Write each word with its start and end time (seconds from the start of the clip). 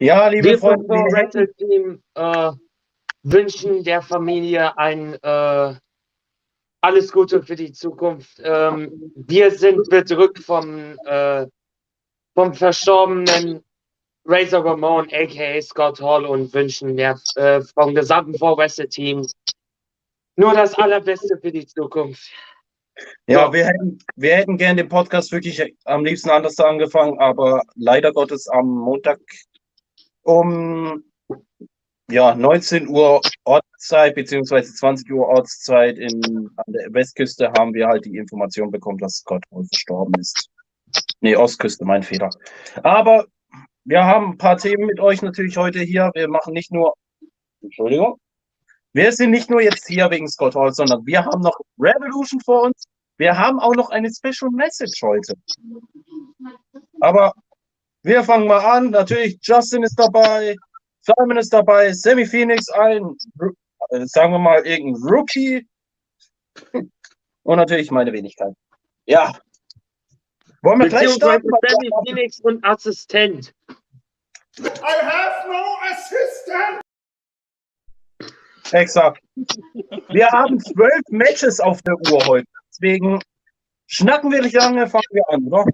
Ja, 0.00 0.28
liebe 0.28 0.50
Wir 0.50 0.58
vom 0.58 0.86
Freunde, 0.86 0.94
hätten, 0.94 1.14
Rental 1.14 1.48
Team 1.56 2.02
äh, 2.14 2.52
wünschen 3.22 3.82
der 3.84 4.02
Familie 4.02 4.76
ein 4.78 5.14
äh, 5.22 5.74
alles 6.80 7.12
Gute 7.12 7.42
für 7.42 7.56
die 7.56 7.72
Zukunft. 7.72 8.40
Ähm, 8.42 9.12
wir 9.16 9.50
sind 9.50 9.88
bedrückt 9.90 10.38
vom, 10.38 10.96
äh, 11.04 11.46
vom 12.34 12.54
verstorbenen 12.54 13.64
Razor 14.24 14.64
Ramon, 14.64 15.08
aka 15.12 15.60
Scott 15.62 16.00
Hall, 16.00 16.24
und 16.26 16.52
wünschen 16.54 16.96
der, 16.96 17.18
äh, 17.34 17.62
vom 17.62 17.94
gesamten 17.94 18.32
Pro 18.34 18.56
Wrestle 18.56 18.88
Team 18.88 19.26
nur 20.36 20.54
das 20.54 20.74
Allerbeste 20.74 21.36
für 21.40 21.50
die 21.50 21.66
Zukunft. 21.66 22.30
ja, 23.26 23.46
Ja. 23.46 23.52
wir 23.52 23.66
hätten, 23.66 23.98
wir 24.14 24.36
hätten 24.36 24.56
gern 24.56 24.76
den 24.76 24.88
Podcast 24.88 25.32
wirklich 25.32 25.74
am 25.84 26.04
liebsten 26.04 26.30
anders 26.30 26.60
angefangen, 26.60 27.18
aber 27.18 27.62
leider 27.74 28.12
Gottes 28.12 28.46
am 28.46 28.68
Montag 28.68 29.18
um 30.22 31.04
ja, 32.10 32.34
19 32.34 32.88
Uhr 32.88 33.20
Ortszeit 33.44 34.14
beziehungsweise 34.14 34.72
20 34.74 35.12
Uhr 35.12 35.26
Ortszeit 35.26 35.98
in, 35.98 36.50
an 36.56 36.72
der 36.72 36.92
Westküste 36.92 37.52
haben 37.56 37.74
wir 37.74 37.86
halt 37.86 38.04
die 38.06 38.16
Information 38.16 38.70
bekommen, 38.70 38.98
dass 38.98 39.16
Scott 39.16 39.44
Hall 39.52 39.64
verstorben 39.64 40.14
ist. 40.18 40.48
Nee, 41.20 41.36
Ostküste, 41.36 41.84
mein 41.84 42.02
Fehler. 42.02 42.30
Aber 42.82 43.26
wir 43.84 44.04
haben 44.04 44.32
ein 44.32 44.38
paar 44.38 44.56
Themen 44.56 44.86
mit 44.86 45.00
euch 45.00 45.20
natürlich 45.22 45.56
heute 45.56 45.80
hier. 45.80 46.10
Wir 46.14 46.28
machen 46.28 46.54
nicht 46.54 46.72
nur, 46.72 46.94
Entschuldigung, 47.60 48.18
wir 48.94 49.12
sind 49.12 49.30
nicht 49.30 49.50
nur 49.50 49.60
jetzt 49.60 49.86
hier 49.86 50.10
wegen 50.10 50.28
Scott 50.28 50.54
Hall, 50.54 50.72
sondern 50.72 51.04
wir 51.04 51.24
haben 51.24 51.42
noch 51.42 51.58
Revolution 51.78 52.40
vor 52.40 52.62
uns. 52.64 52.84
Wir 53.18 53.36
haben 53.36 53.58
auch 53.58 53.74
noch 53.74 53.90
eine 53.90 54.08
Special 54.10 54.50
Message 54.50 55.02
heute. 55.02 55.34
Aber 57.00 57.32
wir 58.08 58.24
fangen 58.24 58.46
mal 58.46 58.64
an. 58.64 58.90
Natürlich, 58.90 59.38
Justin 59.42 59.82
ist 59.82 59.98
dabei, 59.98 60.56
Simon 61.02 61.36
ist 61.36 61.52
dabei, 61.52 61.92
Sammy 61.92 62.26
Phoenix, 62.26 62.68
ein, 62.70 63.16
äh, 63.90 64.06
sagen 64.06 64.32
wir 64.32 64.38
mal, 64.38 64.66
irgendein 64.66 65.02
Rookie. 65.02 65.68
Und 67.42 67.56
natürlich 67.56 67.90
meine 67.90 68.12
Wenigkeit. 68.12 68.54
Ja. 69.06 69.32
Wollen 70.62 70.80
wir 70.80 70.88
gleich 70.88 71.12
starten? 71.12 71.48
Sammy 71.68 71.90
Phoenix 72.06 72.40
und 72.40 72.64
Assistent. 72.64 73.52
I 74.58 74.64
have 74.64 75.48
no 75.48 75.64
assistant. 75.92 76.80
Exakt. 78.72 79.22
Wir 80.08 80.28
haben 80.30 80.58
zwölf 80.60 81.02
Matches 81.10 81.60
auf 81.60 81.80
der 81.82 81.94
Uhr 82.10 82.26
heute. 82.26 82.46
Deswegen 82.70 83.20
schnacken 83.86 84.30
wir 84.32 84.42
nicht 84.42 84.54
lange, 84.54 84.86
fangen 84.88 85.04
wir 85.10 85.22
an, 85.28 85.44
oder? 85.44 85.64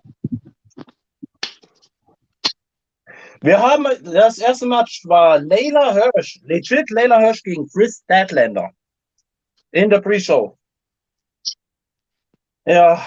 Wir 3.45 3.61
haben 3.61 3.87
das 4.05 4.39
erste 4.39 4.65
Match 4.65 5.03
war 5.05 5.39
Layla 5.39 5.93
Hirsch, 5.93 6.41
legit 6.45 6.89
Layla 6.89 7.19
Hirsch 7.19 7.43
gegen 7.43 7.69
Chris 7.69 8.01
Statlander 8.03 8.71
in 9.71 9.91
der 9.91 10.01
Pre-Show. 10.01 10.57
Ja, 12.65 13.07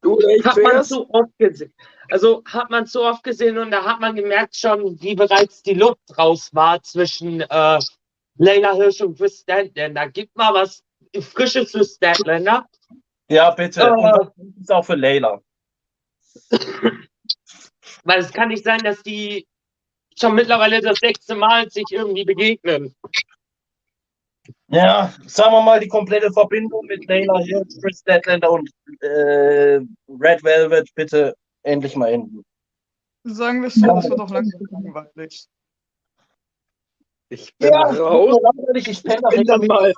Du, 0.00 0.18
Hat 0.44 0.56
man 0.56 0.82
zu 0.82 1.08
oft 1.10 1.38
gesehen. 1.38 1.74
Also 2.10 2.42
hat 2.46 2.70
man 2.70 2.86
zu 2.86 3.02
oft 3.02 3.22
gesehen 3.22 3.58
und 3.58 3.70
da 3.70 3.84
hat 3.84 4.00
man 4.00 4.16
gemerkt 4.16 4.56
schon, 4.56 4.98
wie 5.02 5.14
bereits 5.14 5.62
die 5.62 5.74
Luft 5.74 6.16
raus 6.16 6.48
war 6.54 6.82
zwischen 6.82 7.42
äh, 7.42 7.78
Leila 8.38 8.72
Hirsch 8.72 9.02
und 9.02 9.18
Chris 9.18 9.40
Statlander. 9.40 10.08
Gib 10.08 10.34
mal 10.34 10.54
was 10.54 10.82
Frisches 11.20 11.72
für 11.72 11.84
Statlander. 11.84 12.66
ja, 13.28 13.50
bitte. 13.50 13.82
Äh. 13.82 13.90
Und 13.90 14.32
das 14.36 14.62
ist 14.62 14.72
auch 14.72 14.84
für 14.86 14.94
Layla. 14.94 15.42
Weil 18.04 18.20
es 18.20 18.32
kann 18.32 18.48
nicht 18.48 18.64
sein, 18.64 18.80
dass 18.80 19.02
die 19.02 19.46
schon 20.18 20.34
mittlerweile 20.34 20.80
das 20.80 20.98
sechste 20.98 21.34
Mal 21.34 21.70
sich 21.70 21.86
irgendwie 21.90 22.24
begegnen. 22.24 22.94
Ja, 24.68 25.12
sagen 25.26 25.52
wir 25.52 25.62
mal, 25.62 25.80
die 25.80 25.88
komplette 25.88 26.32
Verbindung 26.32 26.86
mit 26.86 27.06
Layla 27.08 27.38
Hirsch, 27.38 27.74
Chris 27.80 28.00
Statlander 28.00 28.50
und 28.50 28.70
äh, 29.00 29.80
Red 30.08 30.42
Velvet 30.42 30.88
bitte 30.94 31.34
endlich 31.62 31.96
mal 31.96 32.12
enden. 32.12 32.44
Sagen 33.24 33.60
wir 33.60 33.68
es 33.68 33.74
so, 33.74 33.86
das 33.86 34.08
wird 34.08 34.20
auch 34.20 34.30
langsam 34.30 34.60
langweilig. 34.70 35.46
Ich 37.28 37.56
bin 37.56 37.74
raus. 37.74 38.40
langweilig, 38.40 38.88
ich 38.88 39.04
Ich 39.04 39.04
bin, 39.04 39.44
dann 39.44 39.66
mal, 39.66 39.92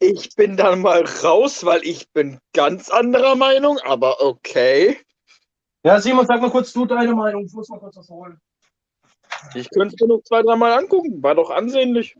ich 0.00 0.34
bin 0.34 0.56
dann 0.56 0.80
mal 0.80 1.04
raus, 1.22 1.64
weil 1.64 1.84
ich 1.84 2.10
bin 2.10 2.40
ganz 2.52 2.90
anderer 2.90 3.36
Meinung, 3.36 3.78
aber 3.80 4.20
okay. 4.20 4.98
Ja, 5.84 6.00
Simon, 6.00 6.26
sag 6.26 6.40
mal 6.40 6.50
kurz 6.50 6.72
du 6.72 6.86
deine 6.86 7.14
Meinung. 7.14 7.44
Ich 7.44 7.52
muss 7.52 7.68
mal 7.68 7.78
kurz 7.78 7.96
was 7.96 8.08
holen. 8.08 8.40
Ich 9.54 9.70
könnte 9.70 9.94
es 9.94 10.00
mir 10.00 10.08
noch 10.08 10.22
zwei, 10.22 10.42
dreimal 10.42 10.72
angucken. 10.72 11.22
War 11.22 11.34
doch 11.34 11.50
ansehnlich. 11.50 12.16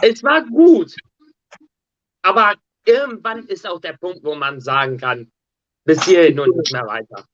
Es 0.00 0.22
war 0.22 0.42
gut. 0.42 0.94
Aber 2.22 2.54
irgendwann 2.86 3.46
ist 3.46 3.66
auch 3.66 3.80
der 3.80 3.94
Punkt, 3.94 4.24
wo 4.24 4.34
man 4.34 4.60
sagen 4.60 4.96
kann, 4.96 5.30
bis 5.84 6.04
hierhin 6.04 6.40
und 6.40 6.56
nicht 6.56 6.72
mehr 6.72 6.86
weiter. 6.86 7.24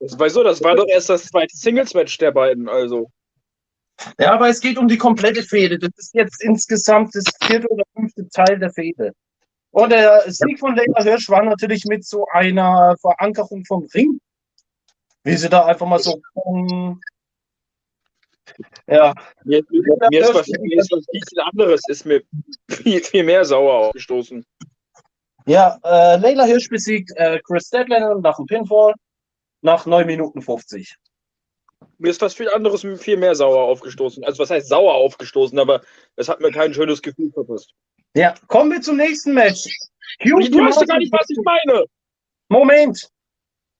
Das 0.00 0.18
war 0.18 0.28
so, 0.30 0.42
das 0.42 0.62
war 0.62 0.74
doch 0.74 0.88
erst 0.88 1.10
das 1.10 1.26
zweite 1.26 1.56
Singles-Match 1.56 2.18
der 2.18 2.32
beiden, 2.32 2.68
also. 2.68 3.10
Ja, 4.18 4.32
aber 4.32 4.48
es 4.48 4.60
geht 4.60 4.78
um 4.78 4.88
die 4.88 4.98
komplette 4.98 5.42
Fehde. 5.42 5.78
Das 5.78 5.90
ist 5.96 6.14
jetzt 6.14 6.42
insgesamt 6.42 7.14
das 7.14 7.24
vierte 7.42 7.68
oder 7.68 7.84
fünfte 7.94 8.28
Teil 8.30 8.58
der 8.58 8.72
Fehde. 8.72 9.12
Und 9.72 9.90
der 9.90 10.30
Sieg 10.30 10.58
von 10.58 10.76
Leila 10.76 11.02
Hirsch 11.02 11.28
war 11.30 11.42
natürlich 11.42 11.84
mit 11.86 12.04
so 12.04 12.26
einer 12.30 12.94
Verankerung 13.00 13.64
vom 13.64 13.88
Ring. 13.94 14.20
Wie 15.24 15.36
sie 15.36 15.48
da 15.48 15.64
einfach 15.64 15.86
mal 15.86 15.98
so. 15.98 16.20
um, 16.34 17.00
Ja, 18.86 19.14
Mir, 19.44 19.62
mir, 19.70 20.20
ist 20.20 20.34
was, 20.34 20.46
mir 20.48 20.78
ist 20.78 20.92
was 20.92 21.06
viel 21.10 21.40
anderes, 21.40 21.80
ist 21.88 22.04
mir 22.04 22.22
viel, 22.68 23.02
viel 23.02 23.24
mehr 23.24 23.44
sauer 23.44 23.86
aufgestoßen. 23.86 24.44
ja 25.46 25.78
äh, 25.84 26.16
Leila 26.18 26.44
Hirsch 26.44 26.68
besiegt 26.68 27.12
äh, 27.16 27.40
Chris 27.40 27.68
Statlander 27.68 28.16
nach 28.16 28.36
dem 28.36 28.46
Pinfall 28.46 28.94
nach 29.62 29.86
9 29.86 30.06
Minuten 30.06 30.42
50. 30.42 30.96
Mir 31.98 32.10
ist 32.10 32.20
was 32.20 32.34
viel 32.34 32.50
anderes 32.50 32.84
viel 33.00 33.16
mehr 33.16 33.34
sauer 33.34 33.62
aufgestoßen. 33.62 34.22
Also 34.24 34.42
was 34.42 34.50
heißt 34.50 34.68
sauer 34.68 34.94
aufgestoßen, 34.94 35.58
aber 35.58 35.80
es 36.16 36.28
hat 36.28 36.40
mir 36.40 36.50
kein 36.50 36.74
schönes 36.74 37.00
Gefühl 37.00 37.30
verpasst. 37.32 37.74
Ja, 38.14 38.34
kommen 38.46 38.72
wir 38.72 38.80
zum 38.82 38.98
nächsten 38.98 39.32
Match. 39.32 39.64
Du 40.20 40.36
weißt 40.36 40.80
ja 40.80 40.86
gar 40.86 40.98
nicht, 40.98 41.12
was 41.12 41.28
ich 41.30 41.38
meine. 41.42 41.86
Moment. 42.48 43.08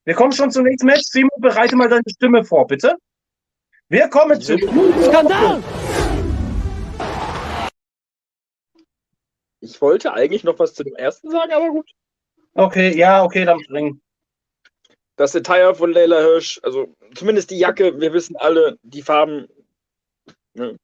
Wir 0.05 0.15
kommen 0.15 0.33
schon 0.33 0.51
zum 0.51 0.65
nächsten 0.65 0.87
Match. 0.87 1.03
Simon, 1.05 1.31
bereite 1.39 1.77
mal 1.77 1.89
deine 1.89 2.03
Stimme 2.09 2.43
vor, 2.43 2.67
bitte. 2.67 2.97
Wir 3.89 4.09
kommen 4.09 4.41
zu 4.41 4.57
Skandal! 4.57 5.63
Ich 9.61 9.81
wollte 9.83 10.15
eigentlich 10.15 10.45
noch 10.45 10.59
was 10.59 10.73
zu 10.73 10.83
dem 10.83 10.97
ersten 10.97 11.31
sagen, 11.31 11.53
aber 11.53 11.69
gut. 11.69 11.91
Okay, 12.55 12.97
ja, 12.97 13.23
okay, 13.23 13.45
dann 13.45 13.61
bring. 13.69 14.01
Das 15.17 15.33
Detail 15.33 15.75
von 15.75 15.93
Leila 15.93 16.21
Hirsch, 16.21 16.59
also 16.63 16.97
zumindest 17.15 17.51
die 17.51 17.59
Jacke, 17.59 18.01
wir 18.01 18.15
wissen 18.15 18.37
alle, 18.37 18.79
die 18.83 19.03
Farben 19.03 19.47
ne, 20.55 20.79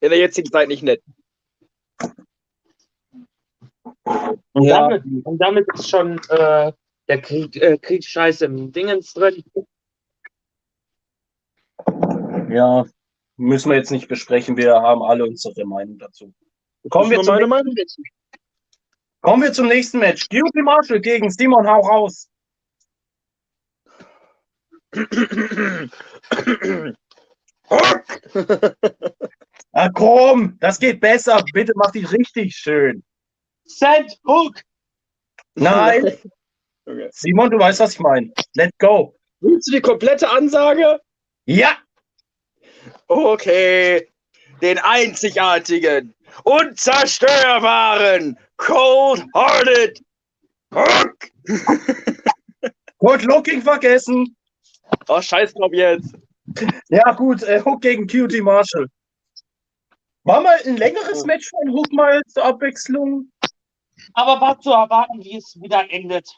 in 0.00 0.10
der 0.10 0.18
jetzigen 0.18 0.50
Zeit 0.50 0.68
nicht 0.68 0.84
nett. 0.84 1.02
Und, 4.04 4.64
Ja. 4.64 4.88
damit, 4.88 5.04
und 5.24 5.38
damit 5.38 5.66
ist 5.74 5.88
schon 5.88 6.18
äh, 6.28 6.72
der 7.08 7.22
Krieg, 7.22 7.56
äh, 7.56 7.78
Kriegsscheiß 7.78 8.42
im 8.42 8.72
Dingens 8.72 9.14
drin. 9.14 9.42
Ja, 12.50 12.84
müssen 13.36 13.70
wir 13.70 13.76
jetzt 13.76 13.90
nicht 13.90 14.08
besprechen. 14.08 14.56
Wir 14.56 14.74
haben 14.74 15.02
alle 15.02 15.24
unsere 15.24 15.64
Meinung 15.64 15.98
dazu. 15.98 16.32
Kommen 16.90 17.10
wir, 17.10 17.22
zum, 17.22 17.48
Meinung 17.48 17.74
kommen 19.22 19.42
wir 19.42 19.52
zum 19.52 19.68
nächsten 19.68 19.98
Match. 19.98 20.28
Guilty 20.28 20.62
Marshall 20.62 21.00
gegen 21.00 21.30
Simon 21.30 21.66
Hau 21.66 21.80
raus. 21.80 22.28
Ah, 29.76 29.88
komm, 29.88 30.56
das 30.60 30.78
geht 30.78 31.00
besser. 31.00 31.42
Bitte 31.52 31.72
mach 31.74 31.90
die 31.90 32.04
richtig 32.04 32.54
schön. 32.54 33.02
Send 33.64 34.18
Hook! 34.26 34.62
Nein, 35.54 36.16
Okay. 36.86 37.08
Simon, 37.12 37.50
du 37.50 37.58
weißt, 37.58 37.80
was 37.80 37.94
ich 37.94 38.00
meine. 38.00 38.30
Let's 38.56 38.76
go. 38.78 39.16
Willst 39.40 39.68
du 39.68 39.72
die 39.72 39.80
komplette 39.80 40.28
Ansage? 40.28 41.00
Ja, 41.46 41.78
Okay. 43.08 44.08
Den 44.60 44.78
einzigartigen, 44.78 46.14
unzerstörbaren, 46.44 48.38
cold-hearted 48.56 50.00
Hook. 50.72 51.16
Good 52.98 53.22
Looking 53.24 53.62
vergessen. 53.62 54.36
Oh, 55.08 55.20
scheiß 55.20 55.54
drauf 55.54 55.72
jetzt. 55.72 56.14
Ja, 56.88 57.12
gut, 57.12 57.42
äh, 57.42 57.60
Hook 57.62 57.82
gegen 57.82 58.06
Cutie 58.06 58.40
Marshall. 58.40 58.86
War 60.22 60.40
mal 60.40 60.56
ein 60.64 60.76
längeres 60.76 61.24
Match 61.24 61.50
von 61.50 61.70
Hook 61.72 61.92
mal 61.92 62.22
zur 62.28 62.44
Abwechslung? 62.44 63.30
Aber 64.12 64.40
war 64.40 64.60
zu 64.60 64.70
erwarten, 64.70 65.22
wie 65.22 65.36
es 65.36 65.60
wieder 65.60 65.90
endet. 65.90 66.36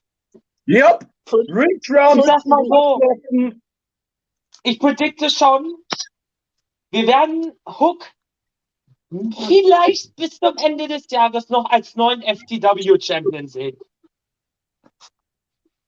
Yep. 0.69 1.07
Round. 1.33 2.19
Ich 2.19 2.25
sag 2.25 2.45
mal 2.47 2.65
so. 2.65 3.01
Ich 4.63 4.79
predikte 4.79 5.31
schon, 5.31 5.77
wir 6.91 7.07
werden 7.07 7.53
Hook 7.67 8.11
vielleicht 9.11 10.17
bis 10.17 10.39
zum 10.39 10.57
Ende 10.57 10.89
des 10.89 11.07
Jahres 11.11 11.49
noch 11.49 11.71
als 11.71 11.95
neuen 11.95 12.23
FTW-Champion 12.23 13.47
sehen. 13.47 13.79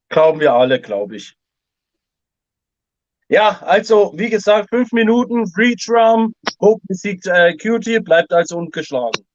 Glauben 0.08 0.40
wir 0.40 0.54
alle, 0.54 0.80
glaube 0.80 1.16
ich. 1.16 1.36
Ja, 3.28 3.60
also, 3.60 4.12
wie 4.16 4.30
gesagt, 4.30 4.70
fünf 4.70 4.90
Minuten, 4.92 5.44
Reach 5.54 5.86
Round, 5.88 6.34
Hook 6.62 6.80
besiegt 6.84 7.26
äh, 7.26 7.54
Cutie, 7.56 8.00
bleibt 8.00 8.32
also 8.32 8.56
ungeschlagen. 8.56 9.26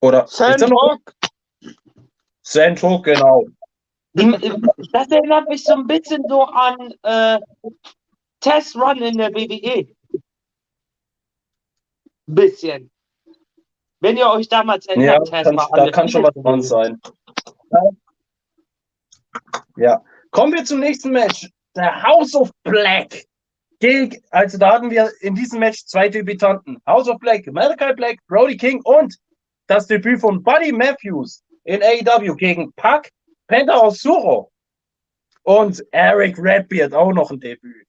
Oder? 0.00 0.20
er? 0.20 0.28
Sandrock, 0.28 1.14
Sandhook, 2.42 3.04
genau. 3.04 3.46
Das 4.14 5.08
erinnert 5.10 5.48
mich 5.48 5.64
so 5.64 5.74
ein 5.74 5.86
bisschen 5.86 6.24
so 6.28 6.44
an 6.44 6.94
äh, 7.02 7.38
Test 8.40 8.74
Run 8.76 8.98
in 8.98 9.18
der 9.18 9.30
WWE. 9.32 9.86
Bisschen. 12.26 12.90
Wenn 14.00 14.16
ihr 14.16 14.28
euch 14.28 14.48
damals 14.48 14.86
Ja, 14.86 14.92
erinnert, 14.94 15.28
Test 15.28 15.44
kann, 15.44 15.68
da 15.72 15.90
kann 15.90 16.08
schon 16.08 16.22
was 16.22 16.34
dran 16.34 16.62
sein. 16.62 17.00
Ja. 19.76 20.02
Kommen 20.30 20.52
wir 20.52 20.64
zum 20.64 20.80
nächsten 20.80 21.10
Match. 21.10 21.48
Der 21.76 22.02
House 22.02 22.34
of 22.34 22.50
Black. 22.64 23.24
Also 24.30 24.58
da 24.58 24.72
hatten 24.72 24.90
wir 24.90 25.10
in 25.20 25.34
diesem 25.34 25.60
Match 25.60 25.84
zwei 25.86 26.08
Debütanten. 26.08 26.82
House 26.86 27.08
of 27.08 27.18
Black, 27.18 27.46
Malachi 27.52 27.94
Black, 27.94 28.18
Brody 28.26 28.56
King 28.56 28.80
und 28.84 29.16
das 29.68 29.86
Debüt 29.86 30.20
von 30.20 30.42
Buddy 30.42 30.72
Matthews 30.72 31.44
in 31.64 31.82
AEW 31.82 32.34
gegen 32.34 32.72
Pac, 32.72 33.10
Penta 33.46 33.78
Osuro 33.78 34.50
und 35.42 35.84
Eric 35.92 36.38
Redbeard 36.38 36.92
auch 36.94 37.12
noch 37.12 37.30
ein 37.30 37.38
Debüt. 37.38 37.86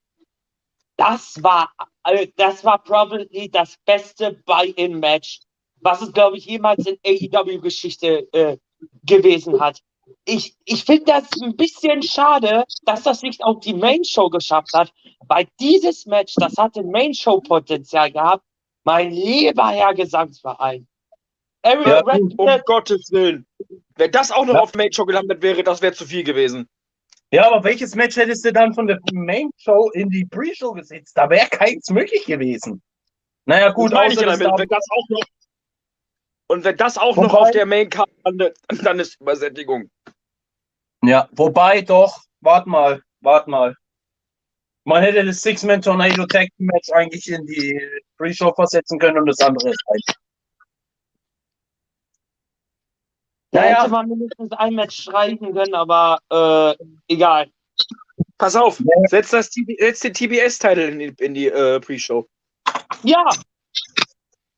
Das 0.98 1.42
war, 1.42 1.72
äh, 2.04 2.28
das 2.36 2.64
war 2.64 2.84
probably 2.84 3.50
das 3.50 3.76
beste 3.86 4.34
Buy-in-Match, 4.46 5.40
was 5.82 6.02
es, 6.02 6.12
glaube 6.12 6.38
ich, 6.38 6.46
jemals 6.46 6.86
in 6.86 6.98
AEW-Geschichte 7.06 8.28
äh, 8.34 8.58
gewesen 9.06 9.60
hat. 9.62 9.80
Ich, 10.26 10.56
ich 10.66 10.84
finde 10.84 11.06
das 11.06 11.30
ein 11.42 11.56
bisschen 11.56 12.04
schade, 12.04 12.66
dass 12.84 13.04
das 13.04 13.22
nicht 13.22 13.44
auf 13.44 13.62
die 13.62 13.74
Main-Show 13.74 14.30
geschafft 14.30 14.74
hat, 14.74 14.92
weil 15.28 15.48
dieses 15.60 16.06
Match, 16.06 16.34
das 16.36 16.58
hatte 16.58 16.84
Main-Show-Potenzial 16.84 18.12
gehabt. 18.12 18.44
Mein 18.84 19.12
lieber 19.12 19.70
Herr 19.70 19.94
Gesangsverein. 19.94 20.88
Eric 21.62 21.88
Ja, 21.88 22.00
um 22.02 22.10
Redbeard, 22.10 22.66
Gottes 22.66 23.12
Willen. 23.12 23.46
Wenn 23.96 24.12
das 24.12 24.32
auch 24.32 24.46
noch 24.46 24.54
Ja. 24.56 24.62
auf 24.62 24.74
Main 24.76 24.92
Show 24.94 25.06
gelandet 25.06 25.42
wäre, 25.42 25.64
das 25.64 25.82
wäre 25.82 25.94
zu 25.94 26.06
viel 26.06 26.24
gewesen. 26.24 26.68
Ja, 27.32 27.46
aber 27.52 27.64
welches 27.64 27.96
Match 27.96 28.16
hättest 28.16 28.44
du 28.46 28.52
dann 28.54 28.74
von 28.74 28.88
der 28.88 29.00
Main 29.12 29.50
Show 29.58 29.90
in 29.94 30.10
die 30.10 30.26
Pre-Show 30.26 30.72
gesetzt? 30.74 31.16
Da 31.16 31.30
wäre 31.30 31.48
keins 31.48 31.90
möglich 31.90 32.26
gewesen. 32.26 32.82
Naja, 33.46 33.70
gut, 33.72 33.92
ich 33.92 33.98
außer 33.98 34.22
ja 34.22 34.28
das 34.28 34.40
damit. 34.40 34.48
da- 34.54 34.58
Wenn 34.58 34.68
das 34.70 34.86
auch 34.92 35.10
noch, 35.10 35.22
und 36.48 36.64
wenn 36.64 36.78
das 36.78 36.98
auch 36.98 37.16
noch 37.16 37.24
Wobei- 37.34 37.38
auf 37.40 37.52
der 37.52 37.66
Main 37.66 37.90
Card 37.90 38.10
landet, 38.24 38.58
dann 38.94 39.00
ist 39.00 39.20
Übersättigung. 39.22 39.90
Ja, 41.04 41.30
wobei 41.34 41.82
doch, 41.82 42.24
wart 42.42 42.68
mal, 42.68 43.02
wart 43.22 43.48
mal. 43.48 43.76
Man 44.86 45.04
hätte 45.04 45.24
das 45.24 45.42
Six-Man 45.42 45.82
Tornado 45.82 46.26
Tag 46.26 46.48
Match 46.58 46.90
eigentlich 46.94 47.30
in 47.30 47.46
die 47.46 47.80
Pre-Show 48.18 48.54
versetzen 48.56 48.98
können 48.98 49.20
und 49.20 49.28
das 49.28 49.40
andere 49.42 49.70
ist 49.70 49.84
halt. 49.90 50.18
Da 53.52 53.62
Naja. 53.62 53.80
hätte 53.82 53.92
man 53.92 54.08
mindestens 54.08 54.52
ein 54.54 54.74
Match 54.76 55.02
streichen 55.04 55.54
können, 55.54 55.74
aber 55.74 56.20
äh, 56.30 57.14
egal. 57.14 57.50
Pass 58.38 58.56
auf, 58.56 58.82
setz, 59.08 59.32
das, 59.32 59.50
setz 59.52 60.00
den 60.02 60.14
TBS-Titel 60.14 60.80
in 60.80 61.00
die, 61.00 61.24
in 61.24 61.34
die 61.34 61.48
äh, 61.48 61.80
Pre-Show. 61.80 62.28
Ja. 63.04 63.26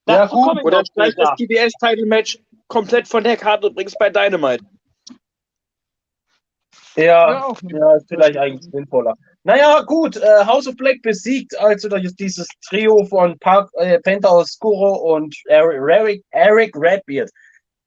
Ja, 0.08 0.26
gut, 0.26 0.64
Oder 0.64 0.84
streich 0.86 1.16
das. 1.16 1.30
TBS-Title-Match 1.38 2.40
komplett 2.68 3.08
von 3.08 3.24
der 3.24 3.38
Karte 3.38 3.68
und 3.68 3.76
bring's 3.76 3.94
bei 3.98 4.10
Dynamite. 4.10 4.64
Ja, 6.96 7.04
Ja, 7.52 7.54
ja, 7.64 7.96
ist 7.96 8.08
vielleicht 8.10 8.38
eigentlich 8.38 8.70
sinnvoller. 8.72 9.16
Naja, 9.44 9.82
gut, 9.82 10.18
äh, 10.18 10.46
House 10.46 10.68
of 10.68 10.76
Black 10.76 11.02
besiegt 11.02 11.58
also 11.58 11.88
das- 11.88 12.14
dieses 12.16 12.48
Trio 12.68 13.06
von 13.06 13.38
Park, 13.40 13.70
äh, 13.76 14.00
Penta 14.00 14.30
Oscuro 14.30 15.16
und 15.16 15.36
Eric, 15.46 15.78
Eric, 15.80 16.24
Eric 16.32 16.76
Redbeard. 16.76 17.30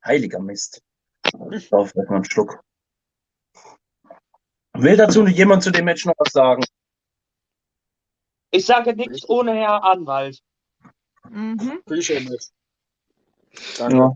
Heiliger 0.04 0.38
Mist. 0.40 0.80
Auf, 1.38 1.94
mal 1.94 2.08
einen 2.08 2.24
Schluck. 2.24 2.62
Will 4.74 4.96
dazu 4.96 5.26
jemand 5.26 5.62
zu 5.62 5.70
dem 5.70 5.84
Match 5.84 6.04
noch 6.04 6.14
was 6.18 6.32
sagen? 6.32 6.64
Ich 8.50 8.66
sage 8.66 8.94
nichts 8.94 9.28
ohne 9.28 9.54
Herr 9.54 9.82
Anwalt. 9.82 10.40
Mhm. 11.28 11.82
Ja. 13.78 14.12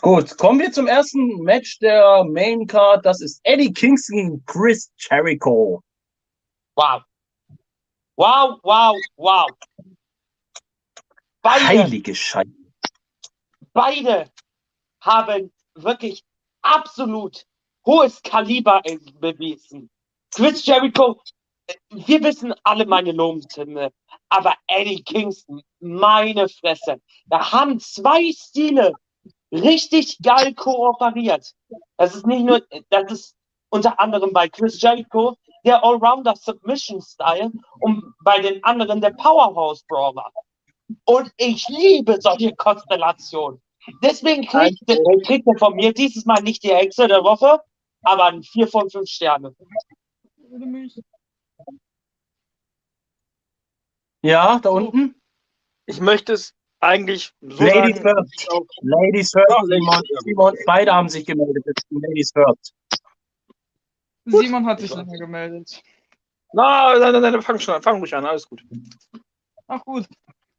Gut, 0.00 0.36
kommen 0.36 0.60
wir 0.60 0.70
zum 0.70 0.86
ersten 0.86 1.42
Match 1.42 1.78
der 1.78 2.24
Main 2.24 2.66
Card. 2.66 3.04
Das 3.06 3.20
ist 3.20 3.40
Eddie 3.44 3.72
Kingston 3.72 4.16
gegen 4.16 4.44
Chris 4.44 4.92
Jericho. 4.98 5.82
Wow. 6.76 7.02
Wow, 8.16 8.60
wow, 8.62 8.96
wow. 9.16 9.50
Beide, 11.42 11.66
Heilige 11.66 12.14
Scheiße. 12.14 12.50
beide 13.72 14.30
haben 15.00 15.52
wirklich 15.74 16.24
absolut 16.62 17.44
hohes 17.86 18.22
Kaliber 18.22 18.82
bewiesen. 19.20 19.90
Chris 20.34 20.64
Jericho, 20.64 21.20
wir 21.90 22.22
wissen 22.22 22.54
alle 22.64 22.86
meine 22.86 23.12
Lobeshymne, 23.12 23.92
aber 24.28 24.54
Eddie 24.66 25.02
Kingston, 25.02 25.62
meine 25.80 26.48
Fresse, 26.48 27.00
da 27.26 27.52
haben 27.52 27.78
zwei 27.80 28.32
Stile 28.32 28.94
richtig 29.52 30.18
geil 30.22 30.54
kooperiert. 30.54 31.52
Das 31.96 32.14
ist 32.14 32.26
nicht 32.26 32.44
nur, 32.44 32.62
das 32.90 33.12
ist 33.12 33.36
unter 33.70 33.98
anderem 34.00 34.32
bei 34.32 34.48
Chris 34.48 34.80
Jericho 34.80 35.36
der 35.64 35.82
Allrounder 35.82 36.36
Submission 36.36 37.00
Style 37.00 37.50
und 37.80 38.14
bei 38.22 38.38
den 38.40 38.62
anderen 38.64 39.00
der 39.00 39.10
Powerhouse 39.10 39.84
Brawler. 39.88 40.30
Und 41.06 41.32
ich 41.38 41.66
liebe 41.68 42.20
solche 42.20 42.54
Konstellationen. 42.54 43.60
Deswegen 44.02 44.46
kriegt, 44.46 44.86
kriegt 45.26 45.46
er 45.46 45.58
von 45.58 45.74
mir 45.74 45.92
dieses 45.92 46.24
Mal 46.24 46.42
nicht 46.42 46.62
die 46.62 46.74
Hexe 46.74 47.06
der 47.06 47.22
Woche, 47.22 47.60
aber 48.02 48.26
ein 48.26 48.42
4 48.42 48.68
von 48.68 48.90
5 48.90 49.08
Sterne. 49.08 49.54
Ja, 54.22 54.58
da 54.58 54.70
unten. 54.70 55.20
Ich 55.86 56.00
möchte 56.00 56.32
es 56.32 56.54
eigentlich 56.80 57.32
so 57.40 57.64
Ladies 57.64 57.96
sagen, 57.96 58.26
first. 58.26 58.78
Ladies 58.82 59.30
first. 59.32 59.66
Simon. 59.66 60.02
Simon, 60.20 60.54
beide 60.66 60.94
haben 60.94 61.08
sich 61.08 61.26
gemeldet. 61.26 61.64
Ladies 61.90 62.32
first. 62.32 62.74
Simon 64.26 64.66
hat 64.66 64.80
sich 64.80 64.94
länger 64.94 65.18
gemeldet. 65.18 65.82
Na, 66.52 66.98
nein, 66.98 67.20
nein, 67.20 67.32
nein, 67.32 67.42
fang 67.42 67.58
schon 67.58 67.74
an, 67.74 67.82
fang 67.82 67.98
ruhig 67.98 68.14
an, 68.14 68.24
alles 68.24 68.48
gut. 68.48 68.64
Ach 69.66 69.84
gut. 69.84 70.06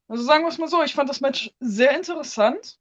Also 0.08 0.24
sagen 0.24 0.44
wir 0.44 0.50
es 0.50 0.58
mal 0.58 0.68
so, 0.68 0.84
ich 0.84 0.94
fand 0.94 1.10
das 1.10 1.22
Match 1.22 1.52
sehr 1.60 1.96
interessant. 1.96 2.78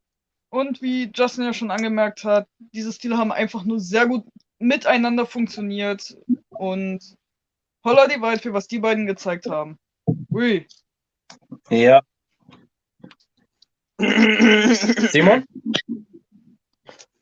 Und 0.54 0.82
wie 0.82 1.10
Justin 1.12 1.42
ja 1.42 1.52
schon 1.52 1.72
angemerkt 1.72 2.22
hat, 2.22 2.46
diese 2.60 2.92
Stile 2.92 3.18
haben 3.18 3.32
einfach 3.32 3.64
nur 3.64 3.80
sehr 3.80 4.06
gut 4.06 4.24
miteinander 4.60 5.26
funktioniert. 5.26 6.16
Und 6.50 7.16
holla 7.84 8.06
die 8.06 8.20
Waldfee, 8.20 8.52
was 8.52 8.68
die 8.68 8.78
beiden 8.78 9.06
gezeigt 9.06 9.46
haben. 9.46 9.80
Ui. 10.30 10.64
Ja. 11.70 12.02
Simon? 13.98 15.44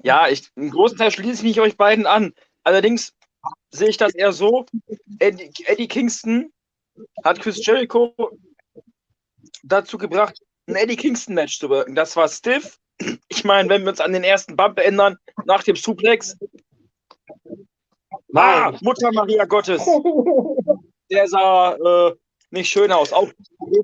Ja, 0.03 0.29
ich, 0.29 0.51
einen 0.57 0.71
großen 0.71 0.99
Teil 0.99 1.11
schließe 1.11 1.37
ich 1.37 1.43
mich 1.43 1.61
euch 1.61 1.79
beiden 1.79 2.05
an. 2.05 2.35
Allerdings 2.65 3.15
sehe 3.71 3.89
ich 3.89 3.97
das 3.97 4.15
eher 4.15 4.35
so, 4.35 4.67
Eddie, 5.21 5.51
Eddie 5.65 5.89
Kingston 5.89 6.53
hat 7.25 7.41
Chris 7.41 7.65
Jericho 7.65 8.15
dazu 9.62 9.97
gebracht, 9.97 10.39
ein 10.67 10.75
Eddie 10.75 10.97
Kingston-Match 10.97 11.59
zu 11.59 11.71
wirken. 11.71 11.95
Das 11.95 12.15
war 12.15 12.29
stiff. 12.29 12.79
Ich 13.29 13.45
meine, 13.45 13.69
wenn 13.69 13.83
wir 13.83 13.91
uns 13.91 14.01
an 14.01 14.13
den 14.13 14.25
ersten 14.25 14.57
Bump 14.57 14.79
erinnern, 14.79 15.17
nach 15.45 15.63
dem 15.63 15.77
Suplex, 15.77 16.37
ah, 18.35 18.71
Nein, 18.71 18.79
Mutter 18.81 19.11
Maria 19.13 19.45
Gottes, 19.45 19.85
der 21.11 21.29
sah 21.29 21.75
äh, 21.75 22.15
nicht 22.51 22.71
schön 22.71 22.93
aus. 22.93 23.13
Auch 23.13 23.31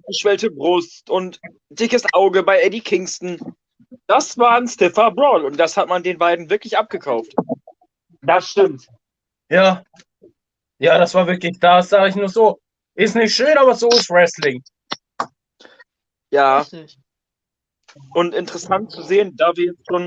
geschwellte 0.06 0.50
Brust 0.50 1.10
und 1.10 1.40
dickes 1.70 2.04
Auge 2.12 2.42
bei 2.42 2.60
Eddie 2.60 2.80
Kingston. 2.80 3.38
Das 4.06 4.36
war 4.38 4.56
ein 4.56 4.68
stiffer 4.68 5.10
Brawl 5.10 5.44
und 5.44 5.58
das 5.58 5.76
hat 5.76 5.88
man 5.88 6.02
den 6.02 6.18
beiden 6.18 6.50
wirklich 6.50 6.76
abgekauft. 6.76 7.34
das 8.22 8.50
stimmt. 8.50 8.86
Ja. 9.50 9.82
Ja, 10.78 10.98
das 10.98 11.14
war 11.14 11.26
wirklich, 11.26 11.58
da 11.58 11.82
sage 11.82 12.10
ich 12.10 12.16
nur 12.16 12.28
so. 12.28 12.60
Ist 12.94 13.16
nicht 13.16 13.34
schön, 13.34 13.56
aber 13.56 13.74
so 13.74 13.88
ist 13.88 14.10
Wrestling. 14.10 14.62
Ja, 16.30 16.60
Richtig. 16.60 16.98
Und 18.14 18.34
interessant 18.34 18.90
zu 18.90 19.02
sehen, 19.02 19.34
da 19.36 19.52
wir 19.56 19.66
jetzt 19.66 19.86
schon 19.88 20.06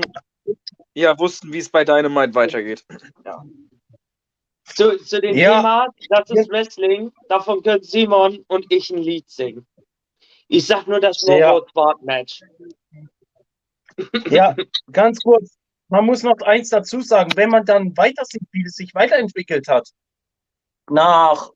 ja 0.94 1.18
wussten, 1.18 1.52
wie 1.52 1.58
es 1.58 1.68
bei 1.68 1.84
Dynamite 1.84 2.34
weitergeht. 2.34 2.84
Zu, 4.64 4.96
zu 4.98 5.20
dem 5.20 5.36
Ja. 5.36 5.56
Thema, 5.56 5.86
das 6.08 6.30
ist 6.30 6.50
Wrestling, 6.50 7.12
davon 7.28 7.62
können 7.62 7.82
Simon 7.82 8.44
und 8.48 8.66
ich 8.70 8.90
ein 8.90 8.98
Lied 8.98 9.28
singen. 9.28 9.66
Ich 10.48 10.66
sag 10.66 10.86
nur 10.86 11.00
das 11.00 11.22
Ja. 11.26 11.52
No 11.52 11.66
Sport 11.68 12.02
Match. 12.02 12.40
Ja, 14.28 14.54
ganz 14.92 15.20
kurz. 15.22 15.58
Man 15.88 16.06
muss 16.06 16.22
noch 16.22 16.38
eins 16.40 16.70
dazu 16.70 17.02
sagen, 17.02 17.32
wenn 17.36 17.50
man 17.50 17.66
dann 17.66 17.96
weiter 17.96 18.24
sieht, 18.24 18.42
wie 18.52 18.64
es 18.64 18.74
sich 18.74 18.94
weiterentwickelt 18.94 19.68
hat. 19.68 19.88
Nach. 20.90 21.50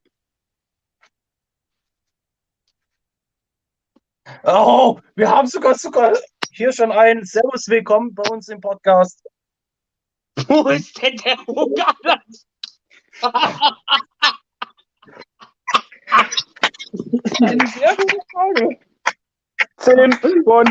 Oh, 4.44 4.98
wir 5.14 5.30
haben 5.30 5.46
sogar 5.46 5.74
sogar 5.74 6.16
hier 6.50 6.72
schon 6.72 6.90
einen 6.90 7.24
Servus, 7.24 7.68
willkommen 7.68 8.12
bei 8.14 8.24
uns 8.30 8.48
im 8.48 8.60
Podcast. 8.60 9.22
Wo 10.48 10.68
ist 10.68 11.00
denn 11.00 11.16
der 11.18 11.38
Ungarn? 11.48 12.20
Eine 17.40 17.66
sehr 17.68 17.96
gute 17.96 18.18
Frage. 18.32 18.78
10 19.78 20.12
von 20.44 20.66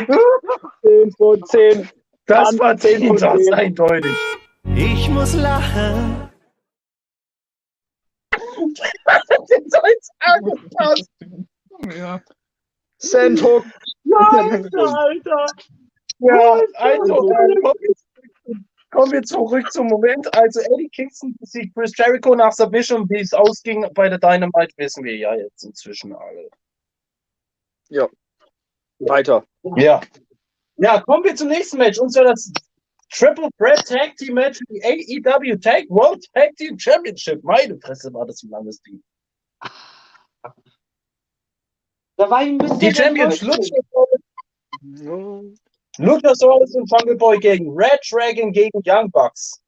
10 0.82 1.12
von 1.12 1.46
10. 1.46 1.90
Das 2.26 2.50
Dann 2.50 2.60
war 2.60 2.78
10 2.78 3.08
von 3.08 3.18
10. 3.18 3.38
10 3.38 3.54
eindeutig. 3.54 4.18
Ich 4.76 5.10
muss 5.10 5.34
lachen. 5.34 6.30
So 8.58 9.80
ins 9.84 10.10
angepasst. 10.20 11.10
Ja. 11.98 12.22
Sandhook. 13.12 13.66
Alter! 14.14 15.46
Ja, 16.20 16.62
also 16.76 17.32
kommen 18.92 19.12
wir, 19.12 19.24
zurück 19.24 19.72
zum 19.72 19.88
Moment. 19.88 20.34
Also 20.38 20.62
Eddie 20.62 20.90
Kingston 20.90 21.36
besiegt 21.40 21.76
Chris 21.76 21.92
Jericho 21.98 22.34
nach 22.36 22.54
Submission. 22.54 23.10
Wie 23.10 23.20
es 23.20 23.34
ausging 23.34 23.86
bei 23.94 24.08
der 24.08 24.18
Dynamite, 24.18 24.74
wissen 24.78 25.04
wir 25.04 25.16
ja 25.18 25.36
jetzt 25.36 25.64
inzwischen 25.64 26.16
alle. 26.16 26.50
Weiter. 29.00 29.46
Ja. 29.76 30.02
Ja, 30.78 31.02
kommen 31.02 31.24
wir 31.24 31.36
zum 31.36 31.50
nächsten 31.50 31.78
Match. 31.78 32.00
Und 32.00 32.12
zwar 32.12 32.26
das 32.26 32.52
Triple 33.12 33.50
Threat 33.58 33.86
Tag 33.88 34.16
Team 34.18 34.36
Match 34.36 34.60
für 34.60 34.74
die 34.74 34.84
AEW 34.84 35.58
Tag 35.58 35.86
World 35.90 36.26
Tag 36.34 36.56
Team 36.56 36.78
Championship. 36.80 37.44
Meine 37.44 37.78
Fresse 37.80 38.14
war 38.14 38.26
das 38.26 38.44
ein 38.44 38.50
langes 38.50 38.82
Ding. 38.82 39.04
Da 42.18 42.30
war 42.30 42.44
ich 42.44 42.50
ein 42.50 42.58
bisschen. 42.58 42.80
Die 42.80 42.94
Champions. 42.94 43.42
Luchasaurus, 43.42 44.20
Luchasaurus 45.98 46.76
und 46.76 46.92
Jungle 46.92 47.16
Boy 47.16 47.40
gegen 47.40 47.76
Red 47.76 48.00
Dragon 48.10 48.52
gegen 48.52 48.82
Young 48.86 49.10
Bucks. 49.12 49.62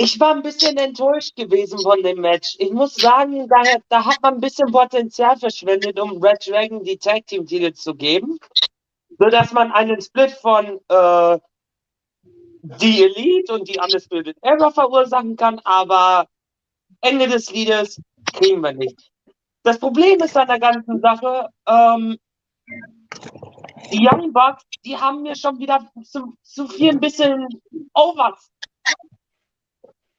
Ich 0.00 0.20
war 0.20 0.34
ein 0.34 0.42
bisschen 0.42 0.76
enttäuscht 0.76 1.34
gewesen 1.34 1.80
von 1.80 2.00
dem 2.02 2.20
Match. 2.20 2.54
Ich 2.60 2.70
muss 2.70 2.94
sagen, 2.94 3.48
da, 3.48 3.62
da 3.88 4.04
hat 4.04 4.22
man 4.22 4.34
ein 4.34 4.40
bisschen 4.40 4.70
Potenzial 4.70 5.36
verschwendet, 5.36 5.98
um 5.98 6.22
Red 6.22 6.46
Dragon 6.46 6.84
die 6.84 6.96
Tag 6.96 7.26
Team 7.26 7.46
Titel 7.46 7.72
zu 7.72 7.94
geben. 7.94 8.38
Sodass 9.18 9.52
man 9.52 9.72
einen 9.72 10.00
Split 10.00 10.30
von 10.30 10.80
äh, 10.88 11.38
die 12.62 13.02
Elite 13.02 13.52
und 13.52 13.68
die 13.68 13.78
Undisputed 13.78 14.36
Era 14.42 14.70
verursachen 14.70 15.36
kann, 15.36 15.60
aber 15.64 16.28
Ende 17.00 17.26
des 17.26 17.50
Liedes 17.50 18.00
kriegen 18.32 18.60
wir 18.60 18.72
nicht. 18.72 19.10
Das 19.68 19.78
Problem 19.78 20.18
ist 20.20 20.34
an 20.34 20.48
der 20.48 20.58
ganzen 20.58 20.98
Sache, 21.02 21.46
ähm, 21.66 22.16
die 23.92 24.08
Young 24.10 24.32
Bucks, 24.32 24.64
die 24.82 24.96
haben 24.96 25.20
mir 25.20 25.36
schon 25.36 25.58
wieder 25.58 25.86
zu, 26.04 26.38
zu 26.42 26.66
viel 26.68 26.92
ein 26.92 27.00
bisschen 27.00 27.46
Overs 27.92 28.50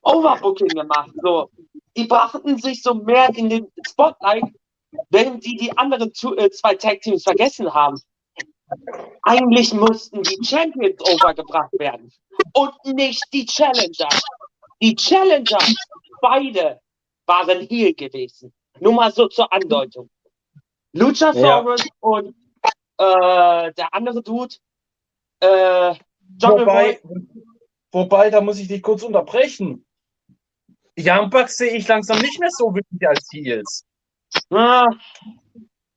Overbooking 0.04 0.68
gemacht. 0.68 1.10
So. 1.24 1.50
Die 1.98 2.04
brachten 2.04 2.60
sich 2.60 2.84
so 2.84 2.94
mehr 2.94 3.36
in 3.36 3.50
den 3.50 3.72
Spotlight, 3.88 4.44
während 5.10 5.44
die 5.44 5.58
die 5.58 5.76
anderen 5.76 6.14
zu, 6.14 6.38
äh, 6.38 6.52
zwei 6.52 6.76
Tag 6.76 7.02
Teams 7.02 7.24
vergessen 7.24 7.74
haben. 7.74 8.00
Eigentlich 9.24 9.74
mussten 9.74 10.22
die 10.22 10.46
Champions 10.46 11.02
overgebracht 11.02 11.74
werden 11.80 12.12
und 12.54 12.76
nicht 12.86 13.24
die 13.34 13.48
Challenger. 13.48 14.10
Die 14.80 14.94
Challenger, 14.94 15.58
beide 16.22 16.80
waren 17.26 17.62
hier 17.62 17.96
gewesen. 17.96 18.54
Nur 18.80 18.94
mal 18.94 19.12
so 19.12 19.28
zur 19.28 19.52
Andeutung. 19.52 20.10
Luchasaurus 20.94 21.86
und 22.00 22.36
äh, 22.98 23.74
der 23.74 23.94
andere 23.94 24.22
Dude, 24.24 24.56
äh, 25.42 25.94
Jungle 26.42 26.62
Wobei, 26.66 27.00
Boy, 27.04 27.28
wobei, 27.92 28.30
da 28.30 28.42
muss 28.42 28.60
ich 28.60 28.68
dich 28.68 28.82
kurz 28.82 29.04
unterbrechen. 29.04 29.86
Young 30.98 31.30
Bucks 31.30 31.58
sehe 31.58 31.76
ich 31.76 31.88
langsam 31.88 32.20
nicht 32.20 32.40
mehr 32.40 32.50
so 32.52 32.74
wirklich 32.74 33.08
als 33.08 33.28
Heels. 33.32 33.86
Ah, 34.50 34.86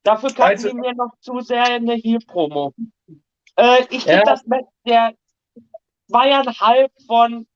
dafür 0.03 0.31
kannten 0.31 0.43
Also- 0.43 0.69
die 0.69 0.75
mir 0.75 0.95
noch 0.95 1.13
zu 1.21 1.41
sehr 1.41 1.77
in 1.77 1.87
der 1.87 1.97
Heel-Promo. 1.97 2.73
Äh, 3.57 3.83
ich 3.91 4.05
gebe 4.05 4.19
Ja. 4.19 4.23
das 4.25 4.45
Match 4.47 4.69
der 4.87 5.15
zweieinhalb 6.09 6.93
von, 7.07 7.47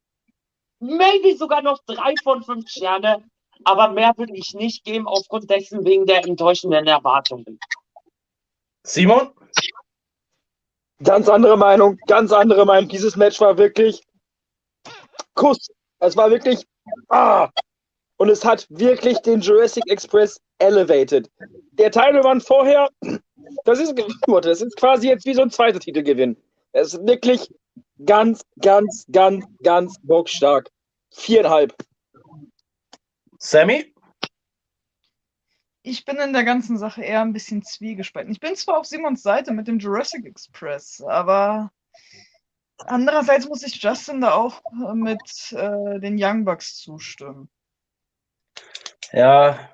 maybe 0.80 1.37
sogar 1.37 1.62
noch 1.62 1.78
drei 1.87 2.14
von 2.23 2.42
fünf 2.42 2.68
Sterne, 2.68 3.25
aber 3.64 3.88
mehr 3.88 4.12
würde 4.16 4.34
ich 4.34 4.54
nicht 4.54 4.84
geben 4.84 5.06
aufgrund 5.06 5.50
dessen 5.50 5.84
wegen 5.84 6.06
der 6.06 6.25
enttäuschenden 6.25 6.86
Erwartungen. 6.86 7.58
Simon? 8.84 9.30
Ganz 11.02 11.28
andere 11.28 11.56
Meinung, 11.58 11.98
ganz 12.06 12.32
andere 12.32 12.64
Meinung. 12.64 12.88
Dieses 12.88 13.16
Match 13.16 13.40
war 13.40 13.58
wirklich 13.58 14.02
Kuss. 15.34 15.68
Es 15.98 16.16
war 16.16 16.30
wirklich 16.30 16.66
ah. 17.08 17.48
Und 18.18 18.30
es 18.30 18.44
hat 18.44 18.66
wirklich 18.70 19.18
den 19.18 19.40
Jurassic 19.40 19.84
Express 19.90 20.40
elevated. 20.58 21.30
Der 21.72 21.90
Teilnehmer 21.90 22.40
vorher, 22.40 22.88
das 23.64 23.78
ist, 23.78 23.94
das 24.42 24.62
ist 24.62 24.76
quasi 24.76 25.08
jetzt 25.08 25.26
wie 25.26 25.34
so 25.34 25.42
ein 25.42 25.50
zweiter 25.50 25.78
Titelgewinn. 25.78 26.36
Es 26.72 26.94
ist 26.94 27.06
wirklich 27.06 27.52
ganz, 28.04 28.42
ganz, 28.60 29.04
ganz, 29.12 29.44
ganz 29.62 29.96
bockstark. 30.02 30.70
Viereinhalb. 31.12 31.75
Sammy? 33.47 33.95
Ich 35.83 36.05
bin 36.05 36.17
in 36.17 36.33
der 36.33 36.43
ganzen 36.43 36.79
Sache 36.79 37.03
eher 37.03 37.21
ein 37.21 37.33
bisschen 37.33 37.62
zwiegespalten. 37.62 38.33
Ich 38.33 38.41
bin 38.41 38.57
zwar 38.57 38.79
auf 38.79 38.87
Simons 38.87 39.23
Seite 39.23 39.53
mit 39.53 39.69
dem 39.69 39.79
Jurassic 39.79 40.26
Express, 40.26 41.00
aber 41.00 41.71
andererseits 42.79 43.49
muss 43.49 43.62
ich 43.62 43.81
Justin 43.81 44.21
da 44.21 44.35
auch 44.35 44.61
äh, 44.73 44.95
mit 44.95 45.53
äh, 45.53 46.00
den 46.00 46.17
Young 46.19 46.45
Bucks 46.45 46.76
zustimmen. 46.79 47.49
Ja, 49.12 49.71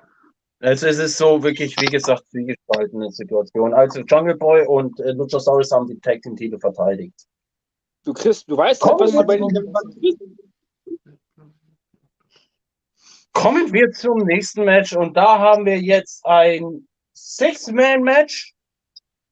also 0.59 0.85
es 0.85 0.99
ist 0.99 1.17
so 1.17 1.41
wirklich, 1.41 1.75
wie 1.81 1.87
gesagt, 1.87 2.29
zwiegespaltene 2.29 3.09
Situation. 3.09 3.73
Also 3.73 4.01
Jungle 4.01 4.35
Boy 4.35 4.67
und 4.67 4.99
äh, 4.99 5.13
Luchasaurus 5.13 5.71
haben 5.71 5.87
die 5.87 5.99
Tag 5.99 6.21
Team 6.21 6.35
Titel 6.35 6.59
verteidigt. 6.59 7.25
Du 8.03 8.13
kriegst, 8.13 8.47
du 8.47 8.55
weißt 8.55 8.81
Komm, 8.81 8.99
halt, 8.99 9.01
was 9.01 9.11
du 9.13 9.23
bei 9.25 9.37
den 9.37 9.73
Kommen 13.33 13.73
wir 13.73 13.91
zum 13.91 14.19
nächsten 14.19 14.63
Match 14.63 14.95
und 14.95 15.17
da 15.17 15.39
haben 15.39 15.65
wir 15.65 15.79
jetzt 15.79 16.25
ein 16.25 16.87
Six-Man-Match, 17.13 18.53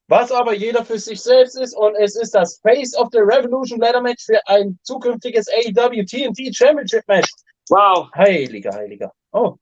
was 0.07 0.31
aber 0.31 0.53
jeder 0.53 0.83
für 0.83 0.99
sich 0.99 1.21
selbst 1.21 1.55
ist 1.55 1.75
und 1.75 1.95
es 1.95 2.15
ist 2.15 2.35
das 2.35 2.59
Face 2.61 2.95
of 2.97 3.09
the 3.11 3.19
Revolution 3.19 3.79
Ladder 3.79 4.01
Match 4.01 4.25
für 4.25 4.45
ein 4.47 4.77
zukünftiges 4.83 5.47
AEW 5.47 6.03
TNT 6.03 6.55
Championship 6.55 7.07
Match. 7.07 7.29
Wow. 7.69 8.09
Heiliger, 8.15 8.73
heiliger. 8.73 9.13
Oh. 9.31 9.55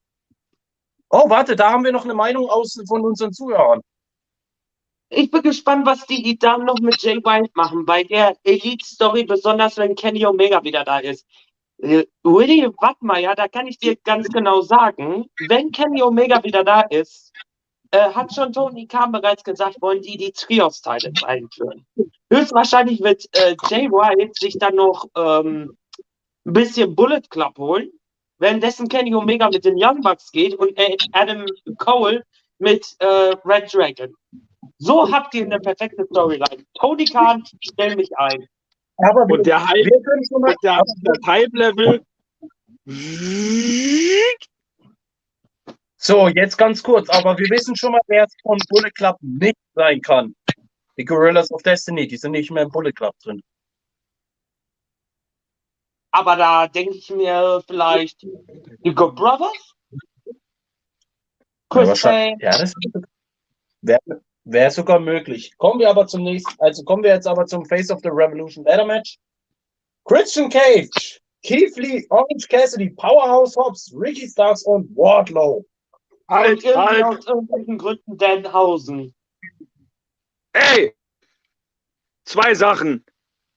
Oh, 1.12 1.30
warte, 1.30 1.56
da 1.56 1.72
haben 1.72 1.84
wir 1.84 1.92
noch 1.92 2.06
eine 2.06 2.14
Meinung 2.14 2.50
aus 2.50 2.82
von 2.88 3.02
unseren 3.02 3.34
Zuhörern. 3.34 3.82
Ich 5.10 5.32
bin 5.32 5.42
gespannt, 5.42 5.88
was 5.88 6.06
die, 6.06 6.38
dann 6.38 6.66
noch 6.66 6.80
mit 6.80 7.02
Jay 7.02 7.18
White 7.18 7.52
machen, 7.56 7.84
bei 7.86 8.04
der 8.04 8.38
Elite-Story, 8.44 9.24
besonders 9.24 9.78
wenn 9.78 9.96
Kenny 9.96 10.26
Omega 10.26 10.64
wieder 10.64 10.84
da 10.84 11.00
ist. 11.00 11.26
Äh, 11.82 12.06
Willy 12.24 12.68
Wattmeier, 12.78 13.36
da 13.36 13.48
kann 13.48 13.68
ich 13.68 13.78
dir 13.78 13.96
ganz 13.96 14.28
genau 14.30 14.62
sagen, 14.62 15.26
wenn 15.48 15.72
Kenny 15.72 16.02
Omega 16.02 16.44
wieder 16.44 16.64
da 16.64 16.82
ist, 16.82 17.32
äh, 17.92 18.12
hat 18.12 18.34
schon 18.34 18.54
Tony 18.54 18.86
Khan 18.88 19.12
bereits 19.12 19.44
gesagt, 19.44 19.82
wollen 19.82 20.02
die 20.02 20.18
die 20.18 20.32
Trios-Titles 20.32 21.24
einführen. 21.24 21.86
Höchstwahrscheinlich 22.32 23.02
wird 23.02 23.26
äh, 23.36 23.56
Jay 23.70 23.90
White 23.90 24.32
sich 24.40 24.58
dann 24.60 24.76
noch 24.76 25.06
ähm, 25.16 25.78
ein 26.46 26.54
bisschen 26.54 26.96
Bullet 26.96 27.22
Club 27.30 27.58
holen, 27.58 27.90
währenddessen 28.38 28.88
Kenny 28.88 29.16
Omega 29.16 29.50
mit 29.50 29.66
den 29.66 29.76
Young 29.78 30.02
Bucks 30.02 30.32
geht 30.32 30.56
und 30.56 30.78
Adam 31.14 31.46
Cole 31.78 32.24
mit 32.60 32.96
äh, 33.00 33.36
Red 33.46 33.74
Dragon. 33.74 34.14
So 34.78 35.12
habt 35.12 35.34
ihr 35.34 35.46
eine 35.46 35.60
perfekte 35.60 36.06
Storyline. 36.06 36.64
Tony 36.80 37.06
Khan, 37.06 37.44
stell 37.62 37.96
mich 37.96 38.10
ein. 38.18 38.48
Aber 39.02 39.28
wir, 39.28 39.38
Und 39.38 39.48
der 39.48 39.66
Hype, 39.66 39.86
wir 39.86 40.02
können 40.04 40.26
schon 40.28 40.42
mal, 40.42 40.52
und 40.52 40.64
der, 40.64 40.84
das 41.04 41.18
Hype-Level. 41.26 42.06
so, 45.98 46.28
jetzt 46.28 46.58
ganz 46.58 46.84
kurz, 46.84 47.10
aber 47.10 47.38
wir 47.38 47.50
wissen 47.50 47.76
schon 47.76 47.94
mal, 47.94 48.02
wer 48.08 48.26
es 48.26 48.36
von 48.42 48.58
Bullet 48.70 48.92
Club 48.92 49.18
nicht 49.22 49.58
sein 49.74 50.02
kann. 50.02 50.36
Die 50.98 51.06
Gorillas 51.06 51.50
of 51.52 51.62
Destiny, 51.62 52.08
die 52.08 52.18
sind 52.18 52.32
nicht 52.32 52.52
mehr 52.52 52.64
im 52.64 52.72
Bullet 52.72 52.92
Club 52.92 53.16
drin. 53.24 53.42
Aber 56.12 56.36
da 56.36 56.68
denke 56.68 56.96
ich 56.96 57.10
mir 57.10 57.64
vielleicht 57.68 58.24
die 58.24 58.94
Good 58.94 59.16
Brothers? 59.16 59.76
Ja, 60.26 60.34
Chris 61.70 62.02
Bay, 62.02 62.36
ja 62.42 62.50
das 62.50 62.74
wäre 63.82 64.00
wär 64.46 64.72
sogar 64.72 65.00
möglich. 65.00 65.54
Kommen 65.58 65.80
wir 65.80 65.90
aber 65.90 66.08
zum 66.08 66.24
nächsten, 66.24 66.60
also 66.62 66.84
kommen 66.84 67.04
wir 67.04 67.14
jetzt 67.14 67.28
aber 67.28 67.46
zum 67.46 67.66
Face 67.66 67.92
of 67.92 68.00
the 68.02 68.10
Revolution 68.10 68.66
Ladder 68.66 68.86
Match. 68.86 69.18
Christian 70.06 70.50
Cage, 70.50 71.22
Keith 71.44 71.76
Lee, 71.78 72.06
Orange 72.10 72.48
Cassidy, 72.48 72.90
Powerhouse 72.90 73.56
Hobbs, 73.56 73.94
Ricky 73.96 74.28
Starks 74.28 74.64
und 74.64 74.90
Wardlow. 74.96 75.58
und 75.58 75.66
Halt, 76.30 76.64
irgendwie 76.64 76.80
halt. 76.80 77.04
aus 77.04 77.28
irgendwelchen 77.28 77.78
Gründen 77.78 78.18
Danhausen. 78.18 79.14
Ey! 80.54 80.94
Zwei 82.26 82.54
Sachen. 82.54 83.06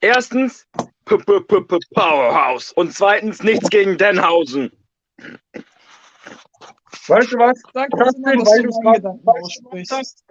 Erstens, 0.01 0.67
P 1.05 1.15
-P 1.17 1.47
-P 1.47 1.67
-P 1.67 1.81
Powerhouse. 1.95 2.73
Und 2.73 2.95
zweitens, 2.95 3.43
nichts 3.43 3.69
gegen 3.71 3.99
Denhausen. 3.99 4.73
Weißt 7.09 7.33
du 7.33 7.39
was? 7.39 7.61
Das 7.73 8.15
immer, 8.15 8.35
Justin, 8.35 8.71
weil 8.85 9.01
du 9.01 9.21
was 9.25 9.43
aussprichst. 9.43 10.25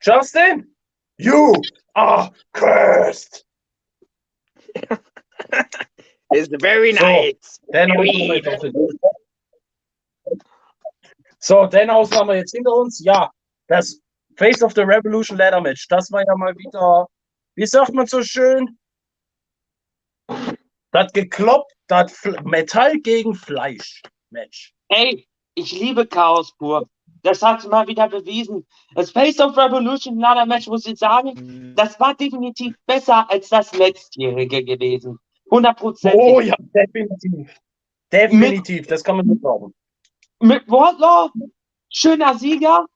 Justin, 0.00 0.68
you 1.18 1.54
are 1.94 2.30
cursed. 2.52 3.44
Is 6.34 6.48
very 6.60 6.92
So. 6.92 7.04
nice. 7.04 7.60
Den 7.72 7.90
haben 7.92 8.02
wir 8.02 8.36
jetzt 8.36 8.48
auch 8.48 8.62
hinter 8.62 8.80
uns. 8.80 8.96
So, 11.38 11.66
den 11.66 11.88
wir 11.88 12.36
jetzt 12.36 12.52
hinter 12.52 12.74
uns. 12.74 13.00
Ja, 13.04 13.30
das 13.68 14.00
Face 14.36 14.62
of 14.62 14.74
the 14.74 14.82
Revolution 14.82 15.38
Ladder 15.38 15.60
Match, 15.60 15.86
das 15.88 16.10
war 16.10 16.24
ja 16.26 16.36
mal 16.36 16.54
wieder, 16.56 17.06
wie 17.54 17.66
sagt 17.66 17.92
man 17.94 18.06
so 18.06 18.22
schön? 18.22 18.78
Das 20.90 21.12
gekloppt, 21.12 21.72
das 21.86 22.12
Metall 22.44 22.98
gegen 22.98 23.34
Fleisch 23.34 24.02
Match. 24.30 24.74
Ey, 24.88 25.26
ich 25.54 25.72
liebe 25.72 26.06
Chaos 26.06 26.54
pur. 26.56 26.88
Das 27.26 27.42
hat 27.42 27.68
mal 27.68 27.86
wieder 27.88 28.08
bewiesen. 28.08 28.64
Das 28.94 29.10
Face 29.10 29.40
of 29.40 29.56
Revolution 29.56 30.18
Ladder 30.20 30.46
Match, 30.46 30.68
muss 30.68 30.86
ich 30.86 30.96
sagen, 30.98 31.74
das 31.76 31.98
war 31.98 32.14
definitiv 32.14 32.76
besser 32.86 33.28
als 33.28 33.48
das 33.48 33.74
letztjährige 33.76 34.62
gewesen. 34.64 35.18
100%. 35.50 36.12
Oh 36.14 36.40
ja, 36.40 36.54
definitiv. 36.74 37.52
Definitiv, 38.12 38.86
das 38.86 39.02
kann 39.02 39.16
man 39.16 39.26
nicht 39.26 39.40
glauben. 39.40 39.74
Mit 40.40 40.68
Wardlaw, 40.70 41.30
schöner 41.88 42.36
Sieger, 42.38 42.86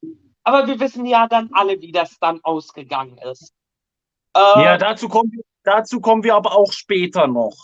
aber 0.44 0.66
wir 0.68 0.78
wissen 0.78 1.04
ja 1.06 1.26
dann 1.26 1.50
alle, 1.52 1.80
wie 1.80 1.90
das 1.90 2.16
dann 2.20 2.38
ausgegangen 2.44 3.18
ist. 3.32 3.52
Äh, 4.36 4.62
Ja, 4.62 4.78
dazu 4.78 5.08
kommen, 5.08 5.32
wir- 5.32 5.42
dazu 5.64 6.00
kommen 6.00 6.22
wir 6.22 6.36
aber 6.36 6.56
auch 6.56 6.72
später 6.72 7.26
noch. 7.26 7.56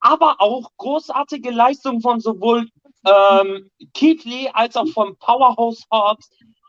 aber 0.00 0.36
auch 0.40 0.70
großartige 0.76 1.50
Leistung 1.50 2.00
von 2.00 2.18
sowohl 2.20 2.68
ähm, 3.06 3.70
Keith 3.94 4.24
Lee 4.24 4.48
als 4.52 4.76
auch 4.76 4.88
vom 4.88 5.16
Powerhouse 5.16 5.84
Hobbs. 5.90 6.28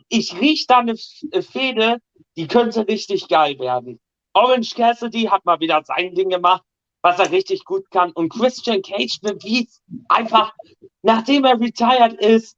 Ich 0.09 0.39
rieche 0.39 0.65
da 0.67 0.79
eine 0.79 0.95
Fehde, 1.43 1.97
die 2.37 2.47
könnte 2.47 2.87
richtig 2.87 3.27
geil 3.27 3.59
werden. 3.59 3.99
Orange 4.33 4.75
Cassidy 4.75 5.23
hat 5.23 5.43
mal 5.45 5.59
wieder 5.59 5.83
sein 5.83 6.13
Ding 6.13 6.29
gemacht, 6.29 6.63
was 7.01 7.19
er 7.19 7.31
richtig 7.31 7.65
gut 7.65 7.89
kann. 7.89 8.11
Und 8.11 8.29
Christian 8.29 8.81
Cage 8.81 9.19
bewies 9.21 9.81
einfach, 10.07 10.53
nachdem 11.01 11.43
er 11.43 11.59
retired 11.59 12.13
ist, 12.21 12.55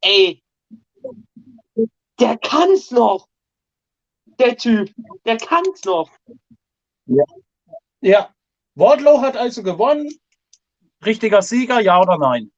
ey, 0.00 0.42
der 2.18 2.36
kann 2.38 2.70
es 2.72 2.90
noch. 2.90 3.28
Der 4.38 4.56
Typ, 4.56 4.90
der 5.24 5.36
kann 5.36 5.62
es 5.72 5.84
noch. 5.84 6.10
Ja, 8.00 8.34
Wardlow 8.74 9.20
hat 9.20 9.36
also 9.36 9.62
gewonnen. 9.62 10.10
Richtiger 11.04 11.42
Sieger, 11.42 11.80
ja 11.80 12.00
oder 12.00 12.18
nein? 12.18 12.50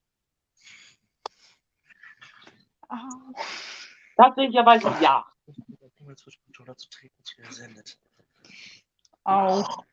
Tatsächlicherweise 4.17 4.93
ja. 5.01 5.25
Auch. 9.25 9.85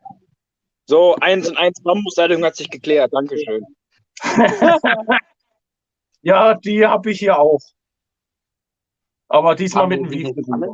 So, 0.86 1.16
eins 1.18 1.48
und 1.50 1.58
eins 1.58 1.82
Bambusleitung 1.84 2.44
hat 2.44 2.56
sich 2.56 2.70
geklärt. 2.70 3.14
Dankeschön. 3.14 3.66
Ja, 6.22 6.54
die 6.54 6.86
habe 6.86 7.12
ich 7.12 7.20
hier 7.20 7.40
auch. 7.40 7.62
Aber 9.30 9.56
diesmal 9.56 9.88
mit 9.88 10.00
dem 10.00 10.10
die 10.10 10.20
Wief. 10.26 10.36
jetzt 10.36 10.52
alle? 10.52 10.74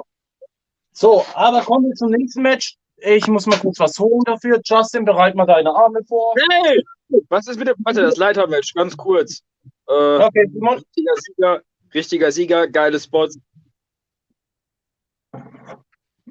So, 0.91 1.25
aber 1.35 1.61
kommen 1.61 1.87
wir 1.87 1.95
zum 1.95 2.09
nächsten 2.11 2.41
Match. 2.41 2.77
Ich 2.97 3.27
muss 3.27 3.45
mal 3.45 3.59
kurz 3.59 3.79
was 3.79 3.99
holen 3.99 4.23
dafür. 4.25 4.59
Justin, 4.63 5.05
bereit 5.05 5.35
mal 5.35 5.45
deine 5.45 5.69
Arme 5.69 6.03
vor. 6.07 6.33
Hey! 6.49 6.81
Was 7.29 7.47
ist 7.47 7.59
mit 7.59 7.67
dem, 7.67 7.75
warte, 7.83 8.01
das 8.01 8.17
Leitermatch, 8.17 8.73
ganz 8.73 8.95
kurz. 8.97 9.43
Äh, 9.87 9.93
Okay, 10.23 10.47
Simon. 10.51 10.81
Sieger, 10.95 11.61
richtiger 11.95 12.31
Sieger, 12.31 12.67
geile 12.67 12.99
Spots. 12.99 13.39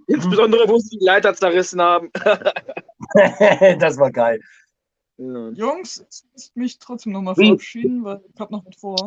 Insbesondere, 0.06 0.68
wo 0.68 0.78
sie 0.78 0.98
die 0.98 1.04
Leiter 1.04 1.34
zerrissen 1.34 1.80
haben. 1.80 2.10
das 3.78 3.98
war 3.98 4.10
geil. 4.10 4.40
Ja. 5.16 5.48
Jungs, 5.50 6.04
ich 6.10 6.24
muss 6.32 6.52
mich 6.54 6.78
trotzdem 6.78 7.12
nochmal 7.12 7.34
verabschieden, 7.34 8.04
weil 8.04 8.20
ich 8.32 8.40
hab 8.40 8.50
noch 8.50 8.64
was 8.66 8.76
vor. 8.76 9.06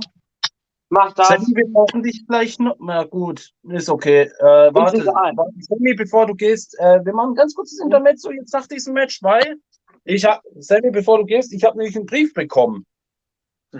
Mach 0.89 1.13
das. 1.13 1.27
Sammy, 1.27 1.47
wir 1.53 1.67
brauchen 1.67 2.01
dich 2.01 2.25
gleich 2.27 2.59
noch. 2.59 2.77
Na 2.79 3.03
gut, 3.03 3.53
ist 3.63 3.89
okay. 3.89 4.21
Äh, 4.39 4.73
warte, 4.73 5.05
warte, 5.05 5.51
Sammy, 5.59 5.93
bevor 5.95 6.25
du 6.25 6.33
gehst, 6.33 6.79
äh, 6.79 7.03
wir 7.03 7.13
machen 7.13 7.31
ein 7.31 7.35
ganz 7.35 7.53
kurzes 7.53 7.79
Intermezzo 7.79 8.31
jetzt 8.31 8.53
nach 8.53 8.67
diesem 8.67 8.93
Match, 8.93 9.21
weil 9.21 9.57
ich 10.05 10.23
habe, 10.23 10.41
Sammy, 10.59 10.89
bevor 10.91 11.17
du 11.17 11.25
gehst, 11.25 11.51
ich 11.53 11.63
habe 11.65 11.77
nämlich 11.77 11.95
einen 11.97 12.05
Brief 12.05 12.33
bekommen. 12.33 12.85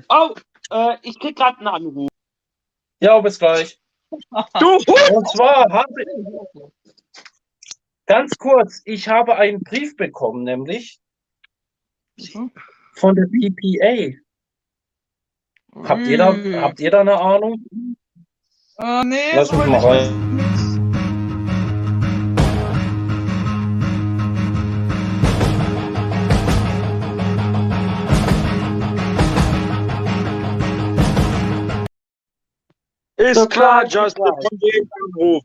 Oh, 0.10 0.34
äh, 0.70 0.98
ich 1.02 1.18
krieg 1.18 1.38
gerade 1.38 1.58
einen 1.60 1.68
Anruf. 1.68 2.10
Ja, 3.00 3.20
bis 3.20 3.38
gleich. 3.40 3.80
Du! 4.10 4.78
Und 5.14 5.30
zwar 5.30 5.66
habe 5.72 6.06
ganz 8.06 8.38
kurz, 8.38 8.82
ich 8.86 9.08
habe 9.10 9.36
einen 9.36 9.62
Brief 9.62 9.96
bekommen, 9.96 10.44
nämlich 10.44 11.00
Mhm. 12.18 12.52
von 12.96 13.16
der 13.16 13.26
PPA. 13.28 14.18
Habt 15.84 16.08
ihr 16.08 16.18
da, 16.18 16.32
Ui. 16.32 16.54
habt 16.54 16.80
ihr 16.80 16.90
da 16.90 17.02
eine 17.02 17.20
Ahnung? 17.20 17.64
Äh, 18.80 19.04
nee, 19.04 19.36
Lass 19.36 19.52
mich 19.52 19.66
mal 19.68 19.78
ich 19.78 19.84
rein. 19.84 20.67
Ist 33.18 33.36
So 33.36 33.48
klar, 33.48 33.86
klar, 33.86 34.06
Justin, 34.06 34.26
von 34.26 34.60
jedem 34.60 34.90
Anruf. 35.04 35.44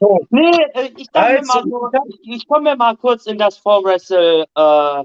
So, 0.00 0.20
Nee, 0.30 0.50
äh, 0.74 0.90
ich, 0.96 1.08
Also, 1.12 1.60
so, 1.62 1.90
ich, 2.22 2.46
komme 2.46 2.74
mal 2.76 2.96
kurz 2.96 3.26
in 3.26 3.38
das 3.38 3.58
Vorwrestle, 3.58 4.46
äh, 4.54 5.04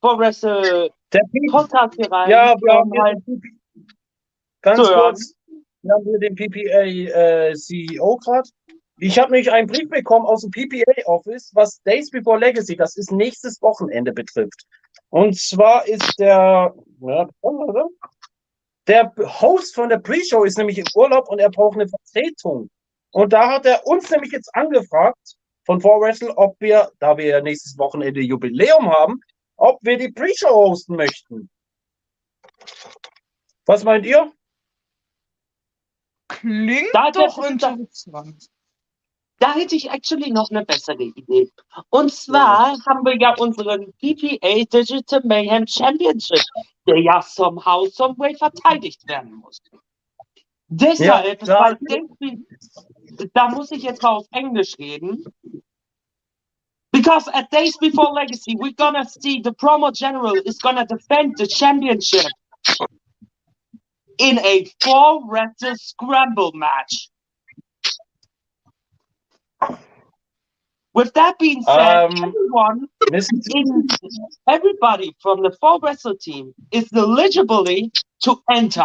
Vorwrestle. 0.00 0.90
Podcast 1.50 1.94
hier 1.96 2.10
rein. 2.10 2.30
Ja, 2.30 2.54
wir 2.60 2.72
haben 2.72 2.92
halt, 3.02 3.18
ganz 4.62 4.78
hören. 4.78 5.00
kurz. 5.00 5.34
Wir 5.82 5.92
haben 5.92 6.04
hier 6.04 6.18
den 6.20 6.34
PPA 6.36 6.82
äh, 7.48 7.54
CEO 7.54 8.16
gerade. 8.18 8.48
Ich 9.00 9.18
habe 9.18 9.32
nämlich 9.32 9.50
einen 9.50 9.66
Brief 9.66 9.88
bekommen 9.88 10.26
aus 10.26 10.42
dem 10.42 10.50
PPA 10.50 10.92
Office, 11.06 11.50
was 11.54 11.82
Days 11.82 12.10
Before 12.10 12.38
Legacy, 12.38 12.76
das 12.76 12.96
ist 12.96 13.10
nächstes 13.10 13.60
Wochenende 13.62 14.12
betrifft. 14.12 14.66
Und 15.08 15.36
zwar 15.36 15.86
ist 15.88 16.14
der, 16.18 16.74
ja, 17.00 17.28
der 18.90 19.12
Host 19.40 19.76
von 19.76 19.88
der 19.88 19.98
Pre-Show 19.98 20.42
ist 20.44 20.58
nämlich 20.58 20.78
im 20.78 20.86
Urlaub 20.94 21.28
und 21.28 21.38
er 21.38 21.50
braucht 21.50 21.78
eine 21.78 21.88
Vertretung. 21.88 22.68
Und 23.12 23.32
da 23.32 23.52
hat 23.52 23.64
er 23.64 23.86
uns 23.86 24.10
nämlich 24.10 24.32
jetzt 24.32 24.52
angefragt 24.54 25.36
von 25.64 25.80
4Wrestle, 25.80 26.32
ob 26.36 26.60
wir, 26.60 26.90
da 26.98 27.16
wir 27.16 27.26
ja 27.26 27.40
nächstes 27.40 27.78
Wochenende 27.78 28.20
Jubiläum 28.20 28.90
haben, 28.90 29.20
ob 29.56 29.78
wir 29.82 29.96
die 29.96 30.10
Pre-Show 30.10 30.50
hosten 30.50 30.96
möchten. 30.96 31.48
Was 33.66 33.84
meint 33.84 34.06
ihr? 34.06 34.32
Klingt 36.28 36.90
Da 36.92 37.10
doch 37.12 37.38
interessant. 37.44 38.48
da 39.38 39.54
hätte 39.54 39.76
ich 39.76 39.90
actually 39.90 40.30
noch 40.30 40.50
eine 40.50 40.64
bessere 40.64 41.02
Idee. 41.02 41.50
Und 41.90 42.12
zwar 42.12 42.76
haben 42.86 43.04
wir 43.04 43.16
ja 43.18 43.34
unseren 43.38 43.92
PPA 44.00 44.64
Digital 44.64 45.22
Mayhem 45.24 45.66
Championship, 45.66 46.42
der 46.90 47.02
ja 47.02 47.22
somehow, 47.22 47.86
some 47.88 48.14
way 48.18 48.34
verteidigt 48.36 49.06
werden 49.08 49.34
muss. 49.34 49.60
Deshalb, 50.68 51.42
Ja. 51.42 51.74
Days- 51.74 53.30
da 53.34 53.48
muss 53.48 53.70
ich 53.72 53.82
jetzt 53.82 54.02
mal 54.02 54.16
auf 54.16 54.26
Englisch 54.32 54.78
reden. 54.78 55.24
Because 56.92 57.28
at 57.32 57.52
Days 57.52 57.76
Before 57.78 58.12
Legacy, 58.14 58.56
we're 58.56 58.74
gonna 58.76 59.04
see 59.04 59.40
the 59.42 59.52
promo 59.52 59.92
general 59.92 60.36
is 60.44 60.58
gonna 60.60 60.84
defend 60.86 61.36
the 61.38 61.46
championship 61.46 62.26
in 64.18 64.38
a 64.38 64.66
four 64.82 65.22
wrestle 65.28 65.76
scramble 65.76 66.52
match. 66.54 67.09
With 70.92 71.12
that 71.14 71.38
being 71.38 71.62
said, 71.62 72.06
Um, 72.06 72.24
everyone 72.24 72.88
Wissen 73.12 73.40
in 73.54 73.86
everybody 74.48 75.14
from 75.20 75.42
the 75.42 75.52
Fall 75.60 75.78
Wrestle 75.80 76.16
team 76.16 76.52
is 76.72 76.90
eligibly 76.92 77.92
to 78.24 78.42
enter. 78.50 78.84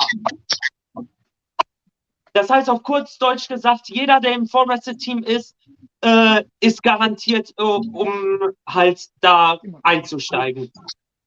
Das 2.34 2.50
heißt 2.50 2.70
auf 2.70 2.84
kurz 2.84 3.18
Deutsch 3.18 3.48
gesagt, 3.48 3.88
jeder, 3.90 4.20
der 4.20 4.34
im 4.34 4.46
Fall 4.46 4.68
Wrestle 4.68 4.98
Team 4.98 5.24
ist, 5.24 5.56
äh, 6.02 6.44
ist 6.60 6.84
garantiert, 6.84 7.54
äh, 7.58 7.64
um 7.64 8.52
halt 8.68 9.08
da 9.22 9.60
einzusteigen. 9.84 10.72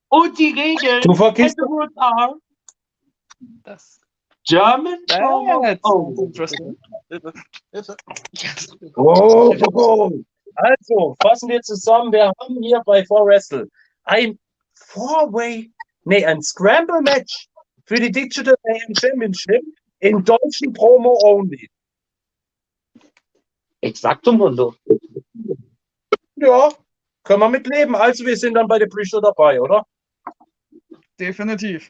Und 0.09 0.37
die 0.39 0.51
Regeln 0.51 1.01
du 1.01 1.13
vergisst, 1.13 1.57
the 1.57 1.63
rules 1.63 1.91
are 1.97 2.35
Das, 3.63 3.99
German 4.45 4.99
promo 5.07 5.61
that's 5.61 5.81
only. 5.83 6.23
interesting. 6.25 6.77
Oh, 8.95 9.53
oh, 9.53 9.71
oh. 9.73 10.23
Also, 10.61 11.15
fassen 11.21 11.49
wir 11.49 11.61
zusammen. 11.61 12.11
Wir 12.11 12.33
haben 12.37 12.61
hier 12.61 12.81
bei 12.85 13.01
4Wrestle 13.01 13.67
ein 14.03 14.37
Four-Way, 14.73 15.71
nee, 16.03 16.25
ein 16.25 16.41
Scramble-Match 16.41 17.47
für 17.85 17.95
die 17.95 18.11
Digital 18.11 18.55
AM 18.65 18.95
Championship 18.95 19.63
in 19.99 20.23
deutschen 20.23 20.73
Promo 20.73 21.17
only. 21.23 21.69
Exacto 23.81 24.33
Mundo. 24.33 24.75
Ja, 26.35 26.69
können 27.23 27.39
wir 27.39 27.49
mit 27.49 27.67
leben. 27.67 27.95
Also, 27.95 28.25
wir 28.25 28.35
sind 28.35 28.55
dann 28.55 28.67
bei 28.67 28.79
der 28.79 28.87
Pre-Show 28.87 29.21
dabei, 29.21 29.61
oder? 29.61 29.85
Definitiv. 31.19 31.89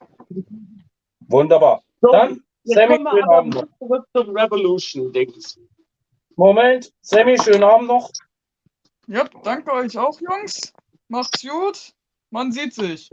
Wunderbar. 1.22 1.82
So, 2.02 2.12
Dann, 2.12 2.44
Sammy, 2.64 2.98
schönen 2.98 3.30
Abend 3.30 3.56
noch. 3.56 3.68
zurück 3.80 4.06
zum 4.16 4.36
Revolution-Dings. 4.38 5.60
Moment, 6.36 6.94
Sammy, 7.02 7.38
schönen 7.40 7.64
Abend 7.64 7.88
noch. 7.88 8.12
Ja, 9.10 9.28
danke 9.44 9.74
euch 9.74 9.98
auch, 9.98 10.22
Jungs. 10.22 10.72
Macht's 11.08 11.42
gut. 11.42 11.94
Man 12.30 12.52
sieht 12.52 12.76
sich. 12.76 13.10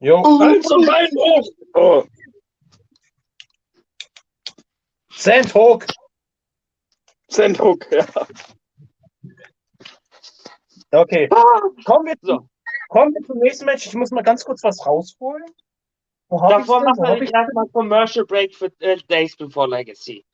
Jo, 0.00 0.22
Hals 0.40 0.70
und 0.70 0.84
Bein 0.84 1.08
hoch! 1.16 1.48
Oh. 1.72 2.04
Sandhook. 5.10 5.86
Sandhook, 7.28 7.90
ja. 7.90 8.06
Okay, 10.90 11.28
kommen 11.86 12.06
wir, 12.06 12.14
So. 12.20 12.46
kommen 12.90 13.14
wir 13.14 13.22
zum 13.26 13.38
nächsten 13.38 13.64
Match. 13.64 13.86
Ich 13.86 13.94
muss 13.94 14.10
mal 14.10 14.22
ganz 14.22 14.44
kurz 14.44 14.62
was 14.64 14.84
rausholen. 14.86 15.46
Davor 16.28 16.82
machen 16.82 17.02
wir 17.02 17.22
ich 17.22 17.32
erstmal 17.32 17.66
Commercial 17.68 18.26
Break 18.26 18.54
für 18.54 18.70
äh, 18.80 18.98
Days 19.08 19.34
Before 19.34 19.66
Legacy. 19.66 20.26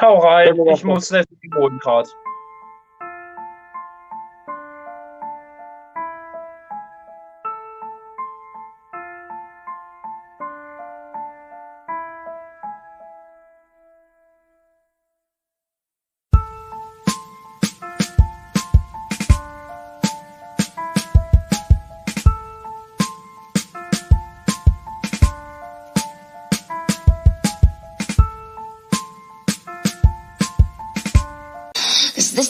Hau 0.00 0.18
rein, 0.18 0.56
ich 0.68 0.84
muss 0.84 1.08
das 1.08 1.26
Boden 1.50 1.78
gerade. 1.80 2.08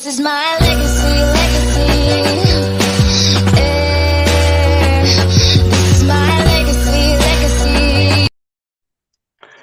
Is 0.09 0.21
my 0.21 0.57
legacy, 0.61 1.15
legacy. 1.37 3.09
This 5.71 5.97
is 5.97 6.05
my 6.05 6.45
legacy, 6.45 7.17
legacy. 7.27 8.29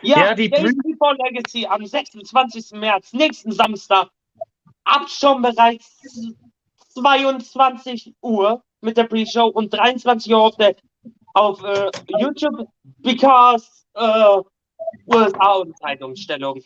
Ja, 0.04 0.18
Ja, 0.26 0.34
die 0.36 0.50
Days 0.50 0.62
Blü- 0.62 0.84
Before 0.84 1.16
Legacy 1.24 1.66
am 1.66 1.86
26. 1.86 2.72
März, 2.74 3.14
nächsten 3.14 3.52
Samstag, 3.52 4.10
ab 4.84 5.10
schon 5.10 5.42
bereits 5.42 6.00
22 6.94 8.14
Uhr 8.22 8.64
mit 8.82 8.98
der 8.98 9.06
Pre-Show 9.06 9.48
und 9.48 9.74
23 9.74 10.32
Uhr 10.32 10.42
auf, 10.42 10.56
der, 10.58 10.76
auf 11.34 11.64
äh, 11.64 11.90
YouTube, 12.20 12.68
because 13.00 13.68
äh, 13.96 14.38
USA 15.08 15.54
und 15.54 15.76
Zeitumstellung. 15.80 16.62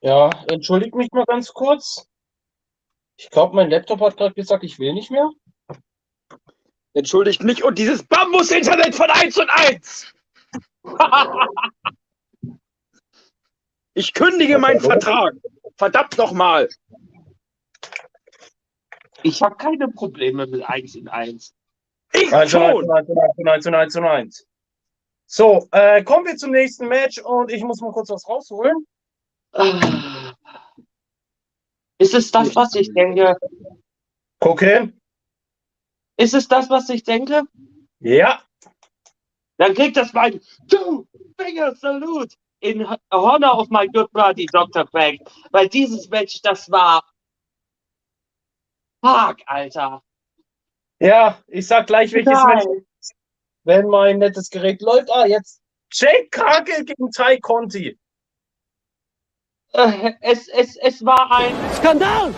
Ja, 0.00 0.28
entschuldigt 0.48 0.94
mich 0.96 1.08
mal 1.12 1.24
ganz 1.26 1.52
kurz. 1.52 2.08
Ich 3.16 3.30
glaube, 3.30 3.54
mein 3.54 3.70
Laptop 3.70 4.00
hat 4.00 4.16
gerade 4.16 4.34
gesagt, 4.34 4.64
ich 4.64 4.78
will 4.78 4.92
nicht 4.94 5.10
mehr. 5.10 5.30
Entschuldigt 6.94 7.42
mich 7.42 7.64
und 7.64 7.78
dieses 7.78 8.02
Bambus-Internet 8.02 8.94
von 8.94 9.10
1 9.10 9.38
und 9.38 9.50
1! 9.50 10.14
Ich 13.94 14.14
kündige 14.14 14.58
meinen 14.58 14.80
Vertrag. 14.80 15.34
Verdammt 15.76 16.16
nochmal. 16.18 16.68
Ich 19.22 19.42
habe 19.42 19.56
keine 19.56 19.88
Probleme 19.88 20.46
mit 20.46 20.62
1 20.62 20.94
in 20.94 21.08
1. 21.08 21.54
Ich 22.14 22.32
Eins 22.32 22.32
und 22.32 22.34
eins 22.34 22.50
schon. 22.50 22.84
und 22.84 22.90
eins 22.90 23.08
und 23.08 23.18
eins 23.18 23.36
und 23.38 23.48
eins 23.48 23.66
und 23.66 23.74
eins 23.74 23.96
und 23.96 24.04
eins. 24.04 24.46
So, 25.26 25.68
äh, 25.72 26.02
kommen 26.04 26.26
wir 26.26 26.36
zum 26.36 26.50
nächsten 26.50 26.88
Match 26.88 27.18
und 27.18 27.50
ich 27.50 27.62
muss 27.64 27.80
mal 27.80 27.92
kurz 27.92 28.10
was 28.10 28.28
rausholen. 28.28 28.86
Ist 32.02 32.14
es 32.14 32.32
das, 32.32 32.56
was 32.56 32.74
ich 32.74 32.92
denke? 32.94 33.36
Gucken. 34.40 35.00
Ist 36.16 36.34
es 36.34 36.48
das, 36.48 36.68
was 36.68 36.88
ich 36.88 37.04
denke? 37.04 37.42
Ja, 38.00 38.42
Dann 39.56 39.74
kriegt 39.74 39.96
das 39.96 40.12
mein 40.12 40.40
Two-Finger 40.68 41.76
Salute 41.76 42.34
in 42.60 42.84
Honor 43.12 43.56
of 43.56 43.70
my 43.70 43.86
good 43.86 44.10
buddy 44.12 44.46
Dr. 44.46 44.84
Frank. 44.88 45.20
Weil 45.52 45.68
dieses 45.68 46.08
Match, 46.08 46.42
das 46.42 46.68
war. 46.72 47.04
Fuck, 49.04 49.38
Alter. 49.46 50.02
ja, 51.00 51.40
ich 51.46 51.66
sag 51.68 51.86
gleich, 51.86 52.12
welches 52.12 52.42
Match, 52.44 52.64
Geil. 52.64 52.86
wenn 53.64 53.86
mein 53.86 54.18
nettes 54.18 54.50
Gerät 54.50 54.82
läuft. 54.82 55.08
Ah, 55.12 55.26
jetzt 55.26 55.62
Jake 55.92 56.28
Cargill 56.30 56.84
gegen 56.84 57.10
Ty 57.12 57.38
Conti. 57.40 57.96
Äh, 59.74 60.12
es, 60.20 60.48
es, 60.48 60.76
es 60.76 61.04
war 61.04 61.30
ein. 61.30 61.54
Skandal! 61.74 62.34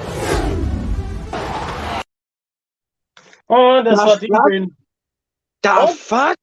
Und 3.46 3.84
das 3.84 3.98
Ja, 4.00 4.06
war 4.06 4.16
die. 4.18 4.28
Win. 4.28 4.76
Da 5.62 5.84
Oh. 5.84 5.86
fuck. 5.88 6.34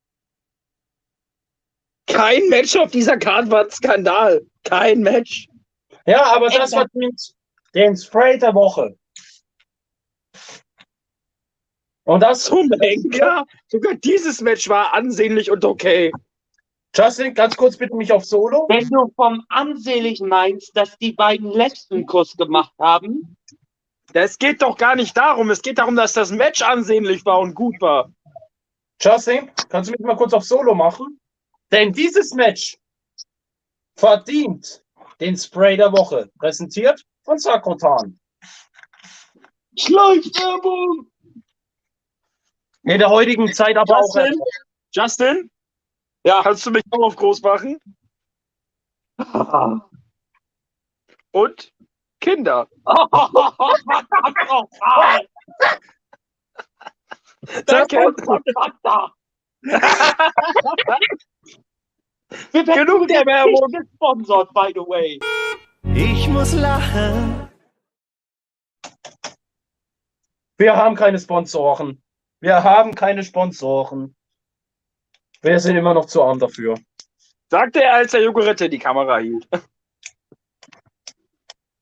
Kein 2.07 2.49
Match 2.49 2.75
auf 2.75 2.91
dieser 2.91 3.17
Karte 3.17 3.49
war 3.51 3.63
ein 3.63 3.71
Skandal. 3.71 4.41
Kein 4.63 4.99
Match. 5.01 5.47
Ja, 6.05 6.23
aber 6.35 6.49
das 6.49 6.73
war 6.73 6.85
den, 6.93 7.11
den 7.73 7.95
Spray 7.95 8.37
der 8.37 8.53
Woche. 8.53 8.97
Und 12.03 12.21
das, 12.21 12.45
Zum 12.45 12.69
Henker. 12.81 13.45
Sogar 13.67 13.93
dieses 13.95 14.41
Match 14.41 14.67
war 14.67 14.93
ansehnlich 14.93 15.49
und 15.49 15.63
okay. 15.63 16.11
Justin, 16.93 17.33
ganz 17.33 17.55
kurz 17.55 17.77
bitte 17.77 17.95
mich 17.95 18.11
auf 18.11 18.25
Solo. 18.25 18.65
Wenn 18.67 18.89
du 18.89 19.11
vom 19.15 19.45
Ansehnlichen 19.49 20.27
meinst, 20.27 20.75
dass 20.75 20.97
die 20.97 21.13
beiden 21.13 21.49
letzten 21.49 22.05
Kuss 22.05 22.35
gemacht 22.35 22.73
haben, 22.79 23.37
Es 24.13 24.37
geht 24.37 24.61
doch 24.61 24.77
gar 24.77 24.95
nicht 24.95 25.15
darum. 25.15 25.49
Es 25.51 25.61
geht 25.61 25.77
darum, 25.77 25.95
dass 25.95 26.13
das 26.13 26.31
Match 26.31 26.61
ansehnlich 26.61 27.25
war 27.25 27.39
und 27.39 27.53
gut 27.53 27.79
war. 27.79 28.11
Justin, 28.99 29.49
kannst 29.69 29.89
du 29.89 29.93
mich 29.93 30.01
mal 30.01 30.17
kurz 30.17 30.33
auf 30.33 30.43
Solo 30.43 30.75
machen? 30.75 31.19
Denn 31.71 31.93
dieses 31.93 32.33
Match 32.33 32.77
verdient 33.95 34.83
den 35.19 35.37
Spray 35.37 35.77
der 35.77 35.91
Woche. 35.93 36.29
Präsentiert 36.39 37.01
von 37.23 37.37
Sakrotan. 37.37 38.19
Schleichwerbung! 39.77 41.09
In 42.83 42.99
der 42.99 43.09
heutigen 43.09 43.53
Zeit 43.53 43.77
aber 43.77 43.99
auch. 43.99 44.17
Justin? 44.91 45.50
Ja, 46.23 46.41
kannst 46.43 46.65
du 46.65 46.71
mich 46.71 46.83
auch 46.91 47.03
auf 47.03 47.15
groß 47.15 47.41
machen? 47.41 47.79
Und 51.31 51.73
Kinder. 52.19 52.67
Danke. 57.65 57.97
Wir 62.51 62.65
werden 62.65 62.85
Genug 62.85 63.07
der 63.07 63.25
Werbung. 63.25 63.71
gesponsert, 63.71 64.53
by 64.53 64.71
the 64.73 64.79
way. 64.81 65.19
Ich 65.95 66.27
muss 66.29 66.53
lachen. 66.53 67.49
Wir 70.57 70.75
haben 70.77 70.95
keine 70.95 71.19
Sponsoren. 71.19 72.01
Wir 72.39 72.63
haben 72.63 72.95
keine 72.95 73.23
Sponsoren. 73.23 74.15
Wir 75.41 75.59
sind 75.59 75.75
immer 75.75 75.93
noch 75.93 76.05
zu 76.05 76.21
arm 76.23 76.39
dafür. 76.39 76.75
Sagte 77.49 77.83
er, 77.83 77.95
als 77.95 78.11
der 78.11 78.21
Jogurette 78.21 78.69
die 78.69 78.79
Kamera 78.79 79.17
hielt. 79.17 79.47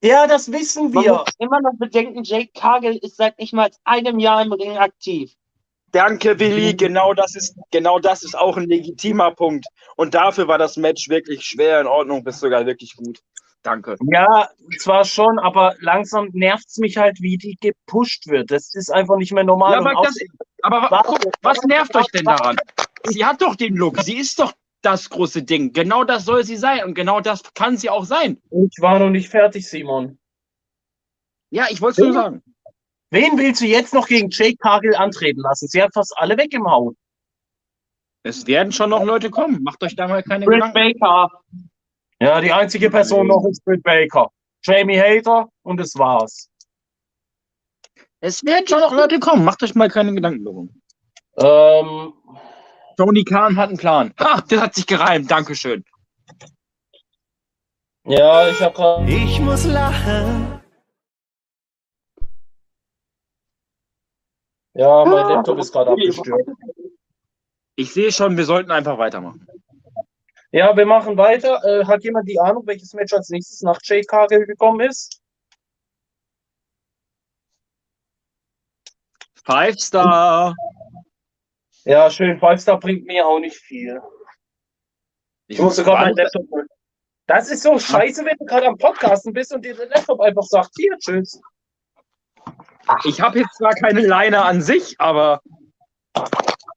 Ja, 0.01 0.27
das 0.27 0.51
wissen 0.51 0.91
Man 0.91 1.03
wir. 1.03 1.13
muss 1.13 1.35
immer 1.39 1.59
noch 1.61 1.77
bedenken, 1.77 2.23
Jake 2.23 2.51
Cargill 2.53 2.97
ist 2.97 3.17
seit 3.17 3.37
nicht 3.37 3.53
mal 3.53 3.69
einem 3.83 4.17
Jahr 4.17 4.41
im 4.41 4.53
Ring 4.53 4.77
aktiv. 4.77 5.33
Danke, 5.91 6.39
Willi. 6.39 6.73
Genau 6.75 7.13
das 7.13 7.35
ist, 7.35 7.55
genau 7.71 7.99
das 7.99 8.23
ist 8.23 8.37
auch 8.37 8.57
ein 8.57 8.69
legitimer 8.69 9.31
Punkt. 9.31 9.65
Und 9.95 10.13
dafür 10.13 10.47
war 10.47 10.57
das 10.57 10.77
Match 10.77 11.09
wirklich 11.09 11.45
schwer 11.45 11.81
in 11.81 11.87
Ordnung, 11.87 12.23
bis 12.23 12.39
sogar 12.39 12.65
wirklich 12.65 12.95
gut. 12.95 13.19
Danke. 13.63 13.97
Ja, 14.09 14.49
zwar 14.79 15.03
schon, 15.03 15.37
aber 15.39 15.75
langsam 15.81 16.29
nervt's 16.31 16.77
mich 16.77 16.95
halt, 16.95 17.19
wie 17.19 17.37
die 17.37 17.57
gepusht 17.59 18.27
wird. 18.27 18.51
Das 18.51 18.73
ist 18.73 18.89
einfach 18.89 19.17
nicht 19.17 19.33
mehr 19.33 19.43
normal. 19.43 19.73
Ja, 19.73 19.79
aber, 19.79 20.01
das, 20.01 20.15
aber 20.61 21.03
was 21.41 21.61
nervt 21.63 21.93
euch 21.95 22.07
denn 22.13 22.23
daran? 22.23 22.57
Sie 23.05 23.25
hat 23.25 23.41
doch 23.41 23.55
den 23.55 23.75
Look. 23.75 24.01
Sie 24.01 24.17
ist 24.17 24.39
doch 24.39 24.53
das 24.81 25.09
große 25.09 25.43
Ding. 25.43 25.73
Genau 25.73 26.03
das 26.03 26.25
soll 26.25 26.43
sie 26.43 26.57
sein. 26.57 26.83
Und 26.83 26.93
genau 26.93 27.19
das 27.21 27.41
kann 27.53 27.77
sie 27.77 27.89
auch 27.89 28.05
sein. 28.05 28.41
ich 28.51 28.81
war 28.81 28.99
noch 28.99 29.09
nicht 29.09 29.29
fertig, 29.29 29.67
Simon. 29.67 30.19
Ja, 31.51 31.67
ich 31.69 31.81
wollte 31.81 32.01
es 32.01 32.07
nur 32.07 32.13
sagen. 32.13 32.43
Wen 33.11 33.37
willst 33.37 33.61
du 33.61 33.65
jetzt 33.65 33.93
noch 33.93 34.07
gegen 34.07 34.29
Jake 34.29 34.57
Cargill 34.57 34.95
antreten 34.95 35.41
lassen? 35.41 35.67
Sie 35.67 35.81
hat 35.81 35.93
fast 35.93 36.13
alle 36.17 36.37
weg 36.37 36.53
im 36.53 36.69
Haus. 36.69 36.93
Es 38.23 38.45
werden 38.45 38.71
schon 38.71 38.91
noch 38.91 39.03
Leute 39.03 39.29
kommen. 39.29 39.63
Macht 39.63 39.83
euch 39.83 39.95
da 39.95 40.07
mal 40.07 40.21
keine 40.21 40.45
Britt 40.45 40.61
Gedanken. 40.61 40.99
Baker. 40.99 41.31
Ja, 42.21 42.41
die 42.41 42.51
einzige 42.51 42.91
Person 42.91 43.27
noch 43.27 43.45
ist 43.49 43.63
Britt 43.63 43.81
Baker. 43.81 44.29
Jamie 44.63 44.99
Hater 44.99 45.47
und 45.63 45.77
das 45.77 45.95
war's. 45.95 46.49
Es 48.19 48.43
werden 48.43 48.67
schon 48.67 48.81
noch 48.81 48.91
Leute 48.91 49.19
kommen. 49.19 49.45
Macht 49.45 49.63
euch 49.63 49.73
mal 49.73 49.89
keine 49.89 50.13
Gedanken 50.13 50.43
darum. 50.43 50.81
Ähm, 51.37 52.13
Tony 52.99 53.23
Khan 53.23 53.55
hat 53.55 53.69
einen 53.69 53.77
Plan. 53.77 54.13
Ha, 54.19 54.41
das 54.41 54.59
hat 54.59 54.75
sich 54.75 54.85
gereimt. 54.85 55.31
Dankeschön. 55.31 55.85
ja, 58.03 58.49
ich 58.49 58.61
habe 58.61 58.75
gerade. 58.75 59.09
Ich 59.09 59.39
muss 59.39 59.63
lachen. 59.63 60.59
Ja, 64.73 65.05
mein 65.05 65.29
Laptop 65.29 65.59
ist 65.59 65.71
gerade 65.71 65.91
abgestürzt. 65.91 66.49
Ich 67.77 67.93
sehe 67.93 68.11
schon, 68.11 68.35
wir 68.35 68.43
sollten 68.43 68.71
einfach 68.71 68.97
weitermachen. 68.97 69.47
Ja, 70.51 70.75
wir 70.75 70.85
machen 70.85 71.15
weiter. 71.15 71.63
Äh, 71.63 71.85
hat 71.85 72.03
jemand 72.03 72.27
die 72.27 72.37
Ahnung, 72.37 72.63
welches 72.67 72.93
Match 72.93 73.13
als 73.13 73.29
nächstes 73.29 73.61
nach 73.61 73.79
Jake 73.81 74.07
Cargill 74.07 74.45
gekommen 74.45 74.81
ist? 74.81 75.21
Five 79.45 79.79
Star. 79.79 80.53
Ja, 81.89 82.07
schön. 82.11 82.37
Five 82.37 82.61
Star 82.61 82.79
bringt 82.79 83.07
mir 83.07 83.25
auch 83.25 83.39
nicht 83.39 83.57
viel. 83.57 83.99
Ich 85.47 85.59
muss 85.59 85.75
sogar 85.75 85.99
mein 85.99 86.13
Laptop. 86.13 86.45
Das 87.25 87.49
ist 87.49 87.63
so 87.63 87.79
scheiße, 87.79 88.23
wenn 88.25 88.37
du 88.37 88.45
gerade 88.45 88.67
am 88.67 88.77
Podcasten 88.77 89.33
bist 89.33 89.51
und 89.53 89.65
dir 89.65 89.75
der 89.75 89.87
Laptop 89.87 90.19
einfach 90.21 90.43
sagt, 90.43 90.69
hier, 90.77 90.95
tschüss. 90.99 91.41
Ich 93.05 93.19
habe 93.19 93.39
jetzt 93.39 93.55
zwar 93.57 93.71
keine 93.73 94.01
Leine 94.01 94.43
an 94.43 94.61
sich, 94.61 94.95
aber 94.99 95.41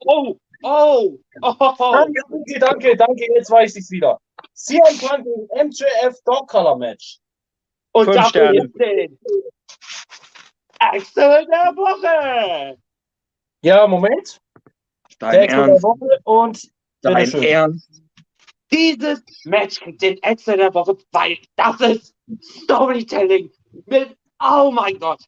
Oh, 0.07 0.35
oh, 0.62 1.18
oh, 1.42 1.55
oh. 1.61 1.92
Danke, 1.92 2.20
danke, 2.31 2.59
danke, 2.59 2.96
danke, 2.96 3.35
jetzt 3.35 3.51
weiß 3.51 3.77
ich's 3.77 3.90
wieder. 3.90 4.18
CM 4.55 4.98
Punk 4.98 5.25
gegen 5.25 5.68
MJF 5.68 6.16
Dog 6.25 6.48
Color 6.48 6.79
Match. 6.79 7.18
Und 7.92 8.07
Fünf 8.07 8.16
dafür 8.16 8.48
Sterne. 8.48 8.68
den 8.70 9.18
Excel 10.94 11.46
der 11.46 11.77
Woche. 11.77 12.79
Ja, 13.62 13.87
Moment. 13.87 14.40
Dein 15.22 15.38
Extra 15.38 15.61
der 15.61 15.68
Ernst, 15.68 15.82
Woche 15.85 16.20
und 16.24 16.68
dein. 17.00 17.32
Ernst. 17.32 18.02
Dieses 18.72 19.22
Match 19.44 19.78
kriegt 19.78 20.02
den 20.02 20.20
Excel 20.22 20.56
der 20.56 20.74
Woche, 20.74 20.96
weil 21.12 21.38
das 21.54 21.80
ist 21.80 22.14
Storytelling 22.40 23.48
mit, 23.87 24.16
oh 24.42 24.72
mein 24.72 24.98
Gott. 24.98 25.20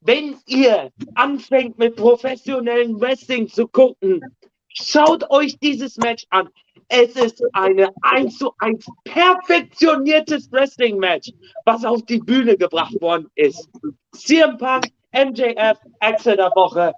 Wenn 0.00 0.38
ihr 0.46 0.90
anfängt 1.14 1.78
mit 1.78 1.94
professionellen 1.94 3.00
Wrestling 3.00 3.46
zu 3.46 3.68
gucken, 3.68 4.20
schaut 4.68 5.30
euch 5.30 5.56
dieses 5.60 5.96
Match 5.98 6.24
an. 6.30 6.48
Es 6.88 7.14
ist 7.14 7.44
eine 7.52 7.92
1 8.02 8.38
zu 8.38 8.52
1 8.58 8.84
perfektioniertes 9.04 10.50
Wrestling-Match, 10.50 11.30
was 11.64 11.84
auf 11.84 12.02
die 12.06 12.18
Bühne 12.18 12.56
gebracht 12.56 13.00
worden 13.00 13.30
ist. 13.36 13.68
CM 14.12 14.56
Punk, 14.58 14.88
MJF, 15.12 15.78
Excel 16.00 16.36
der 16.36 16.50
Woche. 16.56 16.92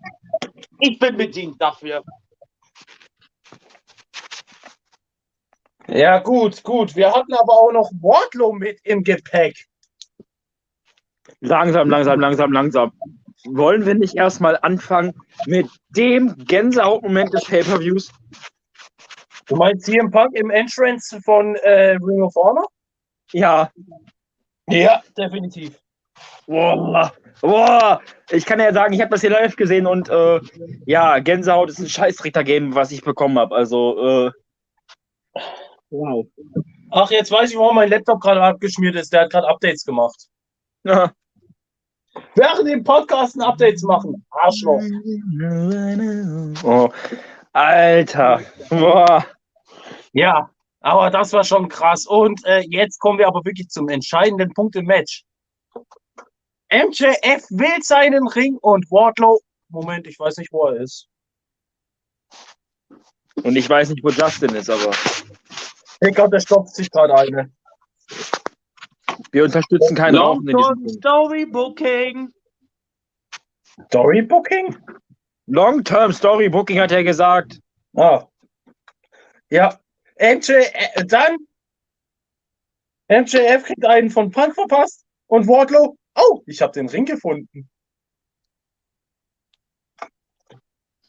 Ich 0.84 0.98
bin 0.98 1.16
bedient 1.16 1.62
dafür. 1.62 2.02
Ja, 5.86 6.18
gut, 6.18 6.64
gut. 6.64 6.96
Wir 6.96 7.12
hatten 7.12 7.32
aber 7.34 7.52
auch 7.52 7.70
noch 7.70 7.88
Wardlow 8.00 8.52
mit 8.52 8.80
im 8.82 9.04
Gepäck. 9.04 9.64
Langsam, 11.38 11.88
langsam, 11.88 12.18
langsam, 12.18 12.52
langsam. 12.52 12.92
Wollen 13.44 13.86
wir 13.86 13.94
nicht 13.94 14.16
erstmal 14.16 14.58
anfangen 14.62 15.14
mit 15.46 15.68
dem 15.90 16.36
Gänsehautmoment 16.46 17.32
des 17.32 17.44
Pay-Per-Views? 17.44 18.10
Du 19.46 19.54
meinst 19.54 19.86
CM 19.86 20.10
Punk 20.10 20.34
im 20.34 20.50
Entrance 20.50 21.20
von 21.22 21.54
äh, 21.56 21.92
Ring 21.92 22.22
of 22.22 22.34
Honor? 22.34 22.66
Ja. 23.32 23.70
Ja, 24.68 25.00
definitiv. 25.16 25.80
Boah, 26.46 27.12
boah. 27.40 28.00
Ich 28.30 28.44
kann 28.44 28.60
ja 28.60 28.72
sagen, 28.72 28.94
ich 28.94 29.00
habe 29.00 29.10
das 29.10 29.20
hier 29.20 29.30
live 29.30 29.56
gesehen 29.56 29.86
und 29.86 30.08
äh, 30.08 30.40
ja, 30.86 31.18
Gänsehaut 31.18 31.70
ist 31.70 31.78
ein 31.78 31.88
Scheißrichter-Game, 31.88 32.74
was 32.74 32.90
ich 32.92 33.02
bekommen 33.02 33.38
habe. 33.38 33.54
Also, 33.54 34.28
äh, 34.28 35.40
wow. 35.90 36.26
Ach, 36.90 37.10
jetzt 37.10 37.30
weiß 37.30 37.50
ich, 37.50 37.56
warum 37.56 37.76
mein 37.76 37.88
Laptop 37.88 38.20
gerade 38.20 38.42
abgeschmiert 38.42 38.96
ist. 38.96 39.12
Der 39.12 39.22
hat 39.22 39.30
gerade 39.30 39.48
Updates 39.48 39.84
gemacht. 39.84 40.28
Ja. 40.84 41.12
Während 42.34 42.68
dem 42.68 42.84
Podcasten 42.84 43.40
Updates 43.40 43.82
machen. 43.82 44.26
Arschloch. 44.30 44.82
Oh. 46.62 46.90
Alter. 47.52 48.40
Boah. 48.68 49.24
Ja, 50.12 50.50
aber 50.80 51.10
das 51.10 51.32
war 51.32 51.44
schon 51.44 51.68
krass. 51.68 52.06
Und 52.06 52.44
äh, 52.44 52.62
jetzt 52.68 52.98
kommen 52.98 53.18
wir 53.18 53.28
aber 53.28 53.44
wirklich 53.44 53.68
zum 53.68 53.88
entscheidenden 53.88 54.52
Punkt 54.52 54.76
im 54.76 54.84
Match. 54.84 55.24
MJF 56.72 57.44
will 57.50 57.82
seinen 57.82 58.26
Ring 58.28 58.56
und 58.62 58.90
Wardlow. 58.90 59.40
Moment, 59.68 60.06
ich 60.06 60.18
weiß 60.18 60.38
nicht, 60.38 60.52
wo 60.52 60.66
er 60.66 60.80
ist. 60.80 61.06
Und 63.42 63.56
ich 63.56 63.68
weiß 63.68 63.90
nicht, 63.90 64.02
wo 64.02 64.08
Justin 64.08 64.54
ist, 64.54 64.70
aber 64.70 64.90
Ich 66.00 66.14
glaube, 66.14 66.30
der 66.30 66.40
stopft 66.40 66.74
sich 66.74 66.90
gerade 66.90 67.14
eine. 67.14 67.50
wir 69.32 69.44
unterstützen 69.44 69.94
keine 69.94 70.18
Rauchen 70.18 70.48
in 70.48 70.56
diesem. 70.56 70.88
Storybooking. 70.98 72.32
Storybooking? 73.86 74.76
Long-Term 75.46 76.12
Storybooking 76.12 76.80
hat 76.80 76.92
er 76.92 77.04
gesagt. 77.04 77.58
Ah. 77.96 78.26
Ja. 79.50 79.78
MJ, 80.18 80.52
äh, 80.52 81.04
dann 81.06 81.36
MJF 83.08 83.64
kriegt 83.64 83.84
einen 83.84 84.10
von 84.10 84.30
Punk 84.30 84.54
verpasst 84.54 85.04
und 85.26 85.46
Wardlow. 85.46 85.96
Oh, 86.14 86.42
ich 86.46 86.60
habe 86.62 86.72
den 86.72 86.88
Ring 86.88 87.04
gefunden. 87.04 87.68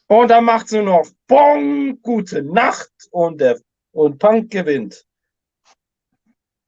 Und 0.06 0.28
dann 0.28 0.44
macht's 0.44 0.72
nur 0.72 0.82
noch 0.82 1.06
Bong, 1.26 2.00
gute 2.02 2.42
Nacht 2.42 2.92
und 3.10 3.40
der 3.40 3.58
und 3.92 4.18
Punk 4.18 4.50
gewinnt. 4.50 5.04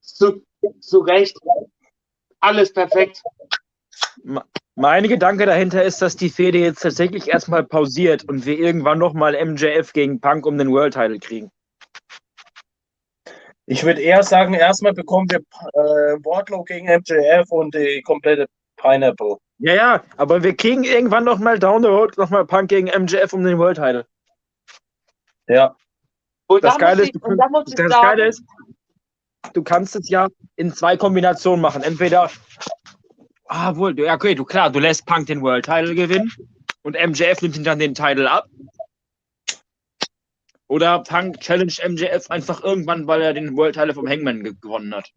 Zu, 0.01 0.43
zu 0.81 1.01
Recht. 1.01 1.37
Alles 2.41 2.73
perfekt. 2.73 3.23
Mein 4.75 5.09
Gedanke 5.09 5.47
dahinter 5.47 5.83
ist, 5.83 6.03
dass 6.03 6.17
die 6.17 6.31
Fehde 6.31 6.59
jetzt 6.59 6.83
tatsächlich 6.83 7.29
erstmal 7.29 7.65
pausiert 7.65 8.25
und 8.29 8.47
wir 8.47 8.59
irgendwann 8.59 8.99
nochmal 8.99 9.33
MJF 9.45 9.93
gegen 9.93 10.21
Punk 10.21 10.47
um 10.47 10.59
den 10.59 10.71
World 10.71 10.95
Title 10.95 11.19
kriegen. 11.19 11.51
Ich 13.67 13.83
würde 13.85 14.01
eher 14.01 14.23
sagen, 14.23 14.55
erstmal 14.55 14.93
bekommen 14.93 15.29
wir 15.29 15.39
äh, 15.41 16.17
Wardlow 16.25 16.63
gegen 16.63 16.87
MJF 16.87 17.51
und 17.51 17.75
die 17.75 18.01
komplette 18.03 18.47
Pineapple. 18.77 19.39
Ja, 19.59 19.75
ja, 19.75 20.05
aber 20.17 20.43
wir 20.43 20.55
kriegen 20.57 20.85
irgendwann 20.85 21.25
nochmal 21.25 21.59
down 21.59 21.83
the 21.83 21.89
road 21.89 22.17
nochmal 22.17 22.47
Punk 22.47 22.69
gegen 22.69 22.87
MJF 22.87 23.33
um 23.33 23.43
den 23.43 23.59
World 23.59 23.77
Title. 23.77 24.07
Ja. 25.49 25.75
Und 26.47 26.63
Das 26.63 26.75
da 26.75 26.79
Geile 26.79 27.03
ist, 27.03 27.15
ich, 27.15 27.21
du 27.21 27.35
da 27.35 27.49
Das 27.49 27.75
sagen, 27.77 27.91
Geile 27.91 28.27
ist, 28.29 28.43
du 29.53 29.63
kannst 29.63 29.97
es 29.97 30.09
ja 30.09 30.29
in 30.57 30.73
zwei 30.73 30.97
Kombinationen 30.97 31.61
machen. 31.61 31.83
Entweder, 31.83 32.31
ah, 33.47 33.75
wohl, 33.77 33.99
ja, 33.99 34.15
okay, 34.15 34.35
du 34.35 34.45
klar, 34.45 34.71
du 34.71 34.79
lässt 34.79 35.07
Punk 35.07 35.27
den 35.27 35.43
World 35.43 35.65
Title 35.65 35.95
gewinnen 35.95 36.31
und 36.83 36.95
MJF 36.95 37.43
nimmt 37.43 37.57
ihm 37.57 37.65
dann 37.65 37.79
den 37.79 37.95
Title 37.95 38.31
ab. 38.31 38.47
Oder 40.69 41.01
Punk 41.01 41.41
challenge 41.41 41.75
MJF 41.87 42.31
einfach 42.31 42.63
irgendwann, 42.65 43.07
weil 43.07 43.23
er 43.23 43.33
den 43.35 43.57
World 43.57 43.75
Title 43.77 43.95
vom 43.95 44.09
Hangman 44.09 44.43
ge- 44.43 44.55
gewonnen 44.61 44.95
hat. 44.95 45.13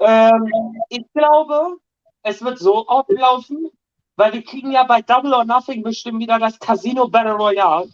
ähm, 0.00 0.50
ich 0.90 1.04
glaube, 1.14 1.76
es 2.22 2.42
wird 2.42 2.58
so 2.58 2.86
ablaufen, 2.86 3.68
weil 4.16 4.32
wir 4.34 4.42
kriegen 4.44 4.72
ja 4.72 4.84
bei 4.84 5.00
Double 5.02 5.32
or 5.34 5.44
Nothing 5.44 5.82
bestimmt 5.82 6.20
wieder 6.20 6.38
das 6.38 6.58
Casino 6.58 7.08
Battle 7.08 7.32
Royale. 7.34 7.90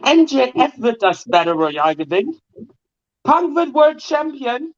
MJF 0.00 0.78
wird 0.78 1.02
das 1.02 1.24
Battle 1.24 1.52
Royale 1.54 1.96
gewinnen. 1.96 2.40
Punk 3.24 3.54
wird 3.56 3.74
World 3.74 4.00
Champion 4.02 4.72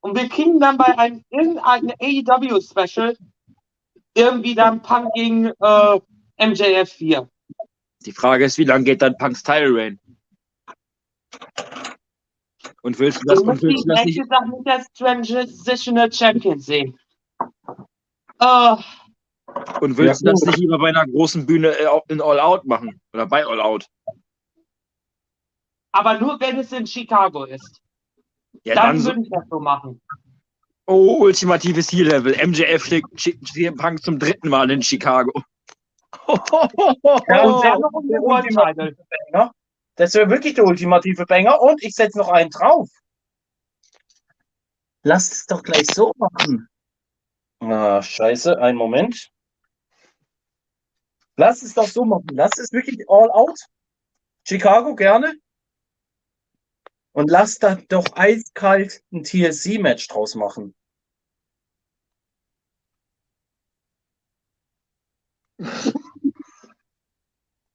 Und 0.00 0.16
wir 0.16 0.28
kriegen 0.28 0.60
dann 0.60 0.76
bei 0.76 0.98
einem 0.98 1.24
irgendeinem 1.30 1.92
AEW-Special 2.00 3.16
irgendwie 4.14 4.54
dann 4.54 4.82
Punk 4.82 5.12
gegen 5.14 5.46
äh, 5.46 6.00
MJF 6.38 6.92
4. 6.92 7.28
Die 8.04 8.12
Frage 8.12 8.44
ist, 8.44 8.58
wie 8.58 8.64
lange 8.64 8.84
geht 8.84 9.00
dann 9.00 9.16
Punks 9.16 9.42
Title 9.42 9.74
Reign? 9.74 9.98
Und 12.82 12.98
willst 12.98 13.20
du 13.22 13.24
das, 13.26 13.40
Ich 13.40 13.46
und 13.48 13.62
willst 13.62 13.84
du 13.84 13.88
das 13.88 14.04
nicht, 14.04 14.20
gesagt 14.20 14.48
nicht 14.48 14.68
als 14.68 14.86
Transitional 14.92 16.12
Champion 16.12 16.58
sehen. 16.58 16.98
Äh, 18.40 18.76
und 19.80 19.96
willst 19.96 20.22
Ja, 20.22 20.30
du 20.30 20.32
das 20.32 20.42
nicht 20.42 20.58
lieber 20.58 20.78
bei 20.78 20.88
einer 20.88 21.06
großen 21.06 21.46
Bühne 21.46 21.68
äh, 21.78 22.00
in 22.08 22.20
All 22.20 22.40
Out 22.40 22.64
machen? 22.66 23.00
Oder 23.12 23.26
bei 23.26 23.46
All 23.46 23.60
Out? 23.60 23.86
aber 25.96 26.18
nur 26.18 26.40
wenn 26.40 26.58
es 26.58 26.72
in 26.72 26.86
Chicago 26.86 27.44
ist. 27.44 27.80
Ja, 28.64 28.74
dann 28.74 28.96
dann 28.96 29.04
würde 29.04 29.20
ich 29.22 29.30
das 29.30 29.44
so 29.48 29.60
machen. 29.60 30.00
oh, 30.86 31.18
ultimatives 31.20 31.92
Heal-Level. 31.92 32.34
MJF 32.44 32.84
schlägt 32.84 33.16
CM 33.16 33.76
Punk 33.76 34.02
zum 34.02 34.18
dritten 34.18 34.48
Mal 34.48 34.70
in 34.70 34.82
Chicago. 34.82 35.32
Ja, 37.28 37.42
und 37.44 37.62
der 37.62 37.70
der, 37.72 37.78
noch 37.78 37.92
um 37.92 38.02
den 38.08 38.12
der 38.12 38.20
World 38.22 38.44
ultimative 38.44 38.96
Banger. 39.32 39.52
Das 39.96 40.14
wäre 40.14 40.30
wirklich 40.30 40.54
der 40.54 40.64
ultimative 40.64 41.26
Banger. 41.26 41.60
Und 41.60 41.82
ich 41.82 41.94
setze 41.94 42.18
noch 42.18 42.28
einen 42.28 42.50
drauf. 42.50 42.88
Lasst 45.02 45.32
es 45.32 45.46
doch 45.46 45.62
gleich 45.62 45.86
so 45.92 46.12
machen. 46.16 46.68
Ah, 47.60 48.02
scheiße, 48.02 48.58
einen 48.58 48.78
Moment. 48.78 49.30
Lass 51.36 51.62
es 51.62 51.74
doch 51.74 51.88
so 51.88 52.04
machen. 52.04 52.28
Lass 52.32 52.58
es 52.58 52.72
wirklich 52.72 53.04
all 53.08 53.30
out. 53.30 53.58
Chicago 54.46 54.94
gerne. 54.94 55.34
Und 57.12 57.30
lass 57.30 57.58
da 57.58 57.76
doch 57.88 58.06
eiskalt 58.14 59.02
ein 59.12 59.22
TLC-Match 59.22 60.08
draus 60.08 60.34
machen. 60.34 60.74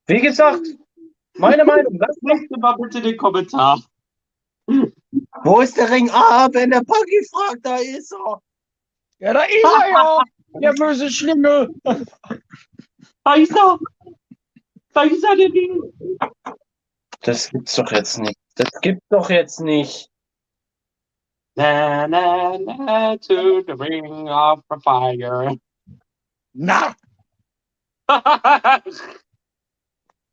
Wie 0.08 0.20
gesagt, 0.22 0.66
meine 1.40 1.66
Meinung. 1.66 1.98
Lass 2.00 2.16
doch 2.18 2.34
Nächste 2.34 2.60
Mal 2.60 2.76
bitte 2.78 3.02
den 3.02 3.18
Kommentar. 3.18 3.82
Wo 5.44 5.62
ist 5.62 5.78
der 5.78 5.90
Ring? 5.90 6.10
Ah, 6.12 6.48
wenn 6.52 6.70
der 6.70 6.82
Puggy 6.82 7.26
fragt, 7.32 7.66
da 7.66 7.78
ist 7.78 8.12
er. 8.12 8.42
Ja, 9.20 9.34
da 9.34 9.44
ist 9.44 9.64
er 9.64 9.90
ja. 9.90 10.22
Der 10.62 10.74
böse 10.74 11.12
Schlingel. 11.12 11.70
Da 13.24 13.34
ist 13.36 13.56
er. 13.56 13.78
Da 14.94 15.04
ist 15.04 15.24
er, 15.24 15.36
der 15.36 15.50
Ding. 15.50 15.80
Das 17.22 17.52
gibt's 17.52 17.76
doch 17.76 17.92
jetzt 17.92 18.18
nicht. 18.18 18.40
Das 18.56 18.72
gibt's 18.82 19.06
doch 19.10 19.30
jetzt 19.30 19.60
nicht. 19.60 20.10
Na, 21.56 22.08
na, 22.08 22.58
na, 22.58 23.16
to 23.18 23.62
the 23.62 23.74
ring 23.74 24.28
of 24.28 24.64
the 24.72 24.78
fire. 24.82 25.56
Na, 26.54 26.96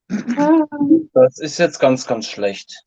Das 0.08 1.38
ist 1.38 1.58
jetzt 1.58 1.78
ganz, 1.78 2.06
ganz 2.06 2.28
schlecht. 2.28 2.84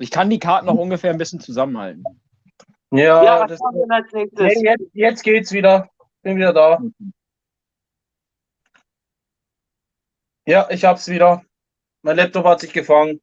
ich 0.00 0.10
kann 0.10 0.30
die 0.30 0.38
Karten 0.38 0.66
noch 0.66 0.74
ungefähr 0.74 1.10
ein 1.10 1.18
bisschen 1.18 1.40
zusammenhalten. 1.40 2.02
Ja, 2.90 3.22
ja, 3.22 3.46
das, 3.46 3.60
denn 3.60 3.90
als 3.90 4.12
nächstes? 4.12 4.40
nee, 4.40 4.64
jetzt, 4.64 4.90
jetzt 4.94 5.22
geht's 5.22 5.52
wieder. 5.52 5.88
Bin 6.22 6.36
wieder 6.36 6.52
da. 6.52 6.80
Ja, 10.46 10.68
ich 10.70 10.84
hab's 10.84 11.06
wieder. 11.08 11.44
Mein 12.02 12.16
Laptop 12.16 12.44
hat 12.46 12.60
sich 12.60 12.72
gefangen. 12.72 13.20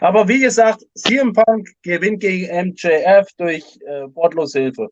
Aber 0.00 0.26
wie 0.28 0.40
gesagt, 0.40 0.82
CM 0.94 1.32
Punk 1.34 1.68
gewinnt 1.82 2.20
gegen 2.20 2.70
MJF 2.70 3.28
durch 3.36 3.78
äh, 3.86 4.06
Bordlos 4.08 4.52
Hilfe. 4.52 4.88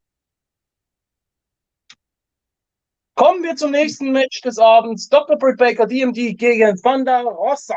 Kommen 3.15 3.43
wir 3.43 3.57
zum 3.57 3.73
nächsten 3.73 4.13
Match 4.13 4.43
des 4.43 4.59
Abends. 4.59 5.09
Dr. 5.09 5.37
Britt 5.37 5.57
Baker 5.57 5.87
DMD 5.87 6.39
gegen 6.39 6.81
Thunder 6.81 7.23
Rosa. 7.23 7.75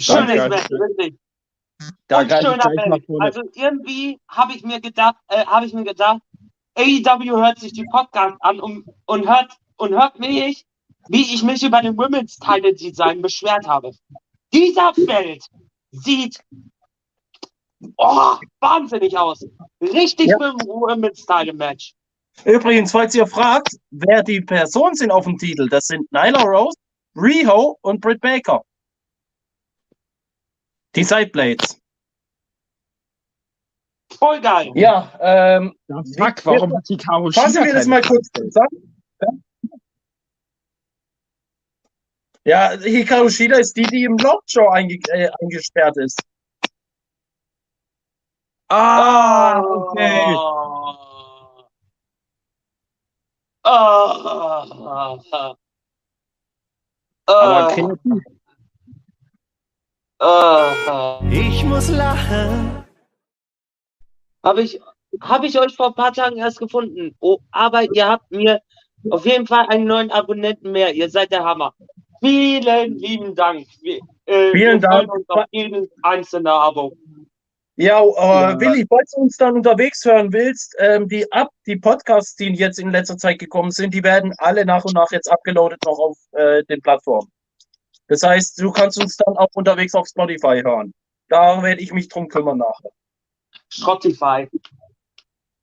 Schönes 0.00 0.36
Danke. 0.36 0.48
Match, 0.48 0.70
wirklich. 0.70 1.14
Da 2.08 2.20
Und 2.20 2.30
schöner 2.30 2.88
Match. 2.88 3.06
Also 3.20 3.42
irgendwie 3.54 4.18
habe 4.28 4.54
ich 4.54 4.64
mir 4.64 4.80
gedacht, 4.80 5.16
äh, 5.28 5.44
habe 5.44 5.66
ich 5.66 5.74
mir 5.74 5.84
gedacht, 5.84 6.22
AEW 6.74 7.36
hört 7.36 7.58
sich 7.58 7.72
die 7.72 7.84
Podcast 7.84 8.36
an 8.40 8.58
und, 8.60 8.86
und 9.04 9.28
hört 9.28 9.56
und 9.76 9.94
hört 9.94 10.18
mich, 10.18 10.64
wie 11.08 11.34
ich 11.34 11.42
mich 11.42 11.62
über 11.62 11.82
den 11.82 11.96
Women's 11.96 12.36
Title 12.36 12.74
Design 12.74 13.22
beschwert 13.22 13.66
habe. 13.66 13.92
Dieser 14.56 14.94
Feld 14.94 15.44
sieht 15.90 16.40
oh, 17.98 18.36
wahnsinnig 18.60 19.16
aus. 19.16 19.46
Richtig 19.82 20.28
Ja. 20.28 20.38
für 20.38 20.44
ein 20.46 20.66
Women's 20.66 21.26
Title 21.26 21.52
Match. 21.52 21.94
Übrigens, 22.44 22.92
falls 22.92 23.14
ihr 23.14 23.26
fragt, 23.26 23.76
wer 23.90 24.22
die 24.22 24.40
Personen 24.40 24.94
sind 24.94 25.10
auf 25.10 25.24
dem 25.24 25.36
Titel, 25.36 25.68
das 25.68 25.86
sind 25.86 26.10
Nyla 26.10 26.42
Rose, 26.42 26.76
Riho 27.14 27.78
und 27.82 28.00
Britt 28.00 28.20
Baker. 28.20 28.62
Die 30.94 31.04
Sideblades. 31.04 31.78
Voll 34.18 34.40
geil. 34.40 34.72
Ja, 34.74 35.12
ähm, 35.20 35.74
Fuck, 36.16 36.46
warum 36.46 36.74
hat 36.74 36.88
die 36.88 36.96
Karo 36.96 37.30
fassen 37.30 37.62
wir 37.62 37.74
das 37.74 37.86
mal 37.86 38.00
kurz 38.00 38.28
zusammen. 38.34 39.02
Ja, 42.46 42.70
Hikaru 42.78 43.28
Shida 43.28 43.56
ist 43.58 43.76
die, 43.76 43.82
die 43.82 44.04
im 44.04 44.16
Lockjaw 44.18 44.68
einge 44.70 44.98
äh, 45.08 45.28
eingesperrt 45.42 45.96
ist. 45.96 46.22
Ah, 48.70 49.60
okay. 49.60 50.34
Oh. 50.36 50.94
Oh. 53.64 55.18
Aber 57.26 57.68
Oh. 57.68 57.74
kreativ. 57.74 58.22
Oh. 60.20 61.20
Ich 61.28 61.64
muss 61.64 61.88
lachen. 61.88 62.84
Habe 64.44 64.62
ich, 64.62 64.80
hab 65.20 65.42
ich 65.42 65.58
euch 65.58 65.74
vor 65.74 65.88
ein 65.88 65.94
paar 65.94 66.12
Tagen 66.12 66.36
erst 66.36 66.60
gefunden. 66.60 67.16
Oh, 67.18 67.38
aber 67.50 67.82
ihr 67.92 68.06
habt 68.08 68.30
mir 68.30 68.62
auf 69.10 69.26
jeden 69.26 69.48
Fall 69.48 69.66
einen 69.66 69.86
neuen 69.86 70.12
Abonnenten 70.12 70.70
mehr. 70.70 70.94
Ihr 70.94 71.10
seid 71.10 71.32
der 71.32 71.44
Hammer. 71.44 71.74
Vielen 72.20 72.98
lieben 72.98 73.34
Dank. 73.34 73.66
Wir, 73.82 74.00
äh, 74.26 74.50
Vielen 74.52 74.80
Dank. 74.80 75.12
Uns 75.12 75.28
auf 75.28 75.44
jedes 75.50 75.88
einzelne 76.02 76.52
Abo. 76.52 76.96
Ja, 77.76 78.00
äh. 78.00 78.58
Willi, 78.58 78.86
falls 78.88 79.10
du 79.10 79.20
uns 79.20 79.36
dann 79.36 79.56
unterwegs 79.56 80.02
hören 80.04 80.32
willst, 80.32 80.74
ähm, 80.78 81.08
die 81.08 81.30
ab, 81.30 81.50
die 81.66 81.76
Podcasts, 81.76 82.34
die 82.34 82.46
jetzt 82.54 82.78
in 82.78 82.90
letzter 82.90 83.18
Zeit 83.18 83.38
gekommen 83.38 83.70
sind, 83.70 83.92
die 83.92 84.02
werden 84.02 84.32
alle 84.38 84.64
nach 84.64 84.84
und 84.84 84.94
nach 84.94 85.10
jetzt 85.10 85.30
abgeloadet 85.30 85.78
noch 85.84 85.98
auf 85.98 86.18
äh, 86.32 86.64
den 86.64 86.80
Plattformen. 86.80 87.30
Das 88.08 88.22
heißt, 88.22 88.60
du 88.60 88.70
kannst 88.72 88.98
uns 88.98 89.16
dann 89.16 89.36
auch 89.36 89.48
unterwegs 89.54 89.94
auf 89.94 90.06
Spotify 90.08 90.62
hören. 90.64 90.94
Da 91.28 91.62
werde 91.62 91.82
ich 91.82 91.92
mich 91.92 92.08
drum 92.08 92.28
kümmern 92.28 92.58
nachher. 92.58 92.90
Spotify. 93.68 94.48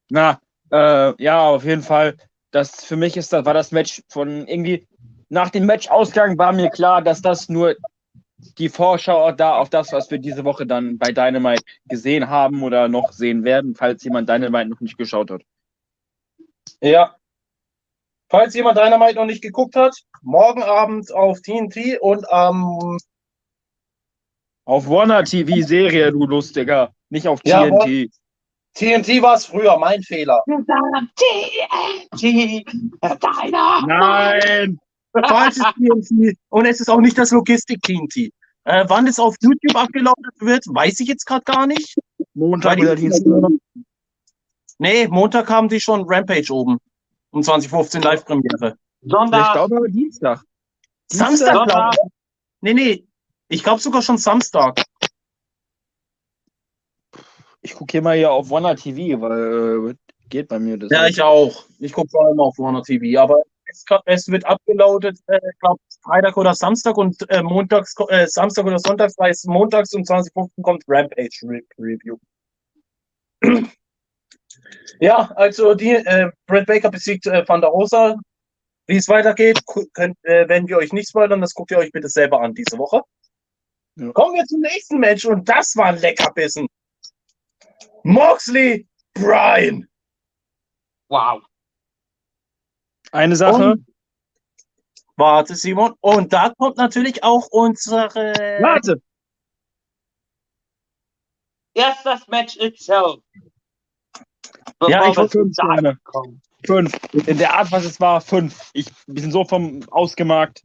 Na, 0.09 0.39
äh, 0.71 1.23
ja, 1.23 1.41
auf 1.41 1.63
jeden 1.63 1.81
Fall. 1.81 2.17
Das 2.51 2.85
für 2.85 2.95
mich 2.95 3.17
ist 3.17 3.33
das 3.33 3.45
war 3.45 3.55
das 3.55 3.71
Match 3.71 4.03
von 4.09 4.45
irgendwie 4.47 4.87
nach 5.33 5.49
dem 5.49 5.65
Matchausgang 5.65 6.37
war 6.37 6.53
mir 6.53 6.69
klar, 6.69 7.01
dass 7.01 7.21
das 7.21 7.49
nur 7.49 7.75
die 8.59 8.69
Vorschau 8.69 9.31
da 9.31 9.57
auf 9.57 9.71
das, 9.71 9.91
was 9.91 10.11
wir 10.11 10.19
diese 10.19 10.45
Woche 10.45 10.67
dann 10.67 10.99
bei 10.99 11.11
Dynamite 11.11 11.63
gesehen 11.85 12.29
haben 12.29 12.61
oder 12.61 12.87
noch 12.87 13.11
sehen 13.11 13.43
werden, 13.43 13.73
falls 13.73 14.03
jemand 14.03 14.29
Dynamite 14.29 14.69
noch 14.69 14.79
nicht 14.79 14.95
geschaut 14.95 15.31
hat. 15.31 15.41
Ja. 16.81 17.15
Falls 18.29 18.53
jemand 18.53 18.77
Dynamite 18.77 19.15
noch 19.15 19.25
nicht 19.25 19.41
geguckt 19.41 19.75
hat, 19.75 19.95
morgen 20.21 20.61
Abend 20.61 21.11
auf 21.11 21.41
TNT 21.41 21.99
und 21.99 22.31
am 22.31 22.99
Auf 24.65 24.87
Warner 24.87 25.23
TV 25.23 25.65
Serie, 25.65 26.11
du 26.11 26.27
Lustiger, 26.27 26.93
nicht 27.09 27.27
auf 27.27 27.41
Ja, 27.43 27.67
TNT. 27.67 28.11
TNT 28.75 29.21
war 29.23 29.35
es 29.35 29.47
früher, 29.47 29.77
mein 29.79 30.03
Fehler. 30.03 30.43
TNT. 32.15 32.65
Deiner. 33.01 33.87
Nein! 33.87 34.79
Falls 35.13 35.57
es 35.57 35.63
TNT 35.63 36.37
und 36.49 36.65
es 36.65 36.79
ist 36.81 36.89
auch 36.89 36.99
nicht 36.99 37.17
das 37.17 37.31
Logistik-TNT. 37.31 38.31
Äh, 38.65 38.85
wann 38.87 39.07
es 39.07 39.19
auf 39.19 39.35
YouTube 39.41 39.75
abgeloadet 39.75 40.39
wird, 40.39 40.65
weiß 40.67 40.99
ich 41.01 41.07
jetzt 41.09 41.25
gerade 41.25 41.43
gar 41.43 41.67
nicht. 41.67 41.95
Montag 42.33 42.79
oder 42.79 42.95
die- 42.95 43.01
Dienstag. 43.03 43.25
Nee, 44.79 45.07
Montag 45.07 45.49
haben 45.49 45.69
die 45.69 45.79
schon 45.79 46.03
Rampage 46.07 46.51
oben. 46.51 46.77
Um 47.29 47.43
2015 47.43 48.01
Live-Premiere. 48.01 48.75
Ich 49.01 49.11
Sonntag. 49.11 49.53
glaube 49.53 49.77
aber 49.77 49.87
Dienstag. 49.87 50.41
Samstag, 51.11 51.53
Sonntag. 51.55 51.91
glaube 51.93 51.95
ich. 52.07 52.11
Nee, 52.61 52.73
nee. 52.73 53.07
Ich 53.49 53.63
glaube 53.63 53.79
sogar 53.81 54.01
schon 54.01 54.17
Samstag. 54.17 54.81
Ich 57.61 57.75
gucke 57.75 57.91
hier 57.91 58.01
mal 58.01 58.17
hier 58.17 58.31
auf 58.31 58.49
Warner 58.49 58.75
TV, 58.75 59.21
weil 59.21 59.91
äh, 59.91 59.95
geht 60.29 60.47
bei 60.49 60.59
mir 60.59 60.77
das. 60.77 60.89
Ja, 60.91 61.03
nicht. 61.03 61.11
ich 61.17 61.21
auch. 61.21 61.65
Ich 61.79 61.93
gucke 61.93 62.09
vor 62.09 62.25
allem 62.25 62.39
auf 62.39 62.57
Warner 62.57 62.81
TV, 62.81 63.21
aber 63.21 63.43
es, 63.73 63.85
es 64.05 64.27
wird 64.27 64.45
abgeloadet, 64.45 65.19
äh, 65.27 65.39
glaube 65.59 65.81
Freitag 66.03 66.37
oder 66.37 66.53
Samstag 66.53 66.97
und 66.97 67.29
äh, 67.29 67.41
montags, 67.41 67.95
äh, 68.09 68.27
Samstag 68.27 68.65
oder 68.65 68.79
Sonntags, 68.79 69.15
heißt 69.19 69.47
montags 69.47 69.93
um 69.93 70.03
20.15 70.03 70.61
kommt 70.61 70.83
Rampage 70.87 71.39
Re 71.43 71.61
Review. 71.77 72.17
ja, 74.99 75.31
also 75.35 75.73
die, 75.73 75.91
äh, 75.91 76.29
Brett 76.47 76.67
Baker 76.67 76.91
besiegt 76.91 77.25
äh, 77.27 77.47
Van 77.47 77.61
der 77.61 77.69
Rosa. 77.69 78.15
Wie 78.85 78.97
es 78.97 79.07
weitergeht, 79.07 79.61
könnt, 79.93 80.17
äh, 80.23 80.47
werden 80.49 80.67
wir 80.67 80.77
euch 80.77 80.91
nicht 80.91 81.07
spoilern, 81.07 81.39
das 81.39 81.53
guckt 81.53 81.71
ihr 81.71 81.77
euch 81.77 81.91
bitte 81.91 82.09
selber 82.09 82.41
an 82.41 82.53
diese 82.53 82.77
Woche. 82.77 83.01
Ja. 83.95 84.11
Kommen 84.11 84.35
wir 84.35 84.43
zum 84.45 84.59
nächsten 84.59 84.99
Match 84.99 85.25
und 85.25 85.47
das 85.47 85.75
war 85.77 85.85
ein 85.85 85.99
Leckerbissen. 85.99 86.67
Moxley, 88.03 88.85
Brian. 89.13 89.87
Wow. 91.07 91.43
Eine 93.13 93.35
Sache. 93.35 93.73
Und, 93.73 93.85
warte, 95.15 95.55
Simon. 95.55 95.93
Und 96.01 96.33
da 96.33 96.51
kommt 96.57 96.77
natürlich 96.77 97.23
auch 97.23 97.47
unsere. 97.51 98.09
Warte. 98.59 99.01
Erst 101.75 102.05
das 102.05 102.27
Match 102.27 102.57
itself. 102.57 103.19
Ja, 104.87 105.07
ich 105.07 105.15
fünf 105.15 105.55
kommen. 106.03 106.41
Fünf. 106.65 106.93
In 107.27 107.37
der 107.37 107.53
Art, 107.53 107.71
was 107.71 107.85
es 107.85 107.99
war, 107.99 108.19
fünf. 108.19 108.71
Ich, 108.73 108.87
wir 109.05 109.21
sind 109.21 109.31
so 109.31 109.45
vom 109.45 109.83
ausgemarkt. 109.89 110.63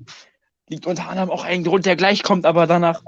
Liegt 0.69 0.87
unter 0.87 1.09
anderem 1.09 1.31
auch 1.31 1.45
ein 1.45 1.65
Grund, 1.65 1.87
der 1.87 1.97
gleich 1.97 2.23
kommt, 2.23 2.47
aber 2.47 2.67
danach. 2.67 3.03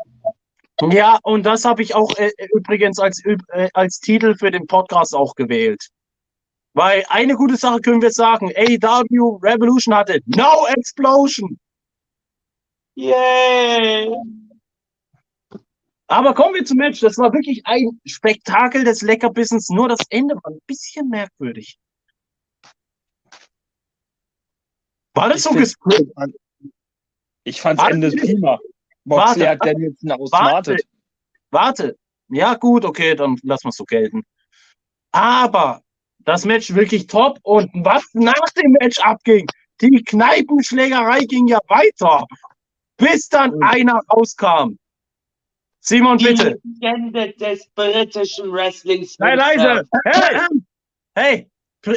Ja, 0.90 1.18
und 1.22 1.44
das 1.44 1.64
habe 1.64 1.82
ich 1.82 1.94
auch 1.94 2.10
äh, 2.16 2.30
übrigens 2.54 2.98
als, 2.98 3.22
äh, 3.24 3.68
als 3.74 4.00
Titel 4.00 4.34
für 4.34 4.50
den 4.50 4.66
Podcast 4.66 5.14
auch 5.14 5.34
gewählt. 5.34 5.88
Weil 6.72 7.04
eine 7.08 7.34
gute 7.34 7.56
Sache 7.56 7.80
können 7.80 8.02
wir 8.02 8.10
sagen: 8.10 8.52
AEW 8.54 9.40
Revolution 9.42 9.94
hatte 9.94 10.20
No 10.26 10.66
Explosion. 10.68 11.58
Yay! 12.94 14.14
Aber 16.06 16.34
kommen 16.34 16.54
wir 16.54 16.64
zum 16.64 16.78
Match. 16.78 17.00
Das 17.00 17.18
war 17.18 17.32
wirklich 17.32 17.62
ein 17.66 18.00
Spektakel 18.04 18.84
des 18.84 19.00
Leckerbissens. 19.00 19.68
Nur 19.68 19.88
das 19.88 20.00
Ende 20.10 20.34
war 20.34 20.50
ein 20.50 20.60
bisschen 20.66 21.08
merkwürdig. 21.08 21.78
War 25.14 25.28
das 25.28 25.38
Ich 25.38 25.42
so 25.44 25.50
gescriptet? 25.52 26.34
Ich 27.44 27.60
fand's 27.60 27.82
Warte. 27.82 27.94
Ende 27.94 28.10
prima. 28.10 28.58
Moxley 29.04 29.46
Warte. 29.46 29.48
hat 29.48 29.66
Danielson 29.66 30.10
Warte, 30.30 30.76
warte. 31.50 31.96
Ja, 32.28 32.54
gut, 32.54 32.84
okay, 32.84 33.14
dann 33.14 33.36
lassen 33.42 33.64
wir 33.64 33.70
es 33.70 33.76
so 33.76 33.84
gelten. 33.84 34.22
Aber 35.12 35.82
das 36.30 36.44
Match 36.44 36.72
wirklich 36.74 37.08
top. 37.08 37.40
Und 37.42 37.68
was 37.74 38.04
nach 38.12 38.48
dem 38.56 38.72
Match 38.80 38.98
abging, 39.00 39.46
die 39.80 40.02
Kneipenschlägerei 40.04 41.20
ging 41.24 41.48
ja 41.48 41.58
weiter. 41.66 42.24
Bis 42.96 43.28
dann 43.28 43.50
Mhm. 43.56 43.62
einer 43.62 44.00
rauskam. 44.12 44.76
Simon, 45.80 46.18
Die 46.18 46.26
bitte. 46.26 46.60
Legende 46.62 47.32
des 47.32 47.66
britischen 47.74 48.52
Wrestlings. 48.52 49.14
Sei 49.18 49.34
leise. 49.34 49.88
Hey, 50.04 50.40
hey, 51.16 51.50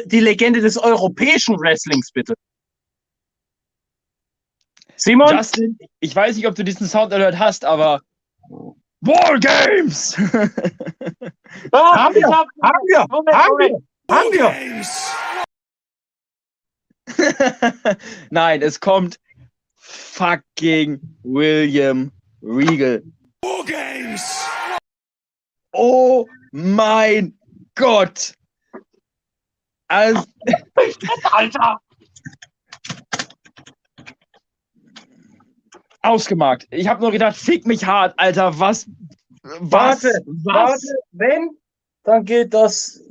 die 0.06 0.22
Legende 0.22 0.62
des 0.62 0.78
europäischen 0.78 1.60
Wrestlings, 1.60 2.10
bitte. 2.12 2.34
Simon, 4.96 5.36
Justin, 5.36 5.78
ich 6.00 6.16
weiß 6.16 6.38
nicht, 6.38 6.48
ob 6.48 6.56
du 6.56 6.64
diesen 6.64 6.88
Sound 6.88 7.12
alert 7.14 7.38
hast, 7.38 7.66
aber 7.66 8.02
War 9.02 9.38
Games! 9.40 10.16
Ah, 11.72 12.06
Haben 12.06 12.16
wir, 12.16 12.28
haben 12.28 12.50
wir, 12.88 13.06
Moment, 13.10 13.36
haben 13.36 13.50
Moment. 13.52 13.86
Haben 14.10 14.32
wir. 14.32 14.54
Nein, 18.30 18.62
es 18.62 18.80
kommt 18.80 19.20
fucking 19.76 21.00
William 21.24 22.12
Regal. 22.42 23.04
Oh 25.72 26.28
mein 26.52 27.38
Gott! 27.76 28.34
Also, 29.88 30.24
Alter! 31.32 31.80
ausgemarkt. 36.04 36.68
Ich 36.70 36.88
habe 36.88 37.02
nur 37.02 37.12
gedacht, 37.12 37.36
fick 37.36 37.66
mich 37.66 37.86
hart, 37.86 38.14
Alter. 38.18 38.60
Was? 38.60 38.88
Was? 39.42 40.04
Warte, 40.04 40.24
was? 40.26 40.56
warte, 40.56 40.88
wenn, 41.12 41.50
dann 42.04 42.26
geht 42.26 42.54
das. 42.54 43.02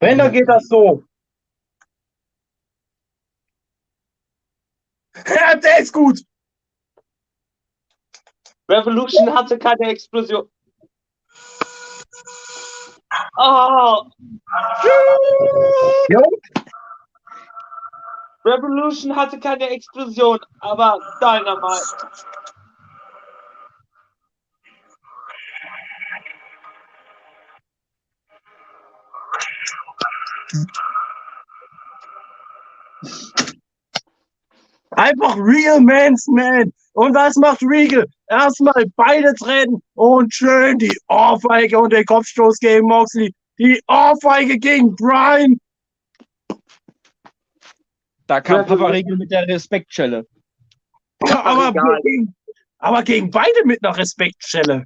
Wenn, 0.00 0.18
dann 0.18 0.32
geht 0.32 0.48
das 0.48 0.68
so. 0.68 1.04
Ja, 5.26 5.56
der 5.56 5.80
ist 5.80 5.92
gut. 5.92 6.22
Revolution 8.70 9.34
hatte 9.34 9.58
keine 9.58 9.88
Explosion. 9.88 10.48
Oh, 13.36 14.04
Jo, 16.08 16.22
Revolution 18.44 19.14
hatte 19.16 19.38
keine 19.40 19.68
Explosion, 19.70 20.38
aber 20.60 20.98
Dynamite. 21.20 22.08
Einfach 34.92 35.36
Real 35.36 35.80
Man's 35.80 36.26
Man. 36.28 36.72
Und 36.92 37.14
was 37.14 37.36
macht 37.36 37.62
Regal? 37.62 38.06
Erstmal 38.28 38.84
beide 38.96 39.32
trennen 39.34 39.80
und 39.94 40.34
schön 40.34 40.78
die 40.78 40.96
Ohrfeige 41.08 41.78
und 41.78 41.92
den 41.92 42.04
Kopfstoß 42.04 42.58
gegen 42.58 42.88
Moxley. 42.88 43.32
Die 43.58 43.80
Ohrfeige 43.86 44.58
gegen 44.58 44.96
Brian. 44.96 45.58
Da 48.26 48.40
kam 48.40 48.56
Ja, 48.56 48.62
Papa 48.64 48.86
Regel 48.88 49.16
mit 49.16 49.30
der 49.30 49.46
Respektschelle. 49.46 50.26
Aber 51.20 51.72
gegen, 52.02 52.34
aber 52.78 53.02
gegen 53.02 53.30
beide 53.30 53.64
mit 53.64 53.84
einer 53.84 53.96
Respektschelle. 53.96 54.84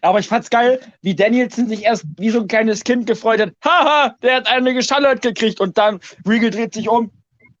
Aber 0.00 0.18
ich 0.18 0.28
fand's 0.28 0.50
geil, 0.50 0.80
wie 1.02 1.14
Danielson 1.14 1.68
sich 1.68 1.84
erst 1.84 2.04
wie 2.16 2.30
so 2.30 2.40
ein 2.40 2.48
kleines 2.48 2.82
Kind 2.84 3.06
gefreut 3.06 3.40
hat. 3.40 3.52
Haha, 3.64 4.16
der 4.22 4.36
hat 4.36 4.46
eine 4.46 4.74
geschallert 4.74 5.22
gekriegt. 5.22 5.60
Und 5.60 5.76
dann 5.76 6.00
Regal 6.26 6.50
dreht 6.50 6.74
sich 6.74 6.88
um. 6.88 7.10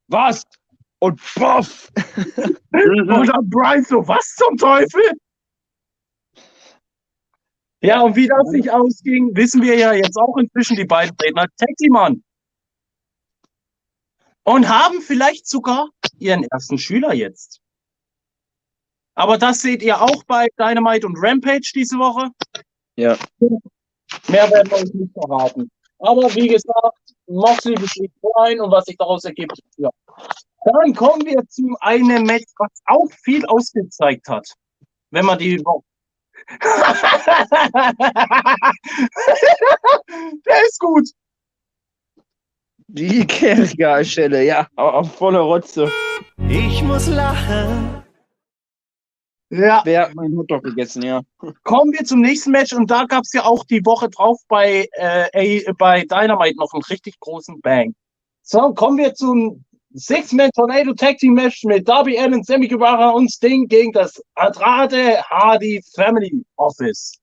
Was? 0.08 0.44
Und 0.98 1.20
poff! 1.34 1.90
Und 2.72 3.26
dann 3.28 3.50
Brian 3.50 3.84
so, 3.84 4.06
was 4.06 4.34
zum 4.36 4.56
Teufel? 4.56 5.02
Ja, 7.82 8.00
und 8.02 8.14
wie 8.14 8.28
das 8.28 8.48
sich 8.50 8.70
ausging, 8.70 9.34
wissen 9.34 9.60
wir 9.60 9.76
ja 9.76 9.92
jetzt 9.92 10.16
auch 10.16 10.36
inzwischen 10.36 10.76
die 10.76 10.84
beiden 10.84 11.16
Redner 11.20 11.48
Taxi-Mann. 11.56 12.22
Und 14.44 14.68
haben 14.68 15.00
vielleicht 15.00 15.48
sogar 15.48 15.88
ihren 16.18 16.44
ersten 16.44 16.78
Schüler 16.78 17.12
jetzt. 17.12 17.61
Aber 19.14 19.36
das 19.38 19.60
seht 19.60 19.82
ihr 19.82 20.00
auch 20.00 20.24
bei 20.24 20.48
Dynamite 20.58 21.06
und 21.06 21.16
Rampage 21.18 21.70
diese 21.74 21.98
Woche. 21.98 22.30
Ja. 22.96 23.16
Mehr 24.28 24.50
werden 24.50 24.70
wir 24.70 24.78
euch 24.78 24.94
nicht 24.94 25.12
verraten. 25.12 25.70
Aber 25.98 26.34
wie 26.34 26.48
gesagt, 26.48 26.98
Moxley 27.26 27.74
besiegt 27.74 28.14
Brian 28.20 28.60
und 28.60 28.70
was 28.70 28.86
sich 28.86 28.96
daraus 28.96 29.24
ergibt, 29.24 29.58
ja. 29.76 29.90
Dann 30.64 30.94
kommen 30.94 31.24
wir 31.26 31.46
zu 31.48 31.74
einem 31.80 32.24
Match, 32.24 32.52
was 32.58 32.70
auch 32.86 33.08
viel 33.24 33.44
ausgezeigt 33.46 34.28
hat. 34.28 34.46
Wenn 35.10 35.26
man 35.26 35.38
die. 35.38 35.56
Der 40.46 40.62
ist 40.66 40.78
gut. 40.78 41.08
Die 42.88 43.26
Kerkerstelle, 43.26 44.44
ja, 44.44 44.68
auch 44.76 45.08
voller 45.10 45.40
Rotze. 45.40 45.90
Ich 46.48 46.82
muss 46.82 47.06
lachen. 47.06 48.01
Ja, 49.52 49.82
Wer 49.84 50.08
hat 50.08 50.14
meinen 50.14 50.34
Hotdog 50.38 50.62
gegessen, 50.62 51.02
ja. 51.02 51.20
kommen 51.62 51.92
wir 51.92 52.06
zum 52.06 52.22
nächsten 52.22 52.52
Match 52.52 52.72
und 52.72 52.90
da 52.90 53.04
gab 53.04 53.24
es 53.24 53.34
ja 53.34 53.44
auch 53.44 53.66
die 53.66 53.84
Woche 53.84 54.08
drauf 54.08 54.40
bei, 54.48 54.88
äh, 54.92 55.72
bei 55.74 56.04
Dynamite 56.04 56.56
noch 56.56 56.72
einen 56.72 56.82
richtig 56.84 57.20
großen 57.20 57.60
Bang. 57.60 57.94
So, 58.40 58.72
kommen 58.72 58.96
wir 58.96 59.12
zum 59.12 59.62
Six-Man 59.92 60.52
Tornado 60.54 60.94
Tag 60.94 61.18
Team 61.18 61.34
Match 61.34 61.64
mit 61.64 61.86
Darby 61.86 62.18
Allin, 62.18 62.42
Sammy 62.42 62.66
Guevara 62.66 63.10
und 63.10 63.30
Sting 63.30 63.68
gegen 63.68 63.92
das 63.92 64.22
Andrade 64.36 65.22
Hardy 65.22 65.82
Family 65.94 66.42
Office. 66.56 67.18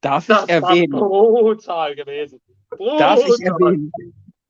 Darf 0.00 0.26
Das 0.26 0.44
ich 0.44 0.50
erwähnen, 0.50 0.92
war 0.94 1.08
brutal 1.08 1.94
gewesen. 1.94 2.40
Brutal. 2.70 2.98
darf 2.98 3.20
ich 3.20 3.44
erwähnen, 3.44 3.92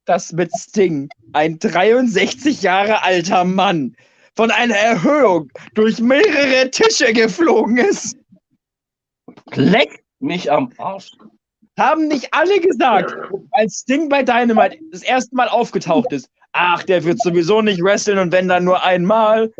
dass 0.04 0.32
mit 0.32 0.52
Sting 0.56 1.08
ein 1.32 1.58
63 1.58 2.62
Jahre 2.62 3.02
alter 3.02 3.42
Mann 3.42 3.96
von 4.36 4.50
einer 4.50 4.76
Erhöhung 4.76 5.50
durch 5.74 6.00
mehrere 6.00 6.70
Tische 6.70 7.12
geflogen 7.12 7.76
ist. 7.78 8.16
Leck 9.54 10.04
mich 10.20 10.50
am 10.50 10.70
Arsch. 10.78 11.10
haben 11.78 12.08
nicht 12.08 12.32
alle 12.32 12.60
gesagt, 12.60 13.14
als 13.52 13.80
Sting 13.80 14.08
bei 14.08 14.22
Dynamite 14.22 14.78
das 14.92 15.02
erste 15.02 15.34
Mal 15.34 15.48
aufgetaucht 15.48 16.12
ist, 16.12 16.28
ach, 16.52 16.82
der 16.84 17.02
wird 17.04 17.20
sowieso 17.20 17.62
nicht 17.62 17.82
wresteln 17.82 18.18
und 18.18 18.32
wenn 18.32 18.48
dann 18.48 18.64
nur 18.64 18.82
einmal. 18.84 19.52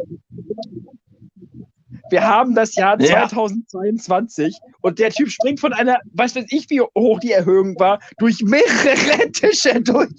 Wir 2.10 2.22
haben 2.22 2.54
das 2.54 2.74
Jahr 2.76 3.00
Ja. 3.00 3.28
2022 3.28 4.56
und 4.82 4.98
der 4.98 5.10
Typ 5.10 5.30
springt 5.30 5.58
von 5.58 5.72
einer, 5.72 5.98
was 6.12 6.36
weiß 6.36 6.44
ich, 6.50 6.68
wie 6.70 6.80
hoch 6.80 7.18
die 7.20 7.32
Erhöhung 7.32 7.78
war, 7.80 7.98
durch 8.18 8.42
mehrere 8.42 9.30
Tische 9.32 9.80
durch. 9.80 10.12